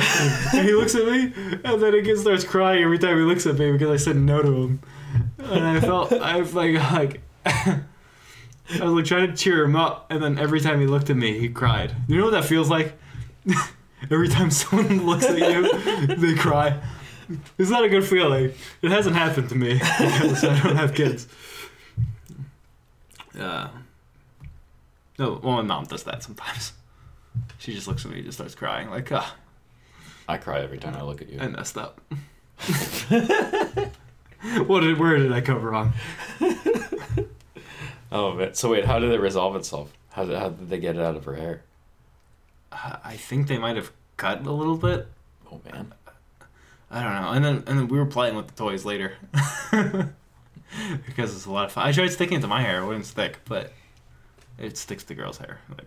and 0.54 0.66
he 0.66 0.74
looks 0.74 0.94
at 0.94 1.06
me 1.06 1.32
and 1.64 1.82
then 1.82 2.04
he 2.04 2.16
starts 2.16 2.44
crying 2.44 2.82
every 2.82 2.98
time 2.98 3.16
he 3.16 3.22
looks 3.24 3.46
at 3.46 3.56
me 3.56 3.72
because 3.72 3.90
i 3.90 3.96
said 3.96 4.16
no 4.16 4.42
to 4.42 4.62
him 4.62 4.80
and 5.38 5.64
I 5.64 5.80
felt 5.80 6.12
I 6.12 6.38
was 6.38 6.54
like 6.54 6.74
like 6.92 7.20
I 7.44 7.84
was 8.80 8.92
like 8.92 9.04
trying 9.04 9.30
to 9.30 9.36
cheer 9.36 9.64
him 9.64 9.76
up, 9.76 10.06
and 10.10 10.22
then 10.22 10.38
every 10.38 10.60
time 10.60 10.80
he 10.80 10.86
looked 10.86 11.10
at 11.10 11.16
me, 11.16 11.38
he 11.38 11.48
cried. 11.48 11.94
You 12.08 12.18
know 12.18 12.24
what 12.24 12.30
that 12.30 12.44
feels 12.44 12.70
like? 12.70 12.96
every 14.10 14.28
time 14.28 14.50
someone 14.50 15.04
looks 15.04 15.24
at 15.24 15.38
you, 15.38 16.16
they 16.16 16.34
cry. 16.34 16.80
It's 17.58 17.70
not 17.70 17.84
a 17.84 17.88
good 17.88 18.04
feeling. 18.04 18.52
It 18.82 18.90
hasn't 18.90 19.16
happened 19.16 19.48
to 19.50 19.54
me 19.54 19.74
because 19.74 20.44
I 20.44 20.60
don't 20.62 20.76
have 20.76 20.94
kids. 20.94 21.28
Uh, 23.38 23.68
no, 25.22 25.40
well, 25.42 25.56
my 25.56 25.62
mom 25.62 25.84
does 25.84 26.04
that 26.04 26.22
sometimes. 26.22 26.72
She 27.58 27.72
just 27.72 27.88
looks 27.88 28.04
at 28.04 28.10
me 28.10 28.18
and 28.18 28.26
just 28.26 28.38
starts 28.38 28.54
crying, 28.54 28.90
like, 28.90 29.10
ah, 29.10 29.34
I 30.28 30.36
cry 30.36 30.60
every 30.60 30.78
time 30.78 30.94
I 30.94 31.02
look 31.02 31.22
at 31.22 31.30
you. 31.30 31.40
I 31.40 31.48
messed 31.48 31.78
up. 31.78 32.00
what 34.66 34.80
did, 34.80 34.98
where 34.98 35.16
did 35.16 35.32
I 35.32 35.40
go 35.40 35.56
wrong? 35.56 35.92
Oh 38.12 38.34
man. 38.34 38.54
So 38.54 38.70
wait, 38.70 38.84
how 38.84 38.98
did 38.98 39.10
it 39.10 39.20
resolve 39.20 39.56
itself? 39.56 39.90
How 40.10 40.26
did 40.26 40.38
how 40.38 40.50
did 40.50 40.68
they 40.68 40.78
get 40.78 40.96
it 40.96 41.02
out 41.02 41.16
of 41.16 41.24
her 41.24 41.34
hair? 41.34 41.62
Uh, 42.70 42.96
I 43.02 43.16
think 43.16 43.48
they 43.48 43.58
might 43.58 43.76
have 43.76 43.90
cut 44.18 44.46
a 44.46 44.52
little 44.52 44.76
bit. 44.76 45.08
Oh 45.50 45.60
man. 45.72 45.94
I 46.90 47.02
don't 47.02 47.22
know. 47.22 47.30
And 47.30 47.44
then 47.44 47.54
and 47.66 47.78
then 47.78 47.88
we 47.88 47.98
were 47.98 48.06
playing 48.06 48.36
with 48.36 48.48
the 48.48 48.52
toys 48.52 48.84
later 48.84 49.14
because 51.06 51.34
it's 51.34 51.46
a 51.46 51.50
lot 51.50 51.64
of 51.64 51.72
fun. 51.72 51.86
I 51.86 51.92
tried 51.92 52.08
sticking 52.08 52.36
it 52.36 52.40
to 52.42 52.46
my 52.46 52.60
hair; 52.60 52.82
it 52.82 52.86
wouldn't 52.86 53.06
stick, 53.06 53.38
but 53.46 53.72
it 54.58 54.76
sticks 54.76 55.04
to 55.04 55.14
girls' 55.14 55.38
hair. 55.38 55.58
Like, 55.70 55.86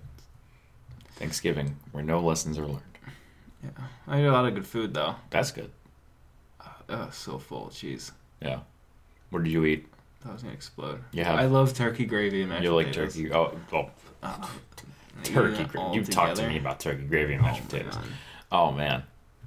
Thanksgiving, 1.15 1.77
where 1.91 2.03
no 2.03 2.19
lessons 2.19 2.57
are 2.57 2.65
learned. 2.67 2.81
yeah, 3.63 3.69
I 4.07 4.19
ate 4.19 4.25
a 4.25 4.31
lot 4.31 4.45
of 4.45 4.53
good 4.53 4.67
food 4.67 4.93
though. 4.93 5.15
That's 5.29 5.51
good. 5.51 5.71
Uh, 6.89 7.09
so 7.09 7.39
full 7.39 7.67
of 7.67 7.73
cheese. 7.73 8.11
Yeah. 8.41 8.59
What 9.31 9.43
did 9.43 9.51
you 9.51 9.65
eat? 9.65 9.87
That 10.23 10.33
was 10.33 10.41
gonna 10.43 10.53
explode. 10.53 11.01
Yeah. 11.13 11.33
I 11.33 11.45
love 11.45 11.73
turkey 11.73 12.05
gravy 12.05 12.41
and 12.41 12.49
mashed 12.49 12.63
you 12.63 12.75
like 12.75 12.87
potatoes. 12.87 13.15
turkey? 13.15 13.31
Oh, 13.33 13.57
oh 13.73 13.89
Uh, 14.21 14.47
turkey 15.23 15.63
gravy. 15.63 15.95
You've 15.95 16.09
talked 16.09 16.35
to 16.37 16.47
me 16.47 16.57
about 16.59 16.79
turkey 16.79 17.03
gravy 17.03 17.33
and 17.33 17.41
mashed 17.41 17.61
Oh, 17.63 17.65
potatoes. 17.69 17.95
man. 17.95 18.03
Oh 18.51 18.71
man, 18.71 19.03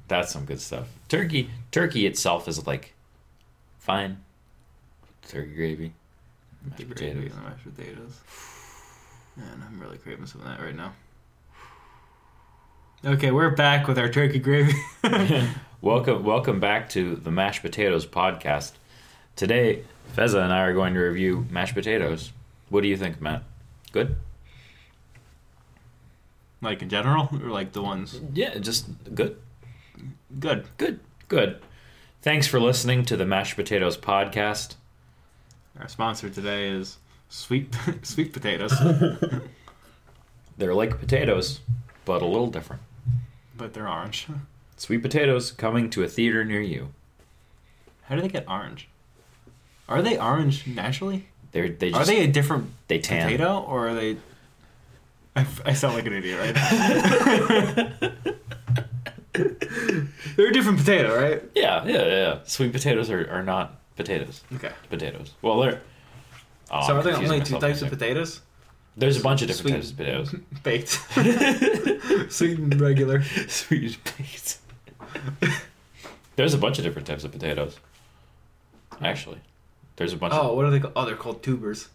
that's 0.09 0.33
some 0.33 0.44
good 0.46 0.61
stuff. 0.61 0.88
Turkey, 1.09 1.50
turkey 1.70 2.07
itself 2.07 2.48
is 2.48 2.66
like 2.66 2.94
fine. 3.78 4.18
Turkey 5.28 5.54
gravy, 5.54 5.92
The 6.64 6.70
mashed 6.70 6.76
gravy 6.78 6.94
potatoes. 6.94 7.33
and 7.37 7.44
the 7.44 7.50
mashed 7.50 7.76
potatoes. 7.76 8.20
Man, 9.38 9.64
I'm 9.66 9.81
really 9.81 9.98
craving 9.98 10.27
some 10.27 10.40
of 10.42 10.48
that 10.48 10.61
right 10.61 10.74
now. 10.74 10.92
Okay, 13.05 13.31
we're 13.31 13.51
back 13.51 13.87
with 13.87 13.98
our 13.98 14.09
turkey 14.09 14.38
gravy. 14.40 14.74
welcome, 15.81 16.24
welcome 16.24 16.59
back 16.59 16.88
to 16.90 17.14
the 17.16 17.31
mashed 17.31 17.62
potatoes 17.62 18.05
podcast. 18.07 18.72
Today, 19.37 19.85
Fezza 20.16 20.42
and 20.42 20.53
I 20.53 20.62
are 20.62 20.74
going 20.74 20.94
to 20.94 21.01
review 21.01 21.46
mashed 21.51 21.74
potatoes. 21.74 22.33
What 22.70 22.81
do 22.83 22.88
you 22.88 22.96
think, 22.96 23.20
Matt? 23.20 23.44
Good. 23.92 24.16
like 26.61 26.83
in 26.83 26.88
general, 26.88 27.29
or 27.33 27.51
like 27.51 27.72
the 27.72 27.83
ones 27.83 28.20
Yeah, 28.35 28.59
just 28.59 28.87
good. 29.14 29.38
good. 30.40 30.66
Good. 30.77 30.98
Good. 31.29 31.62
Thanks 32.20 32.48
for 32.48 32.59
listening 32.59 33.05
to 33.05 33.16
the 33.16 33.24
mashed 33.24 33.55
potatoes 33.55 33.96
podcast. 33.96 34.74
Our 35.79 35.87
sponsor 35.88 36.29
today 36.29 36.68
is 36.68 36.98
sweet 37.29 37.75
sweet 38.03 38.33
potatoes, 38.33 38.73
They're 40.59 40.75
like 40.75 40.99
potatoes, 40.99 41.61
but 42.05 42.21
a 42.23 42.27
little 42.27 42.49
different. 42.51 42.83
but 43.57 43.75
they're 43.75 43.88
orange. 43.88 44.27
Sweet 44.77 45.03
potatoes 45.03 45.51
coming 45.53 45.88
to 45.91 46.03
a 46.03 46.09
theater 46.09 46.45
near 46.45 46.61
you. 46.61 46.93
How 48.03 48.14
do 48.17 48.23
they 48.23 48.29
get 48.29 48.49
orange? 48.49 48.88
Are 49.88 50.03
they 50.03 50.19
orange 50.19 50.67
naturally? 50.67 51.29
They're 51.53 51.69
they 51.69 51.88
Are 51.88 52.01
just 52.01 52.07
they 52.09 52.25
a 52.25 52.27
different 52.29 52.71
they 52.88 52.99
tan. 52.99 53.25
potato, 53.25 53.61
or 53.61 53.88
are 53.88 53.95
they? 53.95 54.17
I, 55.37 55.47
I 55.64 55.73
sound 55.75 55.95
like 55.95 56.07
an 56.07 56.12
idiot, 56.14 56.38
right? 56.41 56.55
they're 59.33 60.49
a 60.49 60.53
different 60.53 60.79
potato, 60.79 61.17
right? 61.19 61.43
Yeah, 61.55 61.85
yeah, 61.87 61.93
yeah, 62.03 62.07
yeah. 62.07 62.38
Sweet 62.45 62.73
potatoes 62.73 63.11
are, 63.11 63.29
are 63.31 63.43
not 63.43 63.79
potatoes. 63.97 64.43
Okay. 64.55 64.73
Potatoes. 64.91 65.33
Well, 65.43 65.61
they're. 65.61 65.81
Oh, 66.70 66.87
so 66.87 66.92
I'm 66.94 66.98
are 66.98 67.02
there 67.02 67.16
only 67.16 67.40
two 67.40 67.59
types 67.59 67.83
of 67.83 67.88
potatoes? 67.90 68.40
There's 68.96 69.16
a 69.18 69.22
bunch 69.22 69.42
of 69.42 69.48
different 69.48 69.85
Sweet. 69.85 70.04
types 70.07 70.33
of 70.33 70.35
potatoes. 70.35 70.35
Baked, 72.24 72.33
sweet 72.33 72.59
and 72.59 72.81
regular. 72.81 73.22
Sweet 73.46 73.96
baked. 74.04 74.59
There's 76.37 76.54
a 76.54 76.59
bunch 76.59 76.78
of 76.78 76.85
different 76.85 77.07
types 77.07 77.24
of 77.24 77.33
potatoes. 77.33 77.76
Actually, 79.02 79.38
there's 79.96 80.12
a 80.12 80.16
bunch 80.16 80.35
Oh, 80.35 80.50
of 80.50 80.57
what 80.57 80.64
are 80.66 80.70
they 80.70 80.81
called? 80.81 80.92
Oh, 80.96 81.04
they're 81.04 81.16
called 81.16 81.42
tubers. 81.42 81.88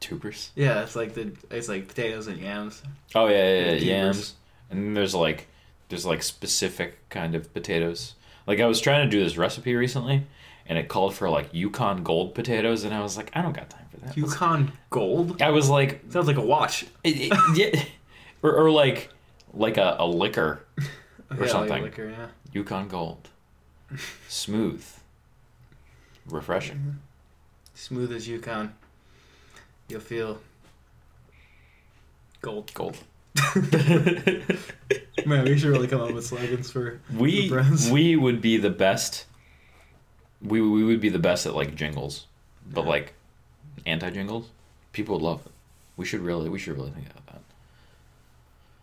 tubers. 0.00 0.50
Yeah, 0.54 0.82
it's 0.82 0.96
like 0.96 1.14
the 1.14 1.32
it's 1.50 1.68
like 1.68 1.88
potatoes 1.88 2.26
and 2.26 2.38
yams. 2.38 2.82
Oh 3.14 3.26
yeah, 3.28 3.36
yeah, 3.54 3.72
yeah, 3.72 4.04
yams. 4.04 4.34
And 4.70 4.78
then 4.82 4.94
there's 4.94 5.14
like 5.14 5.48
there's 5.88 6.06
like 6.06 6.22
specific 6.22 7.08
kind 7.10 7.34
of 7.34 7.52
potatoes. 7.54 8.14
Like 8.46 8.60
I 8.60 8.66
was 8.66 8.80
trying 8.80 9.04
to 9.08 9.10
do 9.10 9.22
this 9.22 9.36
recipe 9.36 9.74
recently, 9.74 10.26
and 10.66 10.78
it 10.78 10.88
called 10.88 11.14
for 11.14 11.28
like 11.28 11.48
Yukon 11.52 12.02
Gold 12.02 12.34
potatoes, 12.34 12.84
and 12.84 12.94
I 12.94 13.00
was 13.02 13.16
like, 13.18 13.30
I 13.34 13.42
don't 13.42 13.54
got 13.56 13.68
time. 13.70 13.87
Yukon 14.14 14.72
Gold 14.90 15.40
I 15.42 15.50
was 15.50 15.68
like, 15.68 16.02
sounds 16.10 16.26
like 16.26 16.36
a 16.36 16.40
watch. 16.42 16.84
it, 17.04 17.30
it- 17.32 17.32
yeah, 17.56 17.82
or, 18.42 18.52
or 18.54 18.70
like 18.70 19.08
like 19.54 19.76
a, 19.76 19.96
a 19.98 20.06
liquor, 20.06 20.64
Yeah, 20.78 20.86
like 21.40 21.48
something. 21.48 21.82
liquor, 21.82 22.08
yeah. 22.10 22.26
Yukon 22.52 22.88
Gold, 22.88 23.28
smooth, 24.28 24.84
refreshing. 26.28 26.76
Mm-hmm. 26.76 26.90
Smooth 27.74 28.12
as 28.12 28.26
Yukon. 28.28 28.74
You'll 29.88 30.00
feel 30.00 30.40
gold. 32.40 32.72
Gold. 32.74 32.96
Man, 35.26 35.44
we 35.44 35.58
should 35.58 35.70
really 35.70 35.86
come 35.88 36.00
up 36.00 36.12
with 36.12 36.26
slogans 36.26 36.70
for 36.70 37.00
We 37.14 37.48
brands. 37.48 37.90
we 37.90 38.16
would 38.16 38.40
be 38.40 38.56
the 38.56 38.70
best. 38.70 39.26
We 40.42 40.60
we 40.60 40.84
would 40.84 41.00
be 41.00 41.08
the 41.08 41.18
best 41.18 41.46
at 41.46 41.54
like 41.54 41.74
jingles, 41.74 42.26
but 42.70 42.82
Yeah. 42.84 42.88
like 42.90 43.14
anti 43.86 44.10
jingles, 44.10 44.48
people 44.92 45.16
would 45.16 45.24
love 45.24 45.46
it. 45.46 45.52
We 45.96 46.04
should 46.04 46.20
really 46.20 46.48
we 46.48 46.58
should 46.58 46.76
really 46.76 46.90
think 46.90 47.06
about 47.10 47.26
that. 47.26 47.42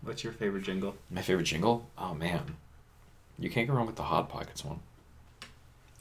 What's 0.02 0.22
your 0.22 0.32
favorite 0.32 0.62
jingle? 0.64 0.94
My 1.10 1.22
favorite 1.22 1.44
jingle? 1.44 1.88
Oh 1.98 2.14
man, 2.14 2.56
you 3.38 3.50
can't 3.50 3.66
go 3.68 3.74
wrong 3.74 3.86
with 3.86 3.96
the 3.96 4.02
hot 4.04 4.28
pockets 4.28 4.64
one. 4.64 4.80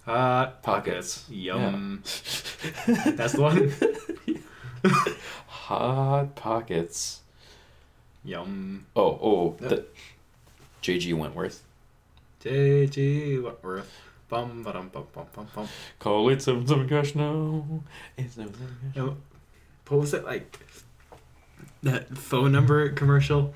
Hot 0.05 0.61
Pockets. 0.61 1.23
pockets. 1.23 1.29
Yum. 1.31 2.03
That's 3.15 3.33
the 3.33 3.41
one. 3.41 3.73
Hot 5.47 6.35
pockets. 6.35 7.21
Yum. 8.23 8.85
Oh 8.95 9.17
oh 9.21 9.55
the 9.59 9.85
J.G. 10.81 11.13
Wentworth. 11.13 11.63
J.G. 12.41 13.39
Wentworth. 13.39 13.91
Bum 14.35 14.63
bum 14.63 14.89
bum 14.89 15.05
bum 15.33 15.47
bum. 15.55 15.67
Call 15.99 16.27
it 16.29 16.41
seven 16.41 16.67
seven 16.67 16.89
cash 16.89 17.15
now. 17.15 17.63
Eight 18.17 18.31
seven 18.31 18.53
seven 18.53 18.77
cash. 18.83 18.95
You 18.95 19.01
know, 19.05 19.17
What 19.87 19.99
was 20.01 20.13
it 20.13 20.25
like? 20.25 20.59
That 21.83 22.17
phone 22.17 22.51
number 22.51 22.89
commercial, 22.89 23.53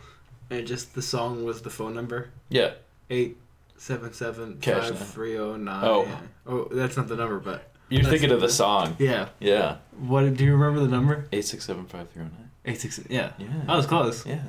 and 0.50 0.66
just 0.68 0.94
the 0.96 1.02
song 1.02 1.44
was 1.44 1.64
the 1.64 1.70
phone 1.70 1.96
number 1.96 2.30
Yeah. 2.50 2.74
eight 3.10 3.38
seven 3.76 4.14
seven 4.14 4.58
Cash 4.62 4.84
five 4.84 4.94
now. 5.00 5.06
three 5.06 5.32
zero 5.34 5.58
nine. 5.58 5.84
Oh. 5.84 6.08
oh, 6.48 6.68
that's 6.72 6.96
not 6.96 7.08
the 7.08 7.16
number, 7.16 7.40
but 7.40 7.72
You're 7.90 8.04
thinking 8.04 8.32
of 8.32 8.40
the 8.40 8.50
song. 8.50 8.96
yeah. 9.00 9.30
Yeah. 9.40 9.78
What 10.00 10.34
do 10.38 10.46
you 10.46 10.54
remember 10.56 10.80
the 10.80 10.88
number? 10.88 11.28
Eight 11.34 11.46
six 11.46 11.66
seven 11.66 11.86
five 11.88 12.10
three 12.12 12.22
oh 12.22 12.26
nine. 12.26 12.52
Eight 12.66 12.80
six. 12.80 13.00
Yeah, 13.10 13.32
Yeah. 13.38 13.48
that 13.66 13.76
was 13.76 13.86
close. 13.88 14.26
Yeah. 14.26 14.42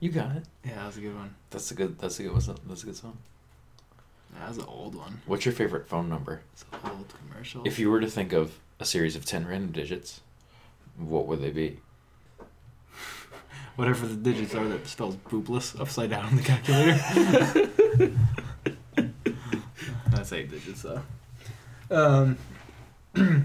You 0.00 0.10
got 0.10 0.36
it. 0.36 0.44
Yeah, 0.64 0.74
that 0.76 0.86
was 0.86 0.96
a 0.98 1.00
good 1.00 1.14
one. 1.14 1.34
That's 1.50 1.70
a 1.70 1.74
good. 1.74 1.98
That's 1.98 2.18
a 2.20 2.24
good. 2.24 2.34
That's 2.68 2.82
a 2.82 2.86
good 2.86 2.96
song. 2.96 3.16
That 4.38 4.48
was 4.48 4.58
an 4.58 4.64
old 4.68 4.94
one. 4.94 5.20
What's 5.26 5.44
your 5.44 5.52
favorite 5.54 5.88
phone 5.88 6.08
number? 6.08 6.40
It's 6.52 6.64
an 6.72 6.90
old 6.90 7.12
commercial. 7.28 7.62
If 7.66 7.78
you 7.78 7.90
were 7.90 8.00
to 8.00 8.08
think 8.08 8.32
of 8.32 8.58
a 8.80 8.84
series 8.84 9.16
of 9.16 9.24
ten 9.24 9.46
random 9.46 9.72
digits, 9.72 10.20
what 10.96 11.26
would 11.26 11.40
they 11.42 11.50
be? 11.50 11.80
whatever 13.76 14.06
the 14.06 14.14
digits 14.16 14.54
are 14.54 14.66
that 14.68 14.86
spells 14.86 15.16
boobless 15.16 15.78
upside 15.80 16.10
down 16.10 16.26
on 16.26 16.36
the 16.36 16.42
calculator. 16.42 16.98
That's 20.10 20.32
eight 20.32 20.50
digits 20.50 20.82
though. 20.82 21.02
Um, 21.90 22.38
it 23.14 23.42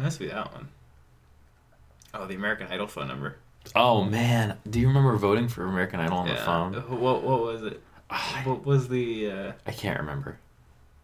has 0.00 0.14
to 0.14 0.20
be 0.20 0.28
that 0.28 0.52
one. 0.52 0.68
Oh, 2.14 2.26
the 2.26 2.34
American 2.34 2.66
Idol 2.68 2.86
phone 2.86 3.08
number. 3.08 3.36
Oh 3.74 4.04
man, 4.04 4.58
do 4.68 4.80
you 4.80 4.88
remember 4.88 5.16
voting 5.16 5.48
for 5.48 5.64
American 5.66 6.00
Idol 6.00 6.18
on 6.18 6.28
the 6.28 6.34
Yeah. 6.34 6.44
phone? 6.44 6.72
What 7.00 7.22
What 7.22 7.40
was 7.40 7.62
it? 7.62 7.80
I, 8.12 8.42
What 8.44 8.64
was 8.66 8.88
the? 8.88 9.30
Uh, 9.30 9.52
I 9.66 9.72
can't 9.72 9.98
remember. 9.98 10.38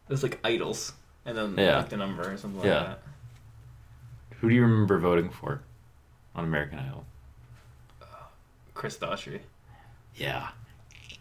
it 0.09 0.12
was 0.12 0.23
like 0.23 0.38
idols, 0.44 0.92
and 1.25 1.37
then 1.37 1.55
Yeah. 1.57 1.79
like 1.79 1.88
the 1.88 1.97
number 1.97 2.31
or 2.33 2.37
something 2.37 2.62
Yeah. 2.64 2.75
like 2.79 2.87
that. 2.88 3.03
Who 4.40 4.49
do 4.49 4.55
you 4.55 4.62
remember 4.62 4.99
voting 4.99 5.31
for 5.31 5.62
on 6.35 6.44
American 6.44 6.79
Idol? 6.79 7.05
Chris 8.75 8.97
Daughtry 8.97 9.40
Yeah. 10.14 10.51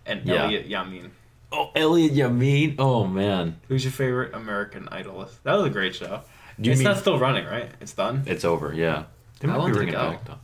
and 0.05 0.23
Yeah. 0.25 0.43
Elliott 0.43 0.67
Yamin. 0.69 1.09
Oh, 1.51 1.71
Elliott 1.75 2.13
Yamin. 2.13 2.75
Oh 2.77 3.07
man. 3.07 3.59
Who's 3.67 3.83
your 3.83 3.91
favorite 3.93 4.33
American 4.35 4.87
Idolist? 4.89 5.43
That 5.43 5.53
was 5.55 5.65
a 5.65 5.69
great 5.69 5.95
show. 5.95 6.21
Do 6.59 6.71
it's 6.71 6.79
mean 6.79 6.85
not 6.85 6.97
still 6.97 7.17
running, 7.19 7.45
right? 7.45 7.71
It's 7.79 7.93
done. 7.93 8.23
it's 8.27 8.43
over? 8.45 8.73
Yeah. 8.73 9.05
They 9.39 9.47
How 9.47 9.57
long 9.59 9.71
be 9.71 9.79
did 9.79 9.89
it 9.89 9.91
go? 9.91 10.11
back 10.11 10.25
though. 10.25 10.39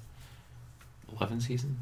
Eleven 1.17 1.39
seasons. 1.41 1.77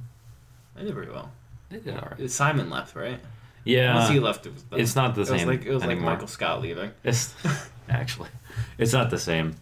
They 0.75 0.83
did 0.83 0.93
very 0.93 1.09
well. 1.09 1.31
They 1.69 1.79
did 1.79 1.95
alright. 1.95 2.29
Simon 2.29 2.69
left, 2.69 2.95
right? 2.95 3.19
Yeah. 3.63 3.95
Once 3.95 4.09
he 4.09 4.19
left, 4.19 4.45
it 4.45 4.53
was 4.53 4.63
done. 4.63 4.79
It's 4.79 4.95
not 4.95 5.15
the 5.15 5.21
it 5.21 5.29
was 5.29 5.39
same 5.39 5.47
like 5.47 5.65
it 5.65 5.73
was 5.73 5.83
anymore. 5.83 6.05
like 6.05 6.13
Michael 6.15 6.27
Scott 6.27 6.61
leaving. 6.61 6.91
It's 7.03 7.33
actually, 7.89 8.29
it's 8.77 8.93
not 8.93 9.09
the 9.09 9.19
same. 9.19 9.55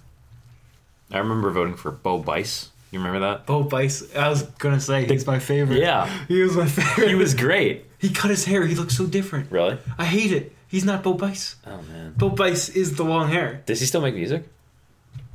I 1.12 1.18
remember 1.18 1.50
voting 1.52 1.76
for 1.76 1.92
Bo 1.92 2.20
Bice. 2.20 2.70
You 2.92 3.00
remember 3.00 3.20
that? 3.20 3.46
Bo 3.46 3.64
Bice. 3.64 4.16
I 4.16 4.30
was 4.30 4.44
gonna 4.44 4.80
say 4.80 5.06
he's 5.06 5.28
my 5.28 5.40
favorite. 5.40 5.80
Yeah, 5.80 6.08
he 6.28 6.42
was 6.42 6.56
my 6.56 6.68
favorite. 6.68 7.10
he 7.10 7.16
was 7.16 7.34
great. 7.34 7.86
He 8.00 8.10
cut 8.10 8.30
his 8.32 8.46
hair. 8.46 8.66
He 8.66 8.76
looks 8.76 8.96
so 8.96 9.06
different. 9.06 9.52
Really? 9.52 9.78
I 9.98 10.06
hate 10.06 10.32
it. 10.32 10.56
He's 10.68 10.86
not 10.86 11.04
Bo 11.04 11.14
Bice. 11.14 11.56
Oh 11.68 11.82
man. 11.92 12.14
Bo 12.16 12.30
Bice 12.30 12.70
is 12.70 12.96
the 12.96 13.04
long 13.04 13.30
hair. 13.30 13.64
Does 13.66 13.80
he 13.80 13.86
still 13.86 14.02
make 14.02 14.16
music? 14.16 14.44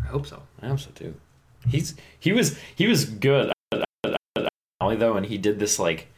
I 0.03 0.07
hope 0.07 0.27
so. 0.27 0.43
I 0.63 0.69
hope 0.69 0.81
so 0.81 0.91
too. 0.95 1.15
He's 1.69 1.95
he 2.19 2.33
was 2.33 2.59
he 2.75 2.87
was 2.87 3.05
good. 3.05 3.53
Only 4.81 4.97
though, 4.97 5.17
and 5.17 5.25
he 5.27 5.39
did 5.39 5.59
this 5.59 5.79
like, 5.79 6.09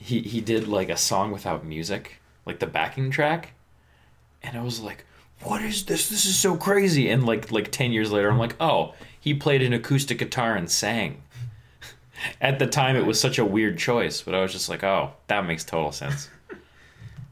he 0.00 0.20
he 0.22 0.40
did 0.40 0.66
like 0.66 0.88
a 0.88 0.96
song 0.96 1.30
without 1.30 1.64
music, 1.64 2.20
like 2.46 2.58
the 2.58 2.66
backing 2.66 3.10
track, 3.10 3.52
and 4.42 4.56
I 4.56 4.62
was 4.62 4.80
like, 4.80 5.04
what 5.42 5.62
is 5.62 5.84
this? 5.84 6.08
This 6.08 6.24
is 6.26 6.38
so 6.38 6.56
crazy. 6.56 7.08
And 7.10 7.24
like 7.26 7.50
like 7.52 7.70
ten 7.70 7.92
years 7.92 8.10
later, 8.10 8.30
I'm 8.30 8.38
like, 8.38 8.56
oh, 8.60 8.94
he 9.20 9.34
played 9.34 9.62
an 9.62 9.72
acoustic 9.72 10.18
guitar 10.18 10.54
and 10.56 10.70
sang. 10.70 11.22
At 12.40 12.58
the 12.58 12.66
time, 12.66 12.96
it 12.96 13.06
was 13.06 13.20
such 13.20 13.38
a 13.38 13.44
weird 13.44 13.78
choice, 13.78 14.22
but 14.22 14.34
I 14.34 14.40
was 14.42 14.52
just 14.52 14.68
like, 14.68 14.82
oh, 14.84 15.12
that 15.28 15.46
makes 15.46 15.64
total 15.64 15.92
sense. 15.92 16.28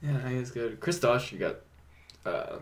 Yeah, 0.00 0.28
he 0.28 0.37
is 0.37 0.52
good. 0.52 0.78
Chris 0.78 1.00
Dosh, 1.00 1.33
you 1.33 1.40
got. 1.40 1.57
Uh, 2.24 2.59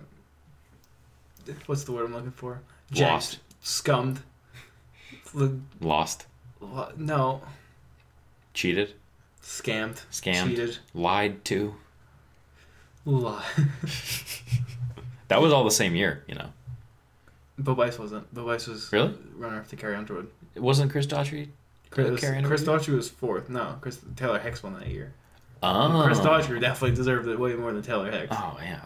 what's 1.66 1.84
the 1.84 1.92
word 1.92 2.06
I'm 2.06 2.14
looking 2.14 2.30
for? 2.30 2.62
Lost. 2.94 3.40
Scummed. 3.60 4.20
Lost, 5.80 6.24
lo- 6.60 6.92
No. 6.96 7.42
cheated, 8.54 8.94
Scammed. 9.46 10.04
Scammed. 10.10 10.48
Cheated. 10.48 10.78
lied 10.92 11.44
to. 11.46 11.74
Lie. 13.04 13.44
That 15.28 15.40
was 15.42 15.52
all 15.52 15.64
the 15.64 15.72
same 15.72 15.96
year, 15.96 16.22
you 16.28 16.36
know. 16.36 16.50
Bo 17.58 17.74
Bice 17.74 17.98
wasn't. 17.98 18.32
Bo 18.32 18.46
Bice 18.46 18.68
was 18.68 18.92
Really? 18.92 19.12
runner 19.36 19.56
up 19.58 19.66
to 19.68 19.74
Carrie 19.76 19.96
Underwood. 19.96 20.28
It 20.54 20.62
wasn't 20.62 20.92
Chris 20.92 21.04
Daughtry. 21.06 21.48
Chris, 21.90 22.20
Chris? 22.20 22.62
Daughtry 22.62 22.94
was 22.94 23.08
fourth. 23.10 23.48
No, 23.50 23.76
Chris 23.80 23.98
Taylor 24.14 24.38
Hicks 24.38 24.62
won 24.62 24.74
that 24.74 24.86
year. 24.86 25.14
Oh, 25.64 26.02
Chris 26.06 26.20
Daughtry 26.20 26.60
definitely 26.60 26.94
deserved 26.94 27.26
it 27.26 27.40
way 27.40 27.54
more 27.54 27.72
than 27.72 27.82
Taylor 27.82 28.08
Hicks. 28.08 28.28
Oh 28.38 28.56
yeah. 28.62 28.82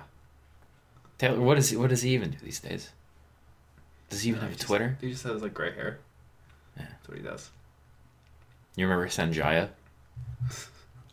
Taylor, 1.19 1.41
what 1.41 1.59
is 1.59 1.69
he? 1.69 1.77
What 1.77 1.91
does 1.91 2.01
he 2.01 2.15
even 2.15 2.31
do 2.31 2.39
these 2.43 2.61
days? 2.61 2.91
Does 4.09 4.23
he 4.23 4.31
even 4.31 4.39
Uh, 4.39 4.43
have 4.45 4.51
he 4.53 4.57
just- 4.57 4.67
Twitter? 4.67 4.97
He 5.03 5.11
just 5.11 5.25
has 5.25 5.43
like 5.43 5.53
gray 5.53 5.75
hair. 5.75 5.99
Yeah. 6.79 6.87
That's 6.89 7.07
what 7.09 7.19
he 7.19 7.23
does. 7.23 7.51
You 8.77 8.87
remember 8.87 9.09
Sanjaya? 9.09 9.69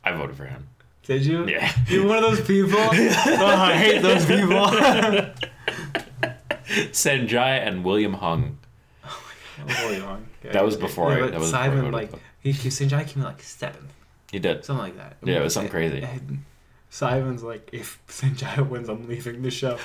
I 0.03 0.11
voted 0.13 0.35
for 0.37 0.45
him. 0.45 0.67
Did 1.03 1.25
you? 1.25 1.47
Yeah. 1.47 1.71
You're 1.87 2.07
one 2.07 2.17
of 2.17 2.23
those 2.23 2.41
people. 2.41 2.71
oh, 2.79 3.45
I 3.45 3.73
hate 3.77 4.01
those 4.01 4.25
people. 4.25 4.57
Sanjaya 6.91 7.65
and 7.65 7.83
William 7.85 8.13
Hung. 8.13 8.57
Oh, 9.05 9.91
young. 9.91 10.25
Okay. 10.43 10.53
That 10.53 10.65
was 10.65 10.75
before 10.75 11.11
I- 11.13 11.29
that 11.29 11.39
was 11.39 11.49
before 11.51 11.59
I 11.59 11.63
Simon 11.65 11.77
voted 11.79 11.93
like 11.93 12.11
for- 12.11 12.19
he, 12.41 12.51
Sanjay 12.53 13.07
came 13.07 13.23
in 13.23 13.27
like 13.27 13.41
seventh, 13.41 13.91
He 14.31 14.39
did. 14.39 14.63
something 14.63 14.83
like 14.83 14.97
that. 14.97 15.17
Yeah, 15.23 15.37
it 15.39 15.43
was 15.43 15.53
something 15.53 15.71
crazy. 15.71 16.01
And 16.03 16.43
Simon's 16.89 17.43
like, 17.43 17.69
if 17.73 17.99
Sanjay 18.07 18.67
wins, 18.69 18.89
I'm 18.89 19.07
leaving 19.07 19.41
the 19.41 19.51
show. 19.51 19.75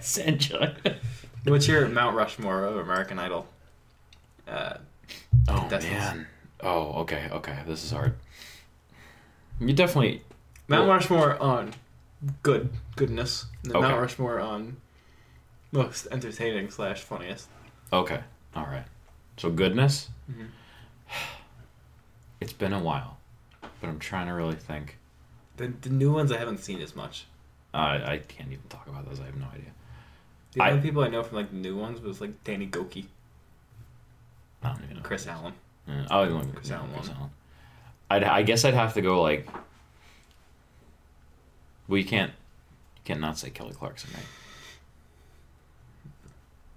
Sanjaya. 0.00 0.96
What's 1.44 1.68
your 1.68 1.88
Mount 1.88 2.16
Rushmore 2.16 2.64
of 2.64 2.76
American 2.78 3.18
Idol? 3.18 3.46
Uh, 4.48 4.74
Oh 5.48 5.54
Contestants. 5.60 5.92
man. 6.14 6.26
Oh 6.60 6.92
okay 7.02 7.28
okay. 7.32 7.58
This 7.66 7.84
is 7.84 7.90
hard. 7.90 8.14
You 9.60 9.72
definitely. 9.72 10.22
Mount 10.68 10.86
Well- 10.86 10.94
Rushmore 10.96 11.40
on 11.42 11.74
good 12.42 12.70
goodness. 12.96 13.46
And 13.64 13.72
Okay. 13.76 13.80
Mount 13.88 14.00
Rushmore 14.00 14.40
on 14.40 14.76
most 15.72 16.06
entertaining 16.10 16.70
slash 16.70 17.02
funniest. 17.02 17.48
Okay. 17.92 18.20
All 18.54 18.64
right. 18.66 18.84
So 19.36 19.50
goodness. 19.50 20.08
Mhm. 20.30 20.48
It's 22.40 22.52
been 22.52 22.72
a 22.74 22.78
while, 22.78 23.16
but 23.80 23.88
I'm 23.88 23.98
trying 23.98 24.26
to 24.26 24.32
really 24.34 24.56
think. 24.56 24.98
The, 25.56 25.68
the 25.80 25.88
new 25.88 26.12
ones 26.12 26.30
I 26.30 26.36
haven't 26.36 26.58
seen 26.58 26.80
as 26.82 26.94
much. 26.94 27.26
I 27.72 27.94
I 28.14 28.18
can't 28.28 28.50
even 28.52 28.64
talk 28.68 28.86
about 28.88 29.08
those. 29.08 29.20
I 29.20 29.24
have 29.26 29.36
no 29.36 29.46
idea. 29.54 29.70
The 30.52 30.62
I- 30.62 30.70
only 30.72 30.82
people 30.82 31.02
I 31.02 31.08
know 31.08 31.22
from 31.22 31.36
like 31.38 31.50
the 31.50 31.56
new 31.56 31.76
ones 31.76 32.00
was 32.00 32.20
like 32.20 32.44
Danny 32.44 32.66
Gokey, 32.66 33.06
I 34.66 34.72
don't 34.74 34.84
even 34.84 34.96
know. 34.96 35.02
Kris 35.02 35.26
Allen. 35.26 35.52
Yeah. 35.88 36.06
Oh, 36.10 36.22
I 36.22 36.28
don't 36.28 36.54
Kris 36.54 36.70
Allen 36.70 36.90
Chris. 36.94 37.08
Allen. 37.10 37.30
I'd 38.10 38.24
I 38.24 38.42
guess 38.42 38.64
I'd 38.64 38.74
have 38.74 38.94
to 38.94 39.00
go 39.02 39.20
like 39.22 39.48
Well, 41.88 41.98
you 41.98 42.04
can't. 42.04 42.30
You 42.96 43.02
can't 43.04 43.20
not 43.20 43.38
say 43.38 43.50
Kelly 43.50 43.72
Clarkson, 43.72 44.10
right? 44.14 44.26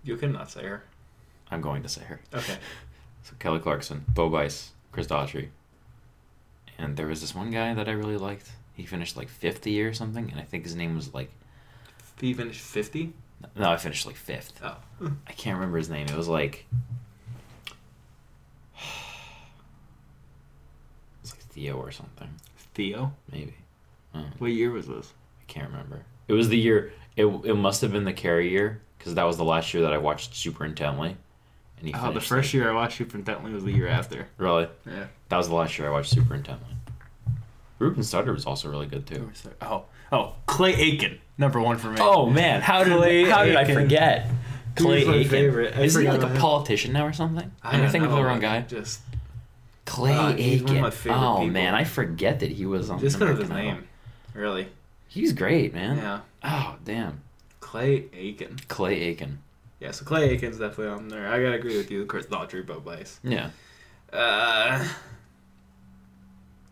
You 0.04 0.16
cannot 0.18 0.50
say 0.50 0.64
her. 0.64 0.84
I'm 1.52 1.62
going 1.62 1.84
to 1.84 1.90
say 1.90 2.02
her. 2.04 2.22
Okay. 2.34 2.58
So 3.22 3.34
Kelly 3.38 3.60
Clarkson, 3.60 4.06
Bo 4.16 4.30
Bice, 4.30 4.72
Chris 4.94 5.06
Daughtry, 5.06 5.50
and 6.80 6.96
there 6.96 7.06
was 7.06 7.20
this 7.22 7.36
one 7.36 7.52
guy 7.52 7.74
that 7.76 7.88
I 7.88 7.92
really 7.92 8.16
liked. 8.18 8.50
He 8.74 8.86
finished 8.86 9.18
like 9.18 9.28
50 9.30 9.82
or 9.84 9.94
something, 9.94 10.32
and 10.32 10.40
I 10.40 10.44
think 10.46 10.64
his 10.64 10.74
name 10.76 10.96
was 10.96 11.14
like 11.14 11.30
He 12.22 12.34
finished 12.34 12.62
fifty. 12.62 13.14
no, 13.58 13.70
I 13.72 13.78
finished 13.78 14.06
like 14.08 14.16
fifth. 14.16 14.60
Oh. 14.64 14.78
I 15.28 15.34
can't 15.34 15.56
remember 15.58 15.78
his 15.78 15.90
name. 15.90 16.08
It 16.08 16.16
was 16.16 16.30
like 16.30 16.66
it's 21.22 21.32
like 21.34 21.39
Theo 21.50 21.76
or 21.78 21.92
something, 21.92 22.30
Theo. 22.74 23.14
maybe. 23.32 23.56
What 24.40 24.48
year 24.52 24.72
was 24.72 24.88
this? 24.88 25.14
I 25.42 25.44
can't 25.52 25.70
remember. 25.70 26.04
It 26.28 26.34
was 26.34 26.50
the 26.50 26.58
year. 26.58 26.94
It 27.16 27.26
it 27.26 27.56
must 27.56 27.82
have 27.82 27.92
been 27.92 28.06
the 28.06 28.14
Carrie 28.14 28.50
year 28.50 28.82
because 28.98 29.16
that 29.16 29.24
was 29.24 29.38
the 29.38 29.44
last 29.44 29.74
year 29.74 29.84
that 29.84 29.94
I 29.94 29.98
watched 29.98 30.36
super 30.36 30.66
intently. 30.66 31.16
And 31.80 31.88
he 31.88 31.94
Oh, 31.98 32.12
the 32.12 32.20
first 32.22 32.48
like- 32.50 32.54
year 32.56 32.70
I 32.70 32.74
watched 32.74 32.98
Super 32.98 33.18
Intently 33.18 33.54
was 33.54 33.64
the 33.64 33.72
year 33.72 33.88
after. 33.88 34.28
Really, 34.38 34.68
Yeah. 34.86 35.06
that 35.30 35.38
was 35.38 35.48
the 35.48 35.56
last 35.56 35.78
year 35.80 35.88
I 35.88 35.92
watched 35.92 36.10
super 36.12 36.36
intently. 36.36 36.76
Ruben 37.80 38.04
Studdard 38.04 38.34
was 38.34 38.46
also 38.46 38.70
really 38.70 38.86
good 38.86 39.08
too. 39.08 39.32
Oh, 39.62 39.86
oh, 40.12 40.34
Clay 40.46 40.74
Aiken, 40.76 41.20
number 41.38 41.62
one 41.62 41.78
for 41.78 41.90
me. 41.90 41.98
Oh 42.02 42.26
man, 42.30 42.62
how 42.62 42.84
did 42.84 42.98
Clay 42.98 43.24
how 43.30 43.46
did 43.46 43.56
I 43.56 43.64
forget? 43.74 44.30
Clay 44.76 45.06
my 45.06 45.14
Aiken. 45.16 45.82
Isn't 45.82 46.02
he 46.02 46.10
like 46.10 46.22
a 46.22 46.38
politician 46.40 46.92
now 46.94 47.06
or 47.06 47.14
something? 47.14 47.50
I 47.64 47.78
Am 47.78 47.86
I 47.86 47.90
thinking 47.90 48.10
of 48.12 48.16
the 48.18 48.24
wrong 48.24 48.40
guy? 48.42 48.62
Just, 48.62 49.00
Clay 49.90 50.16
Uh, 50.16 50.34
Aiken. 50.38 50.66
one 50.68 50.76
of 50.78 50.82
my 50.84 50.90
favorite 50.92 51.18
oh 51.20 51.34
people. 51.40 51.48
man, 51.48 51.74
I 51.76 51.84
forget 51.84 52.40
that 52.42 52.52
he 52.52 52.66
was 52.66 52.90
on. 52.90 53.00
just 53.00 53.18
because 53.20 53.32
of 53.34 53.40
his 53.40 53.50
name, 53.50 53.88
really. 54.34 54.68
He's 55.08 55.34
great, 55.34 55.74
man. 55.74 55.98
Yeah. 55.98 56.20
Oh 56.44 56.76
damn, 56.86 57.22
Clay 57.60 58.06
Aiken. 58.14 58.58
Clay 58.68 59.02
Aiken. 59.02 59.40
Yeah, 59.80 59.92
so 59.92 60.06
Clay 60.06 60.30
Aiken's 60.30 60.58
definitely 60.60 60.88
on 60.94 61.08
there. 61.08 61.28
I 61.28 61.42
gotta 61.42 61.56
agree 61.56 61.78
with 61.78 61.90
you. 61.90 62.06
Chris 62.06 62.26
Daughtry, 62.28 62.66
Bo 62.66 62.80
Bice. 62.80 63.20
Yeah, 63.24 63.50
Uh, 64.14 64.86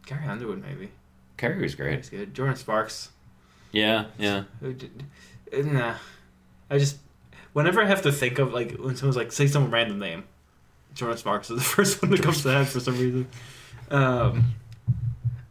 Gary 0.06 0.25
Underwood, 0.27 0.62
maybe. 0.63 0.91
Carrie 1.38 1.62
was 1.62 1.75
great. 1.75 1.97
He's 1.97 2.10
good. 2.10 2.34
Jordin 2.34 2.58
Sparks. 2.58 3.10
Yeah, 3.71 4.06
yeah. 4.17 4.43
Nah. 5.53 5.95
I 6.69 6.77
just 6.77 6.97
whenever 7.53 7.82
I 7.82 7.86
have 7.86 8.01
to 8.03 8.12
think 8.12 8.39
of 8.39 8.53
like 8.53 8.75
when 8.77 8.95
someone's 8.95 9.17
like 9.17 9.32
say 9.32 9.47
some 9.47 9.71
random 9.71 9.99
name, 9.99 10.23
Jordin 10.98 11.18
Sparks 11.18 11.50
is 11.50 11.58
the 11.60 11.64
first 11.76 12.02
one 12.02 12.12
that 12.12 12.22
comes 12.24 12.42
to 12.44 12.50
head 12.52 12.68
for 12.68 12.80
some 12.80 12.98
reason. 13.00 13.28
Um, 13.92 14.56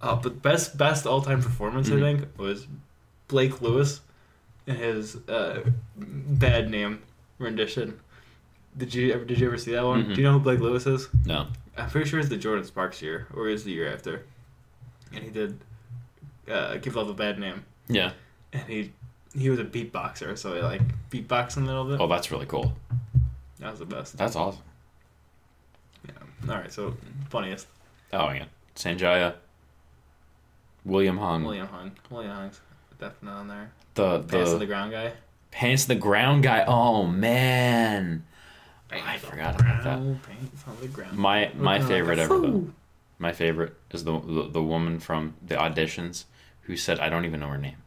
uh, 0.03 0.17
but 0.17 0.43
best 0.43 0.77
best 0.77 1.07
all 1.07 1.23
time 1.23 1.41
performance 1.43 1.89
Mhm. 1.89 1.97
I 1.97 2.01
think 2.19 2.39
was 2.39 2.67
Blake 3.29 3.61
Lewis 3.63 4.01
and 4.67 4.77
his 4.77 5.17
uh, 5.29 5.61
bad 5.97 6.71
name 6.71 7.03
rendition. 7.39 7.99
Did 8.77 8.93
you 8.93 9.13
ever 9.15 9.25
did 9.25 9.39
you 9.41 9.47
ever 9.47 9.57
see 9.59 9.73
that 9.73 9.85
one? 9.85 10.05
Mhm. 10.05 10.15
Do 10.15 10.21
you 10.21 10.27
know 10.27 10.35
who 10.35 10.41
Blake 10.41 10.61
Lewis 10.61 10.87
is? 10.87 11.09
No. 11.25 11.47
I'm 11.79 11.89
pretty 11.91 12.09
sure 12.09 12.19
it's 12.21 12.29
the 12.29 12.37
Jordin 12.39 12.65
Sparks 12.65 13.01
year 13.03 13.27
or 13.35 13.49
is 13.49 13.65
the 13.65 13.71
year 13.71 13.93
after, 13.93 14.25
and 15.13 15.23
he 15.23 15.31
did 15.31 15.59
uh, 16.51 16.77
give 16.77 16.97
love 16.97 17.09
a 17.09 17.15
bad 17.15 17.39
name 17.39 17.65
Yeah. 17.89 18.13
and 18.53 18.63
he 18.69 18.93
he 19.35 19.51
was 19.51 19.59
a 19.59 19.65
beatboxer, 19.65 20.37
so 20.39 20.55
he 20.55 20.61
like 20.63 20.81
beatboxed 21.11 21.57
in 21.57 21.65
the 21.65 21.69
middle 21.73 21.83
of 21.83 21.93
it. 21.93 22.01
Oh, 22.03 22.07
that's 22.09 22.31
really 22.31 22.47
cool. 22.47 22.75
That 23.61 23.71
was 23.71 23.79
the 23.79 23.85
best. 23.87 24.17
That's 24.17 24.37
awesome. 24.37 24.63
All 26.49 26.57
right, 26.57 26.73
so 26.73 26.95
funniest 27.29 27.67
Oh 28.13 28.31
yeah, 28.31 28.45
Sanjaya. 28.75 29.35
William 30.85 31.19
Hung. 31.19 31.45
William 31.45 31.67
Hung. 31.67 31.93
William 32.11 32.33
Hung's 32.33 32.61
definitely 32.99 33.39
on 33.41 33.49
there. 33.49 33.73
The 33.95 34.21
Pants 34.21 34.51
on 34.51 34.53
the 34.55 34.59
the 34.61 34.67
ground 34.67 34.93
guy. 34.93 35.13
pants 35.51 35.83
to 35.83 35.89
the 35.89 35.95
ground 35.97 36.43
guy. 36.43 36.65
Oh 36.67 37.07
man, 37.07 38.25
I 38.91 39.19
forgot 39.19 39.61
about 39.61 39.85
that. 39.85 39.99
Pants 40.23 40.65
on 40.67 40.77
the 40.81 40.89
ground. 40.89 41.17
My 41.19 41.51
my 41.57 41.79
Looking 41.79 41.89
favorite 41.89 42.19
ever 42.19 42.39
though. 42.39 42.71
My 43.19 43.33
favorite 43.33 43.75
is 43.91 44.05
the, 44.05 44.21
the 44.21 44.49
the 44.53 44.63
woman 44.63 45.01
from 45.01 45.35
the 45.45 45.57
auditions 45.57 46.25
who 46.63 46.77
said 46.77 47.01
I 47.01 47.09
don't 47.09 47.25
even 47.25 47.41
know 47.41 47.49
her 47.49 47.59
name, 47.59 47.79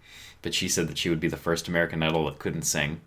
but 0.41 0.54
she 0.54 0.67
said 0.67 0.88
that 0.88 0.98
she 0.98 1.10
would 1.10 1.19
be 1.19 1.28
the 1.28 1.38
first 1.38 1.67
American 1.67 2.04
Idol 2.04 2.26
that 2.26 2.39
couldn't 2.39 2.63
sing. 2.63 3.02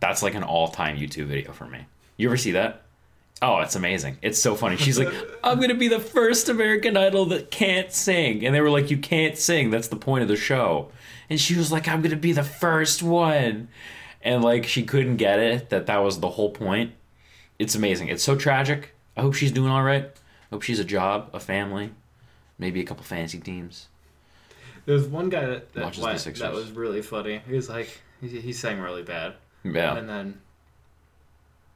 That's 0.00 0.22
like 0.22 0.34
an 0.34 0.42
all 0.42 0.68
time 0.68 0.96
YouTube 0.96 1.26
video 1.26 1.52
for 1.52 1.66
me. 1.66 1.86
You 2.16 2.28
ever 2.28 2.36
see 2.36 2.52
that? 2.52 2.82
Oh, 3.42 3.58
it's 3.60 3.74
amazing. 3.76 4.18
It's 4.22 4.40
so 4.40 4.54
funny. 4.54 4.76
She's 4.76 4.98
like, 4.98 5.12
I'm 5.44 5.60
gonna 5.60 5.74
be 5.74 5.88
the 5.88 6.00
first 6.00 6.48
American 6.48 6.96
Idol 6.96 7.26
that 7.26 7.50
can't 7.50 7.92
sing, 7.92 8.44
and 8.46 8.54
they 8.54 8.60
were 8.60 8.70
like, 8.70 8.90
you 8.90 8.98
can't 8.98 9.36
sing. 9.36 9.70
That's 9.70 9.88
the 9.88 9.96
point 9.96 10.22
of 10.22 10.28
the 10.28 10.36
show. 10.36 10.90
And 11.28 11.40
she 11.40 11.56
was 11.56 11.72
like, 11.72 11.88
I'm 11.88 12.00
gonna 12.02 12.16
be 12.16 12.32
the 12.32 12.44
first 12.44 13.02
one, 13.02 13.68
and 14.22 14.42
like 14.42 14.64
she 14.66 14.84
couldn't 14.84 15.16
get 15.16 15.38
it 15.40 15.70
that 15.70 15.86
that 15.86 15.98
was 15.98 16.20
the 16.20 16.30
whole 16.30 16.50
point. 16.50 16.92
It's 17.58 17.74
amazing. 17.74 18.08
It's 18.08 18.22
so 18.22 18.36
tragic. 18.36 18.94
I 19.16 19.20
hope 19.22 19.34
she's 19.34 19.52
doing 19.52 19.70
all 19.70 19.82
right. 19.82 20.10
Hope 20.50 20.62
she's 20.62 20.78
a 20.80 20.84
job, 20.84 21.30
a 21.32 21.40
family, 21.40 21.90
maybe 22.58 22.80
a 22.80 22.84
couple 22.84 23.04
fancy 23.04 23.38
teams. 23.40 23.88
There's 24.86 25.06
one 25.06 25.28
guy 25.28 25.46
that 25.46 25.72
that, 25.74 25.96
went- 25.98 26.24
that 26.38 26.52
was 26.52 26.70
really 26.70 27.02
funny. 27.02 27.40
He 27.48 27.54
was 27.54 27.68
like 27.68 28.00
he, 28.20 28.28
he 28.28 28.52
sang 28.52 28.80
really 28.80 29.02
bad, 29.02 29.34
Yeah. 29.64 29.96
and 29.96 30.08
then 30.08 30.40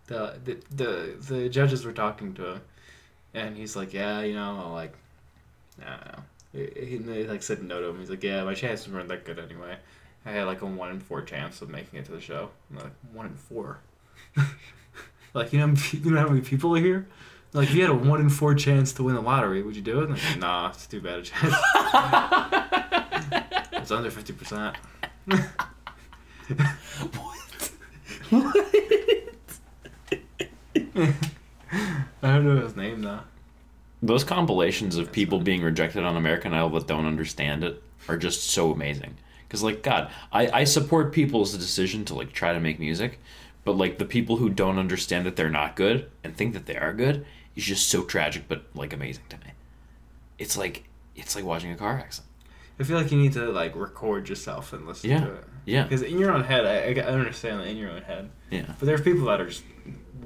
the, 0.09 0.35
the 0.45 0.59
the 0.75 1.35
the 1.35 1.49
judges 1.49 1.85
were 1.85 1.93
talking 1.93 2.35
to 2.35 2.53
him, 2.53 2.61
and 3.35 3.57
he's 3.57 3.77
like, 3.77 3.93
yeah, 3.93 4.23
you 4.23 4.35
know, 4.35 4.71
like, 4.73 4.95
I 5.81 5.91
don't 5.91 6.07
know. 6.07 6.23
He, 6.53 6.87
he 6.87 6.99
like 7.25 7.43
said 7.43 7.63
no 7.63 7.81
to 7.81 7.89
him. 7.89 8.01
He's 8.01 8.11
like, 8.11 8.25
yeah, 8.25 8.43
my 8.43 8.55
chances 8.55 8.89
weren't 8.89 9.09
that 9.09 9.25
good 9.25 9.39
anyway. 9.39 9.77
I 10.27 10.33
had 10.33 10.45
like 10.45 10.63
a 10.63 10.67
one 10.67 10.91
in 10.91 11.01
four 11.01 11.23
chance 11.23 11.63
of 11.63 11.69
making 11.69 12.01
it 12.01 12.07
to 12.07 12.13
the 12.13 12.21
show. 12.21 12.51
I'm 12.71 12.79
like 12.79 12.93
one 13.13 13.27
in 13.27 13.35
four. 13.35 13.79
like 15.35 15.53
you 15.53 15.61
know, 15.61 15.75
you 15.93 16.11
know 16.11 16.21
how 16.21 16.29
many 16.29 16.41
people 16.41 16.77
are 16.77 16.81
here. 16.81 17.07
Like 17.53 17.69
if 17.69 17.75
you 17.75 17.83
had 17.83 17.91
a 17.91 17.95
one 17.95 18.21
in 18.21 18.31
four 18.31 18.55
chance 18.55 18.93
to 18.95 19.03
win 19.03 19.15
the 19.15 19.21
lottery, 19.21 19.63
would 19.63 19.77
you 19.77 19.83
do 19.83 20.01
it? 20.01 20.11
Like, 20.11 20.39
nah, 20.39 20.71
it's 20.71 20.87
too 20.87 21.01
bad 21.01 21.19
a 21.19 21.23
chance. 21.23 21.55
it's 23.73 23.91
under 23.91 24.11
fifty 24.11 24.33
percent. 24.33 24.77
I 31.73 31.97
don't 32.23 32.45
know 32.45 32.61
his 32.63 32.77
name 32.77 33.03
though. 33.03 33.21
Those 34.03 34.25
compilations 34.25 34.97
of 34.97 35.11
people 35.13 35.41
being 35.41 35.63
rejected 35.63 36.05
on 36.05 36.17
American 36.17 36.55
Idol 36.55 36.71
that 36.71 36.87
don't 36.87 37.07
understand 37.07 37.65
it 37.65 37.83
are 38.09 38.17
just 38.17 38.49
so 38.51 38.73
amazing. 38.73 39.17
Because 39.47 39.63
like 39.63 39.83
God, 39.83 40.11
I 40.33 40.49
I 40.61 40.65
support 40.65 41.13
people's 41.13 41.57
decision 41.57 42.05
to 42.07 42.15
like 42.15 42.33
try 42.33 42.53
to 42.53 42.61
make 42.61 42.79
music, 42.79 43.19
but 43.65 43.77
like 43.77 43.99
the 43.99 44.05
people 44.05 44.37
who 44.37 44.49
don't 44.51 44.79
understand 44.79 45.27
that 45.27 45.37
they're 45.37 45.51
not 45.51 45.77
good 45.77 46.11
and 46.23 46.37
think 46.37 46.55
that 46.55 46.67
they 46.67 46.77
are 46.77 46.93
good 46.93 47.27
is 47.57 47.65
just 47.65 47.89
so 47.89 48.03
tragic 48.05 48.45
but 48.49 48.65
like 48.75 48.93
amazing 48.93 49.25
to 49.31 49.37
me. 49.39 49.53
It's 50.39 50.57
like 50.57 50.85
it's 51.17 51.35
like 51.35 51.45
watching 51.45 51.73
a 51.73 51.77
car 51.77 51.99
accident. 51.99 52.31
I 52.81 52.85
feel 52.85 52.97
like 52.97 53.11
you 53.11 53.19
need 53.19 53.33
to 53.33 53.51
like 53.51 53.75
record 53.75 54.29
yourself 54.29 54.73
and 54.73 54.87
listen 54.87 55.11
Yeah. 55.11 55.21
to 55.25 55.33
it. 55.33 55.45
Yeah. 55.65 55.83
Because 55.83 56.03
in 56.03 56.19
your 56.19 56.31
own 56.33 56.45
head, 56.45 56.65
I, 56.65 57.01
I 57.01 57.05
understand 57.07 57.59
that 57.61 57.67
in 57.67 57.77
your 57.77 57.91
own 57.91 58.03
head. 58.03 58.31
Yeah. 58.51 58.67
But 58.79 58.87
there's 58.87 59.01
people 59.01 59.25
that 59.27 59.41
are 59.41 59.47
just 59.49 59.65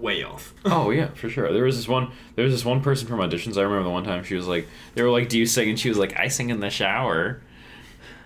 way 0.02 0.22
off. 0.24 0.52
Oh 0.66 0.90
yeah, 0.90 1.08
for 1.14 1.28
sure. 1.30 1.52
There 1.52 1.64
was 1.64 1.76
this 1.76 1.88
one. 1.88 2.10
There 2.34 2.44
was 2.44 2.52
this 2.52 2.64
one 2.64 2.82
person 2.82 3.06
from 3.08 3.20
auditions. 3.20 3.56
I 3.56 3.62
remember 3.62 3.84
the 3.84 3.90
one 3.90 4.04
time 4.04 4.24
she 4.24 4.34
was 4.34 4.46
like, 4.46 4.68
they 4.94 5.02
were 5.02 5.10
like, 5.10 5.28
"Do 5.28 5.38
you 5.38 5.46
sing?" 5.46 5.70
And 5.70 5.78
she 5.78 5.88
was 5.88 5.98
like, 5.98 6.18
"I 6.18 6.28
sing 6.28 6.50
in 6.50 6.60
the 6.60 6.70
shower." 6.70 7.40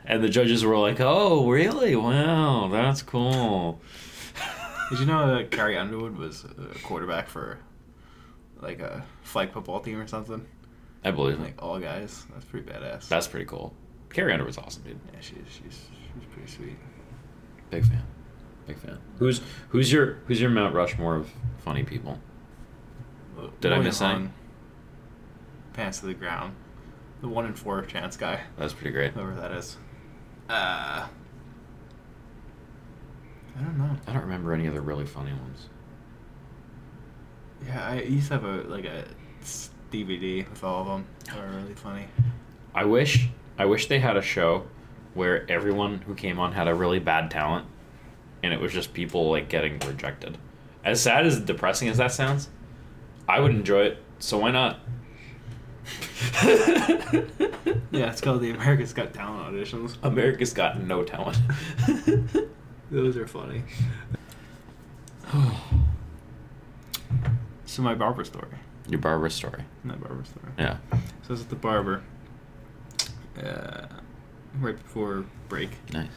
And 0.04 0.22
the 0.22 0.28
judges 0.28 0.64
were 0.64 0.78
like, 0.78 1.00
"Oh, 1.00 1.48
really? 1.48 1.94
Wow, 1.96 2.68
that's 2.70 3.02
cool." 3.02 3.80
Did 4.90 5.00
you 5.00 5.06
know 5.06 5.34
that 5.36 5.50
Carrie 5.50 5.76
Underwood 5.76 6.16
was 6.16 6.44
a 6.44 6.78
quarterback 6.80 7.28
for 7.28 7.58
like 8.60 8.78
a 8.80 9.04
flag 9.22 9.52
football 9.52 9.80
team 9.80 10.00
or 10.00 10.06
something? 10.06 10.46
I 11.04 11.10
believe 11.10 11.38
it. 11.38 11.42
Like 11.42 11.62
all 11.62 11.78
guys. 11.80 12.24
That's 12.32 12.44
pretty 12.44 12.70
badass. 12.70 13.08
That's 13.08 13.26
pretty 13.26 13.46
cool. 13.46 13.74
Carrie 14.10 14.32
Underwood's 14.32 14.58
awesome, 14.58 14.82
dude. 14.84 14.98
yeah, 15.12 15.20
she's 15.20 15.38
she's 15.48 15.86
she's 16.14 16.24
pretty 16.32 16.50
sweet. 16.50 16.76
Big 17.70 17.84
fan. 17.84 18.02
Big 18.66 18.78
fan. 18.78 18.98
Who's 19.18 19.40
who's 19.70 19.92
your 19.92 20.14
who's 20.26 20.40
your 20.40 20.50
Mount 20.50 20.74
Rushmore 20.74 21.16
of 21.16 21.30
funny 21.58 21.82
people? 21.84 22.18
Did 23.60 23.72
I 23.72 23.78
miss 23.78 24.00
any? 24.00 24.28
Pants 25.74 26.00
to 26.00 26.06
the 26.06 26.14
ground. 26.14 26.54
The 27.20 27.28
one 27.28 27.46
in 27.46 27.54
four 27.54 27.82
chance 27.82 28.16
guy, 28.16 28.40
That's 28.58 28.72
pretty 28.72 28.90
great. 28.90 29.12
whoever 29.12 29.34
that 29.36 29.52
is. 29.52 29.76
Uh, 30.48 31.06
I 33.58 33.62
don't 33.62 33.78
know. 33.78 33.96
I 34.06 34.12
don't 34.12 34.22
remember 34.22 34.52
any 34.52 34.68
other 34.68 34.80
really 34.80 35.06
funny 35.06 35.32
ones. 35.32 35.68
Yeah, 37.66 37.88
I 37.88 38.00
used 38.02 38.28
to 38.28 38.34
have 38.34 38.44
a 38.44 38.62
like 38.68 38.84
a 38.84 39.04
DVD 39.90 40.48
with 40.48 40.62
all 40.64 40.82
of 40.82 40.86
them. 40.88 41.06
They 41.32 41.40
were 41.40 41.48
really 41.60 41.74
funny. 41.74 42.06
I 42.74 42.84
wish 42.84 43.28
I 43.58 43.64
wish 43.64 43.86
they 43.86 43.98
had 43.98 44.16
a 44.16 44.22
show 44.22 44.66
where 45.14 45.50
everyone 45.50 45.98
who 46.00 46.14
came 46.14 46.38
on 46.38 46.52
had 46.52 46.68
a 46.68 46.74
really 46.74 46.98
bad 46.98 47.30
talent 47.30 47.66
and 48.42 48.52
it 48.52 48.60
was 48.60 48.72
just 48.72 48.92
people 48.94 49.30
like 49.30 49.48
getting 49.48 49.78
rejected. 49.80 50.38
As 50.84 51.00
sad 51.00 51.26
as 51.26 51.40
depressing 51.40 51.88
as 51.88 51.96
that 51.98 52.12
sounds, 52.12 52.48
I 53.28 53.40
would 53.40 53.50
enjoy 53.52 53.82
it. 53.82 53.98
So 54.18 54.38
why 54.38 54.50
not? 54.50 54.80
Yeah, 57.96 58.10
it's 58.10 58.20
called 58.20 58.42
the 58.42 58.50
America's 58.50 58.92
Got 58.92 59.14
Talent 59.14 59.54
auditions. 59.54 59.96
America's 60.02 60.52
got 60.52 60.82
no 60.82 61.02
talent. 61.02 61.38
Those 62.90 63.16
are 63.16 63.26
funny. 63.26 63.62
so 67.64 67.80
my 67.80 67.94
barber 67.94 68.24
story. 68.24 68.48
Your 68.86 69.00
barber 69.00 69.30
story. 69.30 69.64
My 69.82 69.94
barber 69.94 70.24
story. 70.24 70.52
Yeah. 70.58 70.76
So 70.90 71.28
I 71.28 71.32
was 71.32 71.40
at 71.40 71.48
the 71.48 71.56
barber. 71.56 72.02
Uh, 73.42 73.86
right 74.60 74.76
before 74.76 75.24
break, 75.48 75.70
Nice. 75.92 76.08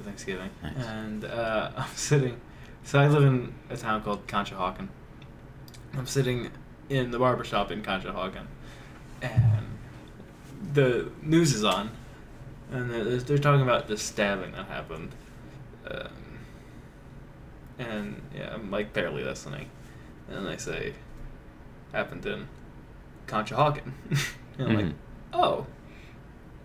Before 0.00 0.10
Thanksgiving, 0.10 0.50
Nice. 0.62 0.76
and 0.86 1.24
uh, 1.24 1.70
I'm 1.76 1.94
sitting. 1.94 2.40
So 2.84 2.98
I 2.98 3.06
live 3.08 3.24
in 3.24 3.54
a 3.68 3.76
town 3.76 4.02
called 4.02 4.26
Conshohocken. 4.26 4.88
I'm 5.96 6.06
sitting 6.06 6.50
in 6.88 7.10
the 7.10 7.18
barber 7.18 7.44
shop 7.44 7.70
in 7.70 7.82
Conshohocken, 7.82 8.46
and 9.22 9.66
the 10.72 11.10
news 11.22 11.54
is 11.54 11.64
on, 11.64 11.90
and 12.72 12.90
they're, 12.90 13.04
they're 13.18 13.38
talking 13.38 13.62
about 13.62 13.88
the 13.88 13.96
stabbing 13.96 14.52
that 14.52 14.66
happened. 14.66 15.12
Um, 15.90 16.08
and 17.78 18.22
yeah, 18.34 18.54
I'm 18.54 18.70
like 18.70 18.92
barely 18.92 19.24
listening, 19.24 19.68
and 20.30 20.46
they 20.46 20.56
say 20.56 20.94
happened 21.92 22.24
in 22.26 22.48
Conshohocken, 23.26 23.92
and 24.58 24.68
I'm 24.68 24.74
like, 24.76 24.84
Mhm. 24.86 24.94
oh, 25.32 25.66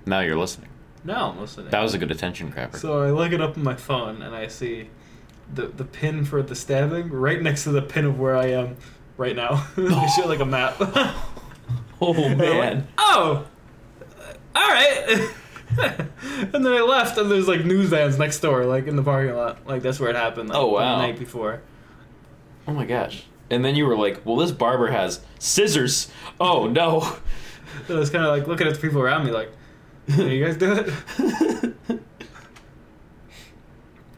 Now 0.05 0.19
you're 0.21 0.37
listening. 0.37 0.69
Now 1.05 1.31
I'm 1.31 1.39
listening. 1.39 1.69
That 1.69 1.81
was 1.81 1.93
a 1.93 1.97
good 1.97 2.11
attention 2.11 2.49
grabber. 2.49 2.77
So 2.77 3.01
I 3.01 3.11
look 3.11 3.31
it 3.31 3.41
up 3.41 3.57
on 3.57 3.63
my 3.63 3.75
phone 3.75 4.21
and 4.21 4.35
I 4.35 4.47
see 4.47 4.89
the 5.53 5.67
the 5.67 5.85
pin 5.85 6.25
for 6.25 6.41
the 6.41 6.55
stabbing 6.55 7.09
right 7.09 7.41
next 7.41 7.63
to 7.63 7.71
the 7.71 7.81
pin 7.81 8.05
of 8.05 8.19
where 8.19 8.35
I 8.35 8.47
am 8.47 8.77
right 9.17 9.35
now. 9.35 9.65
they 9.75 10.07
show 10.15 10.27
like 10.27 10.39
a 10.39 10.45
map. 10.45 10.75
oh 12.01 12.11
like, 12.11 12.37
man. 12.37 12.87
oh, 12.97 13.45
all 14.55 14.69
right. 14.69 15.29
and 15.77 16.65
then 16.65 16.67
I 16.67 16.81
left, 16.81 17.17
and 17.17 17.29
there's 17.29 17.47
like 17.47 17.65
news 17.65 17.89
vans 17.89 18.17
next 18.17 18.39
door, 18.39 18.65
like 18.65 18.87
in 18.87 18.95
the 18.95 19.03
parking 19.03 19.35
lot. 19.35 19.65
Like 19.67 19.81
that's 19.81 19.99
where 19.99 20.09
it 20.09 20.15
happened. 20.15 20.49
Like, 20.49 20.57
Oh, 20.57 20.67
wow. 20.67 20.97
The 20.97 21.07
night 21.07 21.19
before. 21.19 21.61
Oh 22.67 22.73
my 22.73 22.85
gosh. 22.85 23.25
And 23.49 23.63
then 23.63 23.75
you 23.75 23.85
were 23.85 23.95
like, 23.97 24.25
"Well, 24.25 24.37
this 24.37 24.51
barber 24.51 24.87
has 24.87 25.21
scissors." 25.39 26.09
Oh 26.39 26.67
no. 26.67 27.17
So 27.87 27.97
I 27.97 27.99
was 27.99 28.09
kind 28.09 28.23
of 28.23 28.31
like 28.31 28.47
looking 28.47 28.67
at 28.67 28.73
the 28.73 28.79
people 28.79 29.01
around 29.01 29.25
me, 29.25 29.31
like, 29.31 29.49
"Can 29.49 29.57
you 30.07 30.45
guys 30.45 30.57
do 30.57 30.73
it?" 30.73 31.99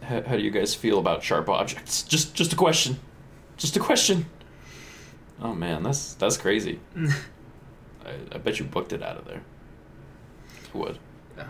How, 0.08 0.22
how 0.22 0.38
do 0.38 0.42
you 0.42 0.52
guys 0.52 0.74
feel 0.74 1.00
about 1.00 1.22
sharp 1.22 1.50
objects? 1.50 2.04
Just 2.04 2.34
just 2.34 2.54
a 2.54 2.56
question. 2.56 2.98
Just 3.58 3.76
a 3.76 3.80
question. 3.80 4.26
Oh 5.42 5.54
man, 5.54 5.84
that's 5.84 6.14
that's 6.14 6.38
crazy. 6.38 6.80
I, 8.06 8.12
I 8.32 8.38
bet 8.38 8.60
you 8.60 8.66
booked 8.66 8.94
it 8.94 9.04
out 9.04 9.18
of 9.18 9.26
there. 9.26 9.42
Would. 10.74 10.98
Yeah. 11.38 11.44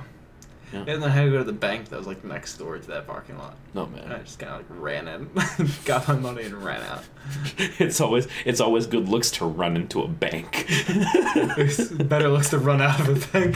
Yeah. 0.73 0.79
And 0.79 0.87
then 0.87 1.03
I 1.03 1.09
had 1.09 1.25
to 1.25 1.31
go 1.31 1.37
to 1.37 1.43
the 1.43 1.53
bank 1.53 1.89
that 1.89 1.97
was 1.97 2.07
like 2.07 2.25
next 2.25 2.57
door 2.57 2.77
to 2.77 2.87
that 2.87 3.07
parking 3.07 3.37
lot. 3.37 3.55
No 3.73 3.83
And 3.83 4.11
I 4.11 4.17
just 4.19 4.39
kind 4.39 4.51
of 4.51 4.57
like 4.57 4.81
ran 4.81 5.07
in, 5.07 5.29
got 5.85 6.07
my 6.07 6.15
money, 6.15 6.43
and 6.43 6.61
ran 6.61 6.81
out. 6.81 7.03
it's 7.57 8.01
always 8.01 8.27
it's 8.43 8.59
always 8.59 8.87
good 8.87 9.07
looks 9.07 9.31
to 9.31 9.45
run 9.45 9.77
into 9.77 10.01
a 10.01 10.07
bank. 10.07 10.65
It's 10.67 11.89
better 11.91 12.27
looks 12.27 12.49
to 12.49 12.57
run 12.57 12.81
out 12.81 12.99
of 12.99 13.09
a 13.09 13.39
bank. 13.39 13.55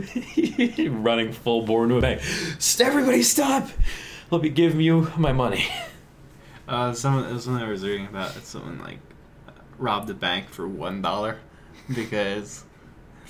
Running 0.90 1.32
full 1.32 1.62
bore 1.62 1.84
into 1.84 1.96
a 1.96 2.00
bank. 2.00 2.22
Everybody 2.80 3.22
stop! 3.22 3.68
Let 4.30 4.42
me 4.42 4.48
give 4.48 4.80
you 4.80 5.10
my 5.16 5.32
money. 5.32 5.66
Uh, 6.68 6.92
someone, 6.92 7.32
was 7.32 7.46
I 7.46 7.68
was 7.68 7.84
reading 7.84 8.06
about. 8.06 8.32
Someone 8.44 8.80
like 8.80 8.98
robbed 9.78 10.10
a 10.10 10.14
bank 10.14 10.48
for 10.48 10.66
one 10.66 11.00
dollar 11.00 11.38
because 11.94 12.64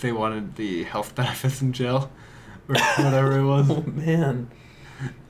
they 0.01 0.11
wanted 0.11 0.57
the 0.57 0.85
health 0.85 1.15
benefits 1.15 1.61
in 1.61 1.75
jail 1.75 2.11
or 2.67 2.77
whatever 2.77 3.39
it 3.39 3.45
was. 3.45 3.71
Oh 3.71 3.83
man. 3.83 4.51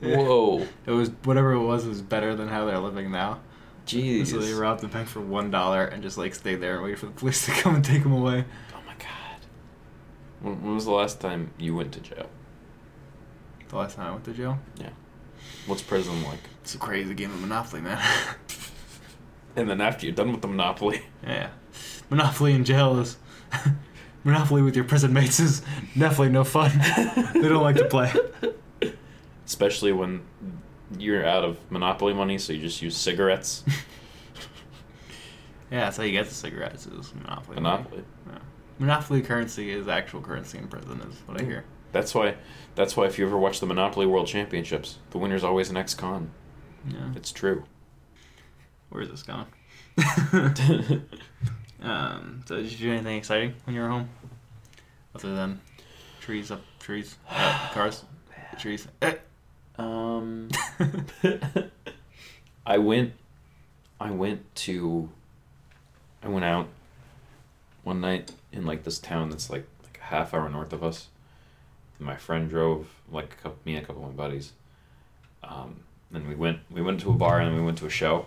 Whoa. 0.01 0.65
It 0.85 0.91
was 0.91 1.09
whatever 1.25 1.51
it 1.51 1.65
was 1.65 1.85
was 1.85 2.01
better 2.01 2.33
than 2.33 2.47
how 2.47 2.63
they're 2.63 2.79
living 2.79 3.11
now. 3.11 3.41
Jeez. 3.85 4.27
So 4.27 4.39
they 4.39 4.53
robbed 4.53 4.81
the 4.81 4.87
bank 4.87 5.07
for 5.07 5.19
one 5.19 5.51
dollar 5.51 5.83
and 5.83 6.01
just 6.01 6.17
like 6.17 6.35
stayed 6.35 6.61
there 6.61 6.75
and 6.75 6.83
waited 6.83 6.99
for 6.99 7.07
the 7.07 7.11
police 7.11 7.45
to 7.45 7.51
come 7.51 7.75
and 7.75 7.83
take 7.83 8.03
them 8.03 8.13
away. 8.13 8.45
My 10.41 10.49
god. 10.49 10.55
When, 10.57 10.63
when 10.65 10.75
was 10.75 10.85
the 10.85 10.91
last 10.91 11.19
time 11.19 11.51
you 11.57 11.75
went 11.75 11.91
to 11.93 11.99
jail? 11.99 12.29
The 13.69 13.77
last 13.77 13.95
time 13.95 14.07
I 14.07 14.11
went 14.11 14.23
to 14.25 14.33
jail. 14.33 14.59
Yeah. 14.79 14.89
What's 15.65 15.81
prison 15.81 16.23
like? 16.23 16.39
It's 16.61 16.75
a 16.75 16.77
crazy 16.77 17.13
game 17.13 17.31
of 17.31 17.41
Monopoly, 17.41 17.81
man. 17.81 18.01
And 19.55 19.67
then 19.67 19.81
after 19.81 20.05
you're 20.05 20.13
done 20.13 20.31
with 20.31 20.41
the 20.41 20.47
Monopoly, 20.47 21.01
yeah, 21.23 21.49
Monopoly 22.11 22.53
in 22.53 22.63
jail 22.63 22.99
is 22.99 23.17
Monopoly 24.23 24.61
with 24.61 24.75
your 24.75 24.85
prison 24.85 25.11
mates 25.13 25.39
is 25.39 25.63
definitely 25.97 26.29
no 26.29 26.43
fun. 26.43 26.71
they 27.33 27.41
don't 27.49 27.63
like 27.63 27.75
to 27.77 27.85
play. 27.85 28.13
especially 29.47 29.91
when 29.91 30.21
you're 30.99 31.25
out 31.25 31.43
of 31.43 31.57
Monopoly 31.71 32.13
money, 32.13 32.37
so 32.37 32.53
you 32.53 32.61
just 32.61 32.83
use 32.83 32.95
cigarettes. 32.95 33.63
Yeah, 35.71 35.79
that's 35.85 35.97
how 35.97 36.03
you 36.03 36.11
get 36.11 36.27
the 36.27 36.35
cigarettes 36.35 36.85
is 36.85 37.11
Monopoly. 37.15 37.55
Monopoly. 37.55 38.03
Yeah. 38.27 38.37
Monopoly 38.79 39.21
currency 39.21 39.71
is 39.71 39.87
actual 39.87 40.21
currency 40.21 40.57
in 40.57 40.67
prison, 40.67 41.01
is 41.01 41.17
what 41.25 41.41
I 41.41 41.43
hear. 41.43 41.65
That's 41.91 42.13
why. 42.13 42.35
That's 42.75 42.95
why 42.95 43.05
if 43.05 43.17
you 43.17 43.25
ever 43.25 43.37
watch 43.37 43.59
the 43.59 43.65
Monopoly 43.65 44.05
World 44.05 44.27
Championships, 44.27 44.99
the 45.09 45.17
winner's 45.17 45.43
always 45.43 45.69
an 45.69 45.77
ex-con. 45.77 46.31
Yeah. 46.87 47.11
It's 47.15 47.31
true. 47.31 47.63
Where 48.89 49.01
is 49.01 49.09
this 49.09 49.23
going? 49.23 49.45
um, 51.81 52.43
so 52.45 52.57
did 52.57 52.71
you 52.71 52.77
do 52.77 52.91
anything 52.91 53.17
exciting 53.17 53.55
when 53.65 53.75
you 53.75 53.81
were 53.81 53.89
home? 53.89 54.09
Other 55.15 55.35
than 55.35 55.59
trees 56.21 56.51
up 56.51 56.61
trees, 56.79 57.17
uh, 57.29 57.69
cars, 57.73 58.03
trees. 58.59 58.87
Um, 59.77 60.49
I 62.65 62.77
went. 62.77 63.13
I 63.99 64.11
went 64.11 64.55
to. 64.55 65.09
I 66.21 66.27
went 66.27 66.45
out. 66.45 66.67
One 67.87 68.01
night 68.01 68.33
in 68.51 68.65
like 68.65 68.83
this 68.83 68.99
town 68.99 69.29
that's 69.29 69.49
like 69.49 69.65
like 69.81 69.97
a 70.01 70.03
half 70.07 70.33
hour 70.33 70.49
north 70.49 70.73
of 70.73 70.83
us. 70.83 71.07
My 71.99 72.17
friend 72.17 72.49
drove 72.49 72.89
like 73.09 73.31
a 73.31 73.35
couple, 73.37 73.59
me 73.63 73.75
and 73.75 73.83
a 73.85 73.87
couple 73.87 74.03
of 74.03 74.09
my 74.09 74.13
buddies. 74.13 74.51
Um, 75.41 75.85
and 76.13 76.27
we 76.27 76.35
went 76.35 76.59
we 76.69 76.81
went 76.81 76.99
to 76.99 77.11
a 77.11 77.13
bar 77.13 77.39
and 77.39 77.55
we 77.55 77.61
went 77.61 77.77
to 77.77 77.85
a 77.85 77.89
show, 77.89 78.25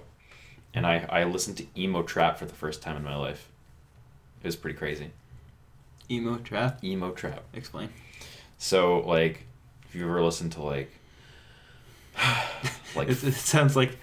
and 0.72 0.86
I 0.86 1.06
I 1.10 1.24
listened 1.24 1.58
to 1.58 1.66
emo 1.78 2.02
trap 2.02 2.38
for 2.38 2.46
the 2.46 2.54
first 2.54 2.80
time 2.80 2.96
in 2.96 3.04
my 3.04 3.16
life. 3.16 3.50
It 4.42 4.46
was 4.46 4.56
pretty 4.56 4.78
crazy. 4.78 5.10
Emo 6.10 6.38
trap. 6.38 6.82
Emo 6.82 7.10
trap. 7.10 7.44
Explain. 7.52 7.90
So 8.56 9.00
like, 9.00 9.44
if 9.86 9.94
you 9.94 10.06
ever 10.06 10.24
listened 10.24 10.52
to 10.52 10.62
like. 10.62 10.90
like 12.96 13.10
It, 13.10 13.22
it 13.22 13.34
sounds 13.34 13.76
like. 13.76 13.98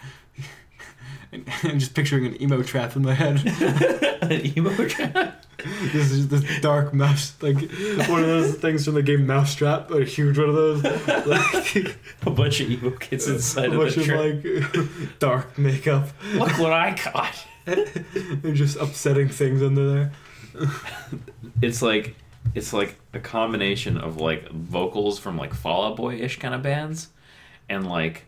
I'm 1.34 1.80
just 1.80 1.96
picturing 1.96 2.28
an 2.28 2.40
emo 2.40 2.62
trap 2.62 2.96
in 2.96 3.02
my 3.02 3.16
head. 3.16 3.44
an 4.22 4.56
emo 4.56 4.88
trap. 4.88 5.37
this 5.92 6.12
is 6.12 6.28
this 6.28 6.44
dark 6.62 6.94
mouse, 6.94 7.34
like 7.42 7.56
one 7.56 8.22
of 8.22 8.28
those 8.28 8.56
things 8.56 8.86
from 8.86 8.94
the 8.94 9.02
game 9.02 9.26
Mousetrap, 9.26 9.90
a 9.92 10.04
huge 10.06 10.38
one 10.38 10.50
of 10.50 10.56
those. 10.56 10.84
Like, 11.26 11.98
A 12.26 12.30
bunch 12.30 12.60
of 12.62 12.70
evil 12.70 12.92
kids 12.92 13.28
inside 13.28 13.68
of 13.68 13.74
a 13.74 13.82
of 13.82 13.96
bunch 13.96 13.96
the 13.96 14.02
of 14.02 14.44
trap. 14.44 14.90
like 14.94 15.20
dark 15.20 15.58
makeup. 15.58 16.10
Look 16.36 16.58
what 16.60 16.74
I 16.74 16.96
got. 16.96 17.46
and 17.66 18.56
just 18.56 18.78
upsetting 18.78 19.30
things 19.30 19.62
under 19.64 19.90
there. 19.94 20.12
It's 21.62 21.82
like 21.82 22.16
it's 22.56 22.72
like 22.74 22.98
a 23.14 23.20
combination 23.20 23.98
of 23.98 24.18
like 24.18 24.50
vocals 24.52 25.20
from 25.20 25.38
like 25.38 25.54
Fall 25.54 25.86
Out 25.86 25.98
Boy 25.98 26.16
ish 26.16 26.40
kind 26.40 26.54
of 26.54 26.62
bands, 26.62 27.10
and 27.68 27.88
like 27.88 28.26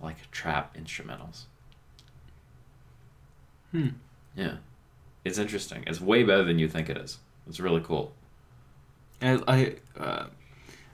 like 0.00 0.30
trap 0.30 0.76
instrumentals. 0.76 1.44
Hmm. 3.72 3.88
Yeah, 4.36 4.56
it's 5.24 5.38
interesting. 5.38 5.84
It's 5.86 6.00
way 6.00 6.22
better 6.22 6.44
than 6.44 6.58
you 6.58 6.68
think 6.68 6.88
it 6.90 6.96
is. 6.96 7.18
It's 7.48 7.60
really 7.60 7.80
cool. 7.80 8.12
And 9.20 9.42
I, 9.46 9.76
uh, 9.98 10.26
I 10.26 10.28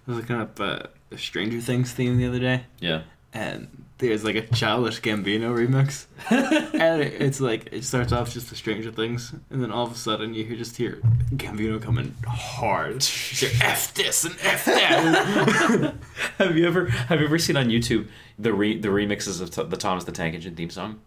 was 0.07 0.17
looking 0.19 0.37
up 0.37 0.59
uh, 0.61 0.81
the 1.11 1.19
Stranger 1.19 1.61
Things 1.61 1.93
theme 1.93 2.19
the 2.19 2.27
other 2.27 2.39
day, 2.39 2.65
Yeah. 2.81 3.03
and 3.33 3.85
there's 3.99 4.23
like 4.23 4.37
a 4.37 4.43
Childish 4.43 5.01
Gambino 5.01 5.53
remix, 5.57 6.07
and 6.79 7.01
it, 7.03 7.21
it's 7.21 7.41
like 7.41 7.69
it 7.73 7.85
starts 7.85 8.13
off 8.13 8.33
just 8.33 8.49
the 8.51 8.55
Stranger 8.57 8.91
Things, 8.93 9.33
and 9.51 9.63
then 9.63 9.73
all 9.73 9.85
of 9.87 9.93
a 9.93 9.97
sudden 9.97 10.35
you 10.35 10.57
just 10.57 10.77
hear 10.77 11.01
Gambino 11.35 11.81
coming 11.83 12.15
hard. 12.27 13.03
Hear, 13.03 13.51
F 13.63 13.93
this 13.95 14.25
and 14.25 14.37
F 14.43 14.67
that. 14.67 15.95
have 16.39 16.57
you 16.57 16.67
ever 16.67 16.87
have 16.91 17.19
you 17.21 17.27
ever 17.27 17.39
seen 17.39 17.57
on 17.57 17.69
YouTube 17.69 18.09
the 18.39 18.53
re, 18.53 18.79
the 18.79 18.89
remixes 18.89 19.41
of 19.41 19.51
t- 19.51 19.65
the 19.65 19.77
Thomas 19.77 20.05
the 20.05 20.13
Tank 20.13 20.35
Engine 20.35 20.55
theme 20.55 20.71
song? 20.71 21.01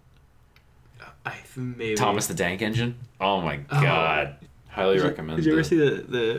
I 1.25 1.35
maybe 1.55 1.95
Thomas 1.95 2.27
the 2.27 2.33
Tank 2.33 2.61
Engine. 2.61 2.95
Oh 3.19 3.41
my 3.41 3.59
Oh. 3.69 3.81
god! 3.81 4.35
Highly 4.69 4.95
Did 4.95 5.03
you- 5.03 5.09
recommend. 5.09 5.37
Did 5.37 5.45
you 5.45 5.51
ever 5.53 5.61
the- 5.61 5.67
see 5.67 5.77
the 5.77 5.89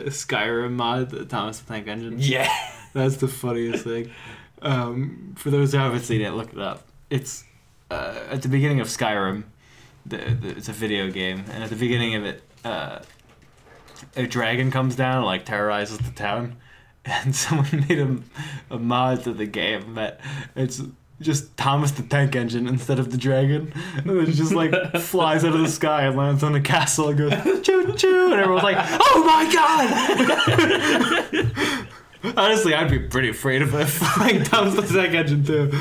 the 0.05 0.09
Skyrim 0.09 0.71
mod, 0.73 1.09
the 1.11 1.25
Thomas 1.25 1.59
the 1.59 1.71
Tank 1.73 1.87
Engine? 1.87 2.15
Yeah. 2.19 2.49
That's 2.93 3.17
the 3.17 3.27
funniest 3.27 3.83
thing. 3.85 4.11
Um, 4.61 5.33
for 5.37 5.49
those 5.49 5.71
who 5.71 5.77
haven't 5.79 6.01
seen 6.01 6.21
it, 6.21 6.31
look 6.31 6.53
it 6.53 6.59
up. 6.59 6.83
It's 7.09 7.43
uh, 7.91 8.19
at 8.29 8.41
the 8.41 8.47
beginning 8.49 8.79
of 8.79 8.87
Skyrim. 8.87 9.43
The, 10.05 10.17
the, 10.17 10.49
it's 10.49 10.67
a 10.69 10.73
video 10.73 11.09
game, 11.09 11.45
and 11.51 11.63
at 11.63 11.69
the 11.69 11.75
beginning 11.77 12.15
of 12.15 12.25
it, 12.25 12.43
uh, 12.65 12.99
a 14.15 14.27
dragon 14.27 14.69
comes 14.69 14.95
down 14.95 15.17
and 15.17 15.25
like 15.25 15.45
terrorizes 15.45 15.97
the 15.99 16.11
town, 16.11 16.57
and 17.05 17.35
someone 17.35 17.85
made 17.89 17.99
a, 17.99 18.17
a 18.69 18.77
mod 18.79 19.23
to 19.23 19.33
the 19.33 19.45
game 19.45 19.95
that 19.95 20.19
it's 20.55 20.81
just 21.21 21.55
Thomas 21.57 21.91
the 21.91 22.03
Tank 22.03 22.35
Engine 22.35 22.67
instead 22.67 22.99
of 22.99 23.11
the 23.11 23.17
dragon, 23.17 23.73
and 23.95 24.09
it 24.09 24.31
just 24.31 24.53
like 24.53 24.71
flies 24.99 25.43
out 25.45 25.53
of 25.53 25.61
the 25.61 25.69
sky 25.69 26.03
and 26.03 26.17
lands 26.17 26.43
on 26.43 26.53
the 26.53 26.61
castle 26.61 27.09
and 27.09 27.17
goes 27.17 27.33
choo 27.61 27.93
choo, 27.93 28.31
and 28.31 28.39
everyone's 28.39 28.63
like, 28.63 28.77
"Oh 28.79 29.23
my 29.25 29.51
god!" 32.23 32.37
Honestly, 32.37 32.73
I'd 32.73 32.89
be 32.89 32.99
pretty 32.99 33.29
afraid 33.29 33.61
of 33.61 33.73
it 33.75 33.85
flying 33.85 34.43
Thomas 34.43 34.75
the 34.75 34.81
Tank 34.81 35.13
Engine 35.13 35.43
too. 35.43 35.71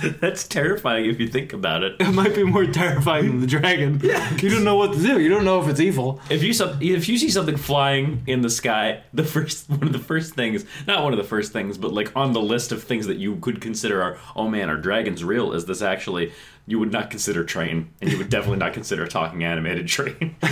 That's 0.20 0.46
terrifying 0.46 1.06
if 1.06 1.20
you 1.20 1.28
think 1.28 1.52
about 1.52 1.82
it. 1.82 1.96
It 2.00 2.12
might 2.12 2.34
be 2.34 2.44
more 2.44 2.66
terrifying 2.66 3.26
than 3.26 3.40
the 3.40 3.46
dragon. 3.46 4.00
Yeah. 4.02 4.34
You 4.36 4.50
don't 4.50 4.64
know 4.64 4.76
what 4.76 4.92
to 4.94 5.02
do. 5.02 5.20
You 5.20 5.28
don't 5.28 5.44
know 5.44 5.60
if 5.60 5.68
it's 5.68 5.80
evil. 5.80 6.20
If 6.30 6.42
you 6.42 6.52
some, 6.52 6.78
if 6.80 7.08
you 7.08 7.18
see 7.18 7.30
something 7.30 7.56
flying 7.56 8.22
in 8.26 8.42
the 8.42 8.50
sky, 8.50 9.02
the 9.12 9.24
first 9.24 9.68
one 9.70 9.84
of 9.84 9.92
the 9.92 9.98
first 9.98 10.34
things, 10.34 10.64
not 10.86 11.02
one 11.02 11.12
of 11.12 11.18
the 11.18 11.24
first 11.24 11.52
things, 11.52 11.78
but 11.78 11.92
like 11.92 12.14
on 12.16 12.32
the 12.32 12.40
list 12.40 12.72
of 12.72 12.82
things 12.82 13.06
that 13.06 13.16
you 13.16 13.36
could 13.36 13.60
consider 13.60 14.02
are, 14.02 14.18
oh 14.34 14.48
man, 14.48 14.70
are 14.70 14.76
dragons 14.76 15.24
real? 15.24 15.52
Is 15.52 15.66
this 15.66 15.82
actually? 15.82 16.32
You 16.68 16.80
would 16.80 16.90
not 16.90 17.10
consider 17.10 17.44
train, 17.44 17.90
and 18.00 18.10
you 18.10 18.18
would 18.18 18.28
definitely 18.28 18.58
not 18.58 18.72
consider 18.72 19.04
a 19.04 19.08
talking 19.08 19.44
animated 19.44 19.86
train. 19.86 20.34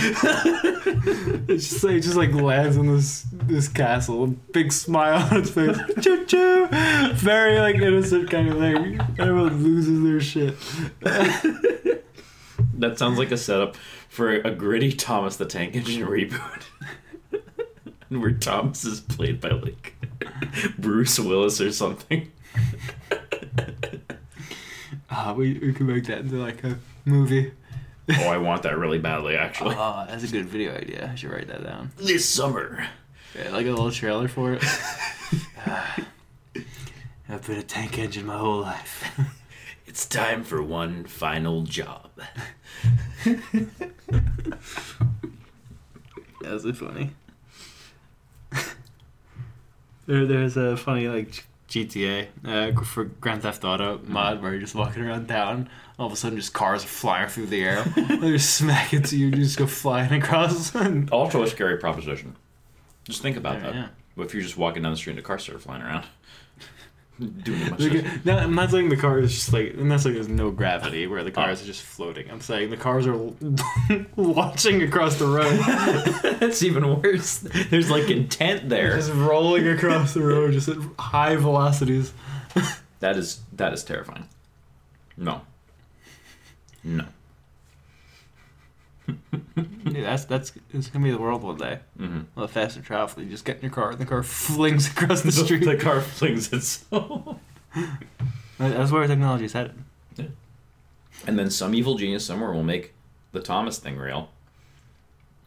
It's 1.47 1.69
just 1.69 1.83
like 1.83 1.95
it 1.95 2.01
just 2.01 2.15
like 2.15 2.33
lands 2.33 2.77
in 2.77 2.87
this 2.87 3.25
this 3.31 3.67
castle, 3.67 4.23
a 4.23 4.27
big 4.27 4.71
smile 4.71 5.21
on 5.31 5.41
its 5.41 5.49
face, 5.49 5.77
choo 6.01 6.25
choo, 6.25 6.67
very 7.13 7.59
like 7.59 7.75
innocent 7.75 8.29
kind 8.29 8.49
of 8.49 8.57
thing. 8.57 8.99
Everyone 9.19 9.63
loses 9.63 10.01
their 10.03 10.19
shit. 10.19 10.55
that 12.73 12.97
sounds 12.97 13.19
like 13.19 13.31
a 13.31 13.37
setup 13.37 13.75
for 14.09 14.31
a 14.31 14.51
gritty 14.51 14.91
Thomas 14.91 15.37
the 15.37 15.45
Tank 15.45 15.75
Engine 15.75 16.07
reboot. 16.07 16.63
Where 18.09 18.31
Thomas 18.31 18.85
is 18.85 19.01
played 19.01 19.39
by 19.41 19.49
like 19.49 19.95
Bruce 20.77 21.19
Willis 21.19 21.61
or 21.61 21.71
something. 21.71 22.31
Ah, 25.09 25.33
we 25.33 25.53
we 25.59 25.73
could 25.73 25.85
make 25.87 26.05
that 26.05 26.19
into 26.19 26.37
like 26.37 26.63
a 26.63 26.77
movie. 27.05 27.51
Oh, 28.09 28.27
I 28.27 28.37
want 28.37 28.63
that 28.63 28.77
really 28.77 28.99
badly, 28.99 29.35
actually. 29.35 29.75
Oh, 29.77 30.05
that's 30.07 30.23
a 30.23 30.27
good 30.27 30.45
video 30.45 30.75
idea. 30.75 31.09
I 31.11 31.15
should 31.15 31.31
write 31.31 31.47
that 31.47 31.63
down. 31.63 31.91
This 31.97 32.27
summer. 32.27 32.87
Yeah, 33.35 33.49
like 33.49 33.65
a 33.65 33.69
little 33.69 33.91
trailer 33.91 34.27
for 34.27 34.53
it. 34.53 34.63
Ah, 35.65 35.97
I've 37.29 37.45
been 37.45 37.57
a 37.57 37.63
tank 37.63 37.97
engine 37.97 38.25
my 38.25 38.37
whole 38.37 38.61
life. 38.61 39.03
It's 39.87 40.07
time 40.07 40.43
for 40.43 40.61
one 40.61 41.05
final 41.05 41.61
job. 41.61 42.09
That's 46.41 46.77
funny. 46.77 47.11
there, 50.05 50.25
there's 50.25 50.57
a 50.57 50.75
funny 50.75 51.07
like 51.07 51.45
GTA 51.69 52.27
uh, 52.45 52.81
for 52.83 53.05
Grand 53.05 53.41
Theft 53.41 53.63
Auto 53.63 53.99
mod 54.05 54.41
where 54.41 54.51
you're 54.51 54.61
just 54.61 54.75
walking 54.75 55.03
around 55.03 55.27
town. 55.27 55.69
All 55.97 56.07
of 56.07 56.13
a 56.13 56.15
sudden, 56.15 56.37
just 56.37 56.53
cars 56.53 56.83
are 56.83 56.87
flying 56.87 57.29
through 57.29 57.47
the 57.47 57.63
air. 57.63 57.83
they 57.95 58.31
just 58.31 58.55
smack 58.55 58.93
into 58.93 59.17
you. 59.17 59.27
You 59.27 59.31
just 59.37 59.57
go 59.57 59.65
flying 59.65 60.11
across. 60.13 60.75
and- 60.75 61.09
Also 61.09 61.41
a 61.41 61.47
scary 61.47 61.77
proposition. 61.77 62.35
Just 63.05 63.21
think 63.21 63.37
about 63.37 63.61
that. 63.61 63.73
Yeah. 63.73 63.87
What 64.15 64.27
if 64.27 64.33
you're 64.33 64.43
just 64.43 64.57
walking 64.57 64.83
down 64.83 64.91
the 64.91 64.97
street 64.97 65.11
and 65.13 65.19
a 65.19 65.23
car 65.23 65.39
started 65.39 65.61
flying 65.61 65.81
around? 65.81 66.05
Doing 67.17 67.61
a 67.67 67.69
bunch 67.69 67.81
Like, 67.93 68.25
no, 68.25 68.37
I'm 68.37 68.55
not 68.55 68.71
saying 68.71 68.89
the 68.89 68.97
car 68.97 69.19
is 69.19 69.33
just 69.33 69.53
like, 69.53 69.73
I'm 69.77 69.87
not 69.87 70.01
saying 70.01 70.15
there's 70.15 70.27
no 70.27 70.51
gravity 70.51 71.07
where 71.07 71.23
the 71.23 71.31
cars 71.31 71.61
are 71.61 71.65
just 71.65 71.81
floating. 71.81 72.29
I'm 72.29 72.41
saying 72.41 72.71
the 72.71 72.77
cars 72.77 73.07
are 73.07 73.15
launching 74.17 74.81
across 74.83 75.17
the 75.17 75.25
road, 75.27 75.57
That's 76.39 76.61
even 76.61 77.01
worse. 77.01 77.37
There's 77.69 77.89
like 77.89 78.09
intent 78.09 78.67
there. 78.67 78.97
just 78.97 79.13
rolling 79.13 79.65
across 79.67 80.13
the 80.13 80.23
road, 80.23 80.51
just 80.51 80.67
at 80.67 80.77
high 80.99 81.35
velocities. 81.35 82.13
That 83.01 83.17
is 83.17 83.41
that 83.53 83.73
is 83.73 83.83
terrifying. 83.83 84.27
No. 85.17 85.41
No. 86.83 87.05
Dude, 89.07 90.03
that's 90.03 90.25
that's 90.25 90.51
it's 90.73 90.89
gonna 90.89 91.03
be 91.03 91.11
the 91.11 91.17
world 91.17 91.43
one 91.43 91.57
day. 91.57 91.79
Mm-hmm. 91.99 92.21
Well, 92.35 92.47
faster 92.47 92.81
travel, 92.81 93.23
you 93.23 93.29
just 93.29 93.45
get 93.45 93.57
in 93.57 93.61
your 93.63 93.71
car 93.71 93.91
and 93.91 93.99
the 93.99 94.05
car 94.05 94.23
flings 94.23 94.87
across 94.89 95.21
the 95.21 95.31
street. 95.33 95.63
the 95.65 95.77
car 95.77 96.01
flings 96.01 96.51
itself. 96.51 97.37
That's 98.57 98.91
where 98.91 99.05
technology's 99.07 99.53
headed. 99.53 99.75
And 101.27 101.39
then 101.39 101.49
some 101.49 101.73
evil 101.73 101.95
genius 101.95 102.25
somewhere 102.25 102.51
will 102.51 102.63
make 102.63 102.93
the 103.31 103.39
Thomas 103.39 103.79
thing 103.79 103.97
real. 103.97 104.29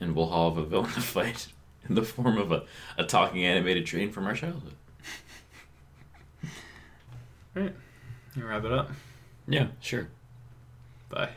And 0.01 0.15
we'll 0.15 0.31
have 0.31 0.57
a 0.57 0.65
villain 0.65 0.91
to 0.93 1.01
fight 1.01 1.49
in 1.89 1.95
the 1.95 2.03
form 2.03 2.39
of 2.39 2.51
a, 2.53 2.65
a 2.97 3.05
talking 3.05 3.45
animated 3.45 3.87
train 3.87 4.11
from 4.11 4.27
our 4.27 4.35
childhood. 4.35 4.75
You 7.55 7.73
wrap 8.37 8.65
it 8.65 8.73
up. 8.73 8.91
Yeah, 9.47 9.69
sure. 9.81 10.09
Bye. 11.09 11.31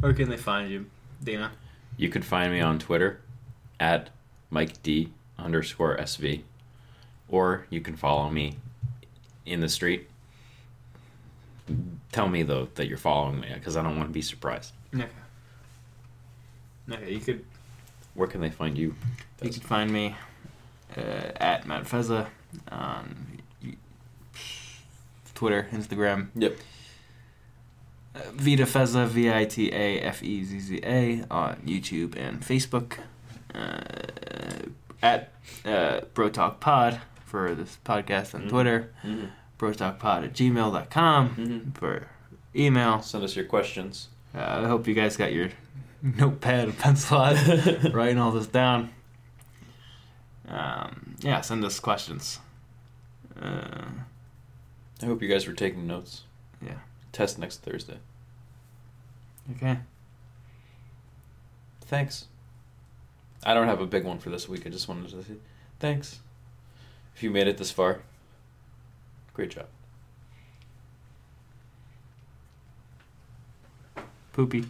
Where 0.00 0.12
can 0.12 0.28
they 0.28 0.36
find 0.36 0.70
you, 0.70 0.86
Dino? 1.22 1.50
You 1.96 2.08
could 2.08 2.24
find 2.24 2.52
me 2.52 2.60
on 2.60 2.78
Twitter 2.78 3.20
at 3.80 4.10
Mike 4.50 4.82
D 4.82 5.12
underscore 5.38 5.96
SV. 5.96 6.42
Or 7.28 7.66
you 7.70 7.80
can 7.80 7.96
follow 7.96 8.30
me 8.30 8.56
in 9.44 9.60
the 9.60 9.68
street. 9.68 10.08
Tell 12.12 12.28
me 12.28 12.42
though 12.42 12.68
that 12.76 12.86
you're 12.88 12.98
following 12.98 13.40
me 13.40 13.48
because 13.54 13.76
I 13.76 13.82
don't 13.82 13.96
want 13.96 14.08
to 14.08 14.12
be 14.12 14.22
surprised. 14.22 14.72
Okay. 14.94 15.06
Okay, 16.90 17.12
you 17.12 17.18
could 17.20 17.44
Where 18.14 18.28
can 18.28 18.40
they 18.40 18.50
find 18.50 18.78
you? 18.78 18.94
you 19.42 19.50
could 19.50 19.64
find 19.64 19.90
me 19.90 20.14
uh, 20.96 21.00
at 21.36 21.66
Matt 21.66 21.84
Fezza 21.84 22.28
on 22.70 23.40
Twitter, 25.34 25.66
Instagram. 25.72 26.28
Yep. 26.36 26.56
Vita 28.32 28.64
Fezza, 28.64 29.06
V 29.06 29.30
I 29.32 29.44
T 29.44 29.70
A 29.72 30.00
F 30.00 30.22
E 30.22 30.44
Z 30.44 30.58
Z 30.60 30.80
A 30.84 31.24
on 31.30 31.56
YouTube 31.66 32.16
and 32.16 32.40
Facebook. 32.42 32.98
Uh, 33.54 34.68
at 35.02 35.32
uh, 35.64 36.00
Bro 36.14 36.30
Talk 36.30 36.60
Pod 36.60 37.00
for 37.24 37.54
this 37.54 37.78
podcast 37.84 38.34
on 38.34 38.42
Mhm. 38.42 38.48
Twitter. 38.48 38.92
Mm-hmm. 39.04 39.26
BroTalkPod 39.58 40.24
at 40.24 40.32
gmail.com 40.34 41.28
Mm-hmm. 41.30 41.70
for 41.70 42.08
email. 42.54 43.00
Send 43.00 43.24
us 43.24 43.34
your 43.34 43.46
questions. 43.46 44.08
Uh, 44.34 44.60
I 44.64 44.66
hope 44.68 44.86
you 44.86 44.92
guys 44.92 45.16
got 45.16 45.32
your 45.32 45.48
notepad 46.02 46.64
and 46.68 46.78
pencil 46.78 47.16
out 47.18 47.36
writing 47.94 48.18
all 48.18 48.32
this 48.32 48.46
down. 48.46 48.90
Um, 50.48 51.16
yeah, 51.20 51.40
send 51.40 51.64
us 51.64 51.80
questions. 51.80 52.38
Uh, 53.40 53.86
I 55.02 55.06
hope 55.06 55.22
you 55.22 55.28
guys 55.28 55.46
were 55.46 55.54
taking 55.54 55.86
notes. 55.86 56.22
Yeah. 56.62 56.78
Test 57.16 57.38
next 57.38 57.62
Thursday. 57.62 57.96
okay. 59.52 59.78
Thanks. 61.86 62.26
I 63.42 63.54
don't 63.54 63.68
have 63.68 63.80
a 63.80 63.86
big 63.86 64.04
one 64.04 64.18
for 64.18 64.28
this 64.28 64.50
week. 64.50 64.66
I 64.66 64.68
just 64.68 64.86
wanted 64.86 65.08
to 65.08 65.22
say 65.22 65.36
thanks. 65.80 66.18
If 67.14 67.22
you 67.22 67.30
made 67.30 67.48
it 67.48 67.56
this 67.56 67.70
far, 67.70 68.02
great 69.32 69.48
job. 69.52 69.64
Poopy. 74.34 74.66